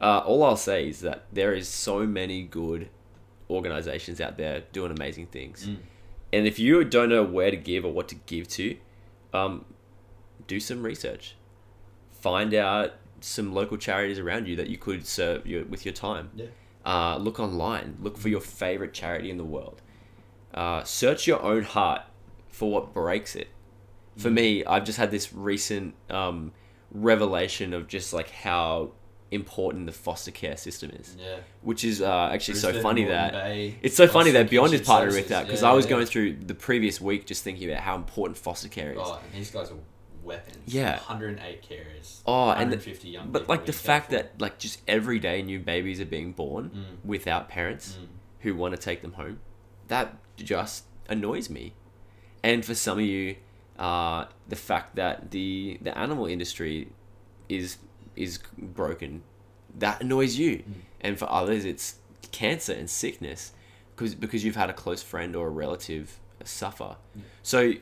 Uh, 0.02 0.20
all 0.26 0.44
I'll 0.44 0.58
say 0.58 0.90
is 0.90 1.02
that 1.02 1.26
there 1.32 1.54
is 1.54 1.68
so 1.68 2.06
many 2.08 2.42
good 2.44 2.90
organizations 3.50 4.20
out 4.20 4.38
there 4.38 4.64
doing 4.72 4.92
amazing 4.92 5.28
things. 5.28 5.68
Mm. 5.68 5.78
And 6.34 6.48
if 6.48 6.58
you 6.58 6.84
don't 6.84 7.10
know 7.10 7.24
where 7.24 7.52
to 7.52 7.58
give 7.58 7.86
or 7.86 7.92
what 7.94 8.08
to 8.10 8.16
give 8.16 8.48
to, 8.50 8.78
um, 9.34 9.66
do 10.48 10.60
some 10.60 10.82
research. 10.84 11.36
Find 12.12 12.54
out 12.54 12.94
some 13.20 13.54
local 13.54 13.78
charities 13.78 14.18
around 14.18 14.48
you 14.48 14.56
that 14.56 14.68
you 14.70 14.78
could 14.78 15.06
serve 15.06 15.46
your, 15.46 15.66
with 15.66 15.86
your 15.86 15.94
time. 15.94 16.32
Yeah. 16.36 16.46
Uh, 16.86 17.18
look 17.18 17.40
online. 17.40 17.98
Look 18.02 18.18
for 18.18 18.30
your 18.30 18.42
favorite 18.42 18.94
charity 18.94 19.30
in 19.30 19.38
the 19.38 19.44
world. 19.46 19.82
Uh, 20.54 20.84
search 20.84 21.28
your 21.28 21.42
own 21.44 21.64
heart 21.64 22.02
for 22.50 22.72
what 22.72 22.94
breaks 22.94 23.36
it. 23.36 23.50
For 24.18 24.30
Mm. 24.30 24.34
me, 24.34 24.66
I've 24.66 24.84
just 24.84 24.98
had 24.98 25.12
this 25.12 25.32
recent 25.32 25.94
um, 26.10 26.52
revelation 26.92 27.74
of 27.74 27.88
just 27.88 28.14
like 28.14 28.30
how 28.32 28.92
important 29.32 29.86
the 29.86 29.91
foster 29.94 30.32
care 30.32 30.58
system 30.58 30.91
is, 30.91 31.15
Yeah. 31.17 31.38
which 31.62 31.84
is 31.86 32.02
uh, 32.02 32.30
actually 32.34 32.58
so 32.58 32.74
funny 32.82 33.06
that 33.06 33.32
Bay, 33.32 33.76
it's 33.82 33.96
so 33.96 34.08
funny 34.08 34.32
that 34.32 34.50
Beyond 34.50 34.74
is 34.74 34.82
partnered 34.82 35.13
with 35.15 35.30
that 35.30 35.46
because 35.46 35.62
Yeah, 35.62 35.70
I 35.72 35.74
was 35.74 35.86
yeah. 35.86 35.91
going 35.91 36.06
through 36.06 36.34
the 36.46 36.54
previous 36.54 37.00
week 37.00 37.26
just 37.26 37.44
thinking 37.44 37.70
about 37.72 37.82
how 37.84 37.96
important 37.96 38.38
foster 38.38 38.67
care 38.67 38.91
is. 38.91 38.98
Oh, 39.02 39.20
and 39.26 39.39
these 39.39 39.50
guys 39.52 39.72
are 39.72 39.78
weapons. 40.24 40.58
Yeah. 40.67 40.98
108 40.98 41.63
carers. 41.67 42.20
Oh, 42.26 42.50
and 42.50 42.72
the- 42.72 42.76
150 42.78 43.08
young 43.10 43.32
But 43.32 43.48
like 43.48 43.65
the 43.65 43.74
fact 43.74 44.08
for. 44.08 44.17
that 44.17 44.39
like 44.41 44.60
just 44.60 44.82
every 44.88 45.17
day 45.20 45.41
new 45.41 45.60
babies 45.60 46.02
are 46.02 46.06
being 46.06 46.34
born 46.34 46.70
Mm. 46.76 47.06
without 47.06 47.48
parents 47.48 47.98
Mm. 48.02 48.08
who 48.41 48.56
want 48.56 48.76
to 48.76 48.80
take 48.82 49.02
them 49.02 49.13
home, 49.13 49.39
that 49.88 50.17
just 50.36 50.84
annoys 51.10 51.50
me. 51.50 51.74
And 52.44 52.65
for 52.65 52.76
some 52.76 53.00
of 53.00 53.06
you, 53.06 53.38
uh, 53.80 54.26
the 54.50 54.56
fact 54.58 54.96
that 54.98 55.32
the 55.32 55.78
the 55.82 55.98
animal 55.98 56.26
industry 56.26 56.89
is 57.50 57.78
is 58.22 58.40
broken, 58.58 59.24
that 59.78 60.02
annoys 60.02 60.38
you. 60.38 60.58
Mm. 60.58 60.74
And 61.02 61.20
for 61.20 61.30
others, 61.32 61.66
it's 61.66 61.96
cancer 62.32 62.74
and 62.74 62.90
sickness 62.90 63.52
because 63.96 64.16
because 64.16 64.44
you've 64.44 64.56
had 64.56 64.70
a 64.70 64.74
close 64.74 65.04
friend 65.04 65.36
or 65.36 65.48
a 65.48 65.50
relative 65.52 66.20
suffer. 66.44 66.98
Yeah. 67.16 67.22
So 67.44 67.74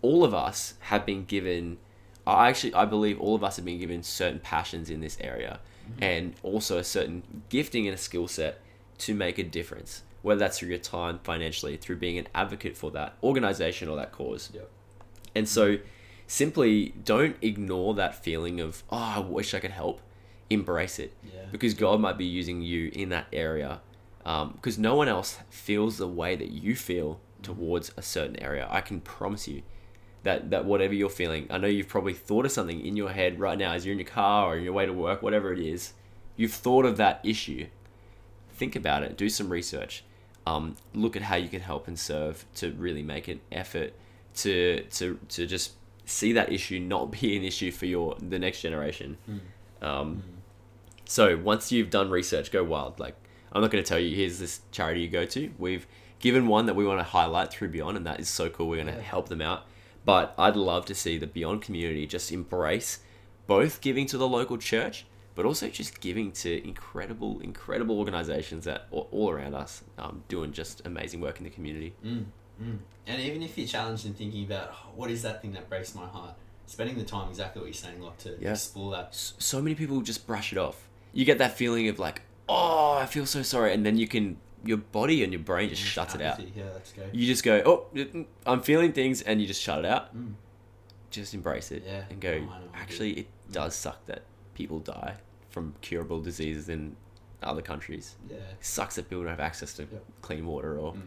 all 0.00 0.24
of 0.24 0.34
us 0.34 0.74
have 0.80 1.06
been 1.06 1.24
given. 1.24 1.78
I 2.26 2.48
actually 2.48 2.74
I 2.74 2.84
believe 2.84 3.20
all 3.20 3.34
of 3.34 3.44
us 3.44 3.56
have 3.56 3.64
been 3.64 3.78
given 3.78 4.02
certain 4.02 4.40
passions 4.40 4.90
in 4.90 5.00
this 5.00 5.16
area, 5.20 5.60
mm-hmm. 5.84 6.04
and 6.04 6.34
also 6.42 6.78
a 6.78 6.84
certain 6.84 7.42
gifting 7.48 7.86
and 7.86 7.94
a 7.94 7.98
skill 7.98 8.28
set 8.28 8.60
to 8.98 9.14
make 9.14 9.38
a 9.38 9.44
difference. 9.44 10.02
Whether 10.22 10.38
that's 10.38 10.60
through 10.60 10.68
your 10.68 10.78
time, 10.78 11.18
financially, 11.24 11.76
through 11.76 11.96
being 11.96 12.16
an 12.16 12.28
advocate 12.32 12.76
for 12.76 12.92
that 12.92 13.14
organization 13.24 13.88
or 13.88 13.96
that 13.96 14.12
cause. 14.12 14.50
Yep. 14.54 14.70
And 15.34 15.48
so, 15.48 15.76
mm-hmm. 15.76 15.84
Simply 16.26 16.94
don't 17.04 17.36
ignore 17.42 17.94
that 17.94 18.22
feeling 18.22 18.60
of 18.60 18.82
oh, 18.90 18.96
I 19.16 19.18
wish 19.20 19.54
I 19.54 19.60
could 19.60 19.70
help. 19.72 20.00
Embrace 20.50 20.98
it 20.98 21.14
Yeah. 21.24 21.46
because 21.50 21.72
God 21.72 21.98
might 22.00 22.18
be 22.18 22.26
using 22.26 22.60
you 22.60 22.90
in 22.92 23.08
that 23.08 23.26
area 23.32 23.80
because 24.22 24.78
no 24.78 24.94
one 24.94 25.08
else 25.08 25.38
feels 25.50 25.96
the 25.96 26.06
way 26.06 26.36
that 26.36 26.50
you 26.50 26.76
feel 26.76 27.20
towards 27.42 27.90
a 27.96 28.02
certain 28.02 28.38
area. 28.40 28.68
I 28.70 28.82
can 28.82 29.00
promise 29.00 29.48
you 29.48 29.62
that 30.24 30.50
that 30.50 30.64
whatever 30.66 30.92
you're 30.94 31.08
feeling, 31.08 31.46
I 31.50 31.56
know 31.58 31.66
you've 31.68 31.88
probably 31.88 32.12
thought 32.12 32.44
of 32.44 32.52
something 32.52 32.84
in 32.84 32.96
your 32.96 33.10
head 33.10 33.40
right 33.40 33.58
now 33.58 33.72
as 33.72 33.84
you're 33.86 33.94
in 33.94 33.98
your 33.98 34.06
car 34.08 34.48
or 34.52 34.56
in 34.58 34.62
your 34.64 34.72
way 34.74 34.84
to 34.86 34.92
work, 34.92 35.22
whatever 35.22 35.52
it 35.52 35.58
is. 35.58 35.94
You've 36.36 36.52
thought 36.52 36.84
of 36.84 36.96
that 36.98 37.20
issue. 37.24 37.66
Think 38.54 38.76
about 38.76 39.02
it. 39.02 39.16
Do 39.16 39.28
some 39.28 39.48
research. 39.48 40.04
Um, 40.46 40.76
look 40.94 41.16
at 41.16 41.22
how 41.22 41.36
you 41.36 41.48
can 41.48 41.60
help 41.62 41.88
and 41.88 41.98
serve 41.98 42.44
to 42.56 42.72
really 42.72 43.02
make 43.02 43.26
an 43.28 43.40
effort 43.50 43.94
to 44.36 44.82
to 44.90 45.18
to 45.30 45.46
just 45.46 45.72
see 46.04 46.32
that 46.32 46.52
issue 46.52 46.78
not 46.80 47.10
be 47.10 47.36
an 47.36 47.44
issue 47.44 47.70
for 47.70 47.86
your 47.86 48.16
the 48.20 48.38
next 48.38 48.60
generation. 48.60 49.18
Mm. 49.28 49.86
Um, 49.86 50.22
So 51.04 51.36
once 51.36 51.70
you've 51.70 51.90
done 51.90 52.10
research, 52.10 52.50
go 52.50 52.64
wild. 52.64 52.98
Like 52.98 53.16
I'm 53.52 53.60
not 53.60 53.70
going 53.70 53.84
to 53.84 53.88
tell 53.88 53.98
you 53.98 54.16
here's 54.16 54.38
this 54.38 54.60
charity 54.70 55.02
you 55.02 55.08
go 55.08 55.26
to. 55.26 55.50
We've 55.58 55.86
given 56.20 56.46
one 56.46 56.66
that 56.66 56.74
we 56.74 56.86
want 56.86 57.00
to 57.00 57.04
highlight 57.04 57.50
through 57.50 57.68
Beyond, 57.68 57.96
and 57.96 58.06
that 58.06 58.20
is 58.20 58.28
so 58.28 58.48
cool. 58.48 58.68
We're 58.68 58.82
going 58.82 58.96
to 58.96 59.02
help 59.02 59.28
them 59.28 59.42
out. 59.42 59.66
But 60.04 60.34
I'd 60.38 60.56
love 60.56 60.86
to 60.86 60.94
see 60.94 61.18
the 61.18 61.26
Beyond 61.26 61.62
community 61.62 62.06
just 62.06 62.32
embrace 62.32 63.00
both 63.46 63.80
giving 63.80 64.06
to 64.06 64.16
the 64.18 64.26
local 64.26 64.56
church, 64.56 65.04
but 65.34 65.44
also 65.44 65.68
just 65.68 66.00
giving 66.00 66.32
to 66.32 66.66
incredible, 66.66 67.40
incredible 67.40 67.98
organizations 67.98 68.64
that 68.64 68.86
all, 68.90 69.08
all 69.10 69.30
around 69.30 69.54
us 69.54 69.82
um, 69.98 70.22
doing 70.28 70.52
just 70.52 70.80
amazing 70.86 71.20
work 71.20 71.38
in 71.38 71.44
the 71.44 71.50
community. 71.50 71.94
Mm, 72.04 72.24
mm. 72.60 72.78
And 73.06 73.20
even 73.20 73.42
if 73.42 73.58
you're 73.58 73.66
challenged 73.66 74.06
in 74.06 74.14
thinking 74.14 74.44
about 74.44 74.70
oh, 74.72 74.90
what 74.94 75.10
is 75.10 75.22
that 75.22 75.42
thing 75.42 75.52
that 75.52 75.68
breaks 75.68 75.94
my 75.94 76.06
heart, 76.06 76.34
spending 76.66 76.96
the 76.96 77.04
time 77.04 77.28
exactly 77.28 77.60
what 77.60 77.66
you're 77.66 77.74
saying, 77.74 78.00
like 78.00 78.18
to 78.18 78.36
Yeah. 78.40 78.50
explore 78.52 78.92
that. 78.92 79.14
So 79.14 79.60
many 79.60 79.74
people 79.74 80.00
just 80.02 80.26
brush 80.26 80.52
it 80.52 80.58
off. 80.58 80.88
You 81.12 81.24
get 81.24 81.38
that 81.38 81.56
feeling 81.56 81.88
of 81.88 81.98
like, 81.98 82.22
oh, 82.48 82.94
I 83.00 83.06
feel 83.06 83.26
so 83.26 83.42
sorry, 83.42 83.72
and 83.74 83.84
then 83.84 83.96
you 83.98 84.06
can, 84.06 84.36
your 84.64 84.76
body 84.78 85.24
and 85.24 85.32
your 85.32 85.42
brain 85.42 85.68
just 85.68 85.82
shuts 85.82 86.14
it 86.14 86.22
out. 86.22 86.38
Yeah, 86.56 86.64
let's 86.72 86.92
go. 86.92 87.02
You 87.12 87.26
just 87.26 87.42
go, 87.44 87.60
oh, 87.66 87.86
mm, 87.94 88.24
I'm 88.46 88.62
feeling 88.62 88.92
things, 88.92 89.20
and 89.22 89.40
you 89.40 89.46
just 89.46 89.60
shut 89.60 89.80
it 89.80 89.84
out. 89.84 90.16
Mm. 90.16 90.34
Just 91.10 91.34
embrace 91.34 91.72
it 91.72 91.82
Yeah. 91.84 92.04
and 92.08 92.20
go. 92.20 92.30
Oh, 92.30 92.34
I 92.34 92.38
know, 92.38 92.46
I 92.54 92.58
do. 92.60 92.68
Actually, 92.74 93.12
it 93.20 93.26
does 93.50 93.74
suck 93.74 94.06
that 94.06 94.22
people 94.54 94.78
die 94.78 95.16
from 95.50 95.74
curable 95.82 96.20
diseases 96.20 96.68
in 96.68 96.96
other 97.42 97.60
countries. 97.62 98.14
Yeah. 98.30 98.36
It 98.36 98.64
sucks 98.64 98.94
that 98.94 99.08
people 99.10 99.24
don't 99.24 99.30
have 99.30 99.40
access 99.40 99.74
to 99.74 99.82
Yep. 99.82 100.04
clean 100.22 100.46
water 100.46 100.78
or 100.78 100.94
Mm. 100.94 101.00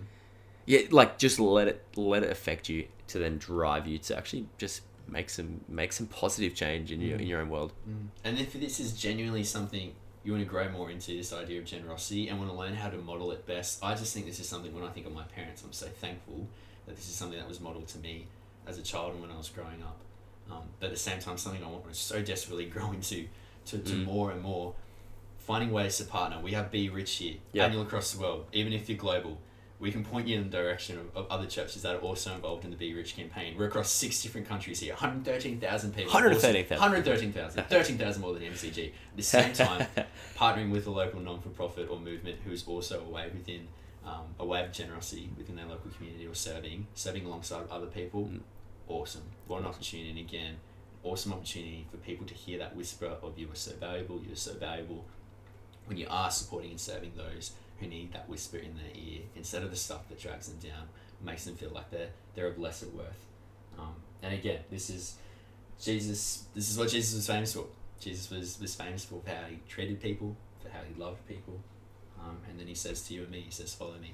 Yeah, 0.66 0.82
like 0.92 1.18
just 1.18 1.40
let 1.40 1.68
it 1.68 1.84
let 1.96 2.24
it 2.24 2.30
affect 2.32 2.70
you 2.70 2.88
to 3.08 3.20
then 3.20 3.38
drive 3.38 3.88
you 3.88 3.98
to 4.00 4.18
actually 4.18 4.48
just 4.58 4.82
make 5.08 5.30
some 5.30 5.62
make 5.68 5.94
some 5.94 6.08
positive 6.08 6.56
change 6.56 6.92
in 6.92 7.02
your 7.02 7.18
Mm. 7.18 7.22
in 7.22 7.28
your 7.28 7.42
own 7.42 7.50
world. 7.50 7.74
Mm. 7.88 8.08
And 8.24 8.40
if 8.40 8.54
this 8.54 8.80
is 8.80 8.94
genuinely 8.94 9.44
something 9.44 9.94
you 10.24 10.32
want 10.32 10.44
to 10.44 10.50
grow 10.50 10.68
more 10.70 10.90
into 10.90 11.12
this 11.16 11.32
idea 11.32 11.60
of 11.60 11.66
generosity 11.66 12.28
and 12.30 12.40
want 12.40 12.50
to 12.50 12.58
learn 12.58 12.74
how 12.74 12.90
to 12.90 12.98
model 12.98 13.32
it 13.32 13.46
best, 13.46 13.84
I 13.84 13.94
just 13.94 14.12
think 14.14 14.26
this 14.26 14.40
is 14.40 14.50
something 14.50 14.74
when 14.74 14.84
I 14.84 14.90
think 14.90 15.06
of 15.06 15.14
my 15.14 15.22
parents, 15.24 15.64
I'm 15.64 15.72
so 15.72 15.86
thankful 15.86 16.48
that 16.88 16.96
this 16.96 17.08
is 17.08 17.14
something 17.14 17.38
that 17.38 17.48
was 17.48 17.60
modeled 17.60 17.88
to 17.90 18.00
me 18.00 18.26
as 18.66 18.80
a 18.80 18.82
child 18.82 19.14
and 19.14 19.22
when 19.22 19.30
I 19.30 19.38
was 19.38 19.50
growing 19.50 19.84
up. 19.84 19.98
Um, 20.50 20.64
but 20.80 20.88
at 20.88 20.94
the 20.94 21.00
same 21.00 21.20
time, 21.20 21.38
something 21.38 21.64
I 21.64 21.68
want 21.68 21.88
to 21.88 21.94
so 21.94 22.24
desperately 22.24 22.66
grow 22.76 22.92
into 22.92 23.28
to, 23.68 23.78
to 23.78 23.94
Mm. 23.94 24.06
more 24.06 24.32
and 24.32 24.42
more. 24.42 24.74
Finding 25.38 25.72
ways 25.72 25.98
to 26.00 26.06
partner. 26.06 26.40
We 26.42 26.54
have 26.54 26.72
Be 26.72 26.90
Rich 26.90 27.18
here, 27.18 27.36
Yeah. 27.54 27.66
annual 27.66 27.84
across 27.84 28.12
the 28.14 28.20
world. 28.20 28.48
Even 28.52 28.74
if 28.74 28.90
you're 28.90 28.98
global, 28.98 29.38
we 29.80 29.92
can 29.92 30.06
point 30.06 30.28
you 30.28 30.38
in 30.38 30.50
the 30.50 30.58
direction 30.58 30.98
of, 30.98 31.16
of 31.16 31.28
other 31.30 31.46
churches 31.46 31.82
that 31.82 31.96
are 31.96 32.00
also 32.00 32.34
involved 32.34 32.64
in 32.64 32.72
the 32.72 32.78
Be 32.78 32.94
Rich 32.94 33.16
campaign. 33.16 33.56
We're 33.58 33.66
across 33.66 33.92
six 33.92 34.22
different 34.22 34.48
countries 34.48 34.80
here, 34.80 34.94
113,000 34.94 35.94
people. 35.94 36.14
113,000. 36.14 36.80
113,000. 36.80 37.64
13,000 37.66 38.22
more 38.22 38.34
than 38.34 38.44
MCG. 38.44 38.88
At 38.88 39.18
the 39.18 39.24
same 39.24 39.54
time, 39.54 39.86
partnering 40.38 40.72
with 40.72 40.88
a 40.88 40.92
local 40.92 41.20
non 41.20 41.42
for 41.42 41.50
profit 41.50 41.90
or 41.90 42.00
movement 42.00 42.38
who's 42.46 42.66
also 42.68 43.02
a 43.02 43.10
way 43.10 43.30
within 43.34 43.68
um, 44.06 44.24
a 44.40 44.46
way 44.46 44.64
of 44.64 44.72
generosity 44.72 45.30
within 45.38 45.56
their 45.56 45.66
local 45.66 45.92
community 45.92 46.28
or 46.28 46.36
serving, 46.36 46.88
serving 46.94 47.26
alongside 47.26 47.66
other 47.70 47.88
people. 47.88 48.26
Mm. 48.26 48.42
Awesome. 48.88 49.24
What 49.48 49.62
an 49.62 49.66
opportunity. 49.66 50.10
And 50.10 50.20
again, 50.20 50.56
awesome 51.04 51.34
opportunity 51.34 51.86
for 51.90 51.98
people 51.98 52.26
to 52.28 52.34
hear 52.34 52.60
that 52.60 52.76
whisper 52.76 53.18
of 53.22 53.38
you 53.38 53.52
are 53.52 53.56
so 53.56 53.72
valuable, 53.80 54.22
you 54.26 54.34
are 54.34 54.38
so 54.38 54.54
valuable 54.54 55.06
when 55.86 55.98
you 55.98 56.08
are 56.10 56.32
supporting 56.32 56.72
and 56.72 56.80
serving 56.80 57.14
those 57.16 57.52
who 57.80 57.88
need 57.88 58.14
that 58.14 58.30
whisper 58.30 58.58
in 58.58 58.76
their 58.76 58.94
ear 58.96 59.22
instead 59.36 59.64
of 59.64 59.72
the 59.72 59.76
stuff 59.76 60.08
that 60.10 60.20
drags 60.20 60.48
them 60.48 60.58
down, 60.60 60.88
makes 61.24 61.46
them 61.46 61.56
feel 61.56 61.72
like 61.72 61.90
they're, 61.92 62.10
they're 62.36 62.48
of 62.48 62.58
lesser 62.60 62.88
worth. 62.88 63.26
Um, 63.78 63.96
and 64.22 64.34
again, 64.34 64.60
this 64.72 64.90
is 64.90 65.16
Jesus, 65.82 66.46
this 66.54 66.70
is 66.70 66.78
what 66.78 66.90
Jesus 66.90 67.16
was 67.16 67.28
famous 67.28 67.54
for. 67.54 67.66
Jesus 68.00 68.30
was, 68.30 68.60
was 68.60 68.76
famous 68.76 69.04
for 69.04 69.22
how 69.26 69.48
he 69.50 69.60
treated 69.68 70.02
people, 70.02 70.36
for 70.62 70.70
how 70.70 70.80
he 70.88 71.00
loved 71.02 71.26
people. 71.28 71.60
Um, 72.20 72.38
and 72.50 72.60
then 72.60 72.68
he 72.68 72.76
says 72.76 73.02
to 73.08 73.14
you 73.14 73.24
and 73.24 73.32
me, 73.32 73.42
he 73.42 73.52
says, 73.52 73.74
follow 73.74 73.98
me. 74.02 74.14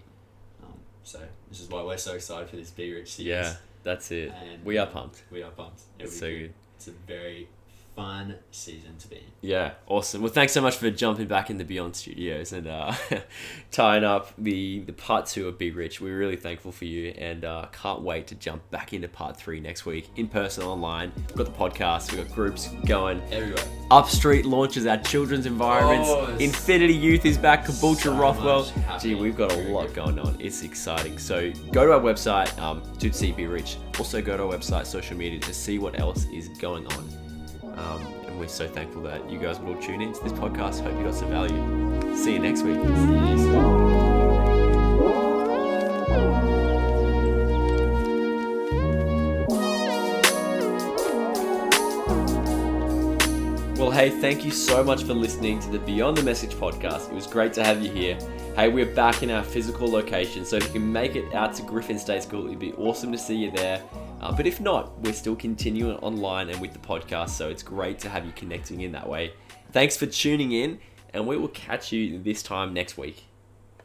Um, 0.63 0.73
so 1.03 1.19
this 1.49 1.61
is 1.61 1.69
why 1.69 1.83
we're 1.83 1.97
so 1.97 2.13
excited 2.13 2.49
for 2.49 2.55
this 2.55 2.71
Be 2.71 2.93
Rich 2.93 3.13
series. 3.13 3.27
Yeah, 3.29 3.53
that's 3.83 4.11
it. 4.11 4.31
And 4.31 4.65
We 4.65 4.77
are 4.77 4.87
pumped. 4.87 5.23
We 5.31 5.43
are 5.43 5.51
pumped. 5.51 5.81
It'll 5.99 6.09
It's 6.09 6.19
so 6.19 6.29
good. 6.29 6.53
It's 6.77 6.87
a 6.87 6.91
very 6.91 7.47
fun 7.95 8.35
season 8.51 8.97
to 8.97 9.07
be 9.07 9.17
in. 9.17 9.23
Yeah, 9.41 9.71
awesome. 9.87 10.21
Well, 10.21 10.31
thanks 10.31 10.53
so 10.53 10.61
much 10.61 10.77
for 10.77 10.89
jumping 10.89 11.27
back 11.27 11.49
in 11.49 11.57
the 11.57 11.63
Beyond 11.63 11.95
Studios 11.95 12.53
and 12.53 12.67
uh, 12.67 12.93
tying 13.71 14.03
up 14.03 14.31
the, 14.37 14.79
the 14.79 14.93
part 14.93 15.25
two 15.25 15.47
of 15.47 15.57
Be 15.57 15.71
Rich. 15.71 15.99
We're 15.99 16.17
really 16.17 16.35
thankful 16.35 16.71
for 16.71 16.85
you 16.85 17.09
and 17.17 17.43
uh, 17.43 17.67
can't 17.71 18.01
wait 18.01 18.27
to 18.27 18.35
jump 18.35 18.69
back 18.71 18.93
into 18.93 19.07
part 19.07 19.37
three 19.37 19.59
next 19.59 19.85
week 19.85 20.09
in 20.15 20.27
person, 20.27 20.63
online. 20.63 21.11
We've 21.15 21.37
got 21.37 21.45
the 21.45 21.51
podcast, 21.51 22.11
we've 22.11 22.25
got 22.25 22.35
groups 22.35 22.69
going. 22.85 23.21
Everywhere. 23.31 23.63
Upstreet 23.91 24.45
launches 24.45 24.85
our 24.85 24.97
children's 24.97 25.45
environments. 25.45 26.09
Oh, 26.09 26.35
Infinity 26.39 26.93
Youth 26.93 27.25
is 27.25 27.37
back. 27.37 27.65
Caboolture 27.65 28.03
so 28.03 28.15
Rothwell. 28.15 28.71
Gee, 28.99 29.15
we've 29.15 29.35
got 29.35 29.51
a 29.51 29.57
lot 29.69 29.93
going 29.93 30.17
on. 30.17 30.37
It's 30.39 30.63
exciting. 30.63 31.17
So 31.17 31.51
go 31.71 31.85
to 31.85 31.93
our 31.93 31.99
website 31.99 32.57
um, 32.59 32.81
to 32.99 33.11
see 33.11 33.31
Be 33.31 33.47
Rich. 33.47 33.77
Also 33.99 34.21
go 34.21 34.37
to 34.37 34.43
our 34.43 34.53
website, 34.53 34.85
social 34.85 35.17
media 35.17 35.39
to 35.41 35.53
see 35.53 35.77
what 35.77 35.99
else 35.99 36.25
is 36.31 36.47
going 36.47 36.87
on. 36.93 37.20
Um, 37.81 38.01
and 38.27 38.39
we're 38.39 38.47
so 38.47 38.67
thankful 38.67 39.01
that 39.03 39.29
you 39.29 39.39
guys 39.39 39.59
would 39.59 39.75
all 39.75 39.81
tune 39.81 40.01
into 40.01 40.21
this 40.23 40.33
podcast. 40.33 40.81
Hope 40.81 40.97
you 40.97 41.03
got 41.05 41.15
some 41.15 41.29
value. 41.29 42.15
See 42.15 42.33
you 42.33 42.39
next 42.39 42.63
week. 42.63 44.10
Hey, 54.01 54.09
thank 54.09 54.43
you 54.43 54.49
so 54.49 54.83
much 54.83 55.03
for 55.03 55.13
listening 55.13 55.59
to 55.59 55.69
the 55.69 55.77
Beyond 55.77 56.17
the 56.17 56.23
Message 56.23 56.55
podcast. 56.55 57.11
It 57.11 57.13
was 57.13 57.27
great 57.27 57.53
to 57.53 57.63
have 57.63 57.83
you 57.83 57.91
here. 57.91 58.17
Hey, 58.55 58.67
we're 58.67 58.95
back 58.95 59.21
in 59.21 59.29
our 59.29 59.43
physical 59.43 59.87
location, 59.87 60.43
so 60.43 60.55
if 60.55 60.65
you 60.65 60.71
can 60.71 60.91
make 60.91 61.15
it 61.15 61.31
out 61.35 61.53
to 61.57 61.61
Griffin 61.61 61.99
State 61.99 62.23
School, 62.23 62.47
it'd 62.47 62.57
be 62.57 62.73
awesome 62.73 63.11
to 63.11 63.17
see 63.19 63.35
you 63.35 63.51
there. 63.51 63.79
Uh, 64.19 64.35
but 64.35 64.47
if 64.47 64.59
not, 64.59 64.99
we're 65.01 65.13
still 65.13 65.35
continuing 65.35 65.97
online 65.97 66.49
and 66.49 66.59
with 66.59 66.73
the 66.73 66.79
podcast, 66.79 67.29
so 67.29 67.47
it's 67.49 67.61
great 67.61 67.99
to 67.99 68.09
have 68.09 68.25
you 68.25 68.31
connecting 68.31 68.81
in 68.81 68.91
that 68.91 69.07
way. 69.07 69.33
Thanks 69.71 69.97
for 69.97 70.07
tuning 70.07 70.51
in, 70.51 70.79
and 71.13 71.27
we 71.27 71.37
will 71.37 71.49
catch 71.49 71.91
you 71.91 72.17
this 72.17 72.41
time 72.41 72.73
next 72.73 72.97
week. 72.97 73.25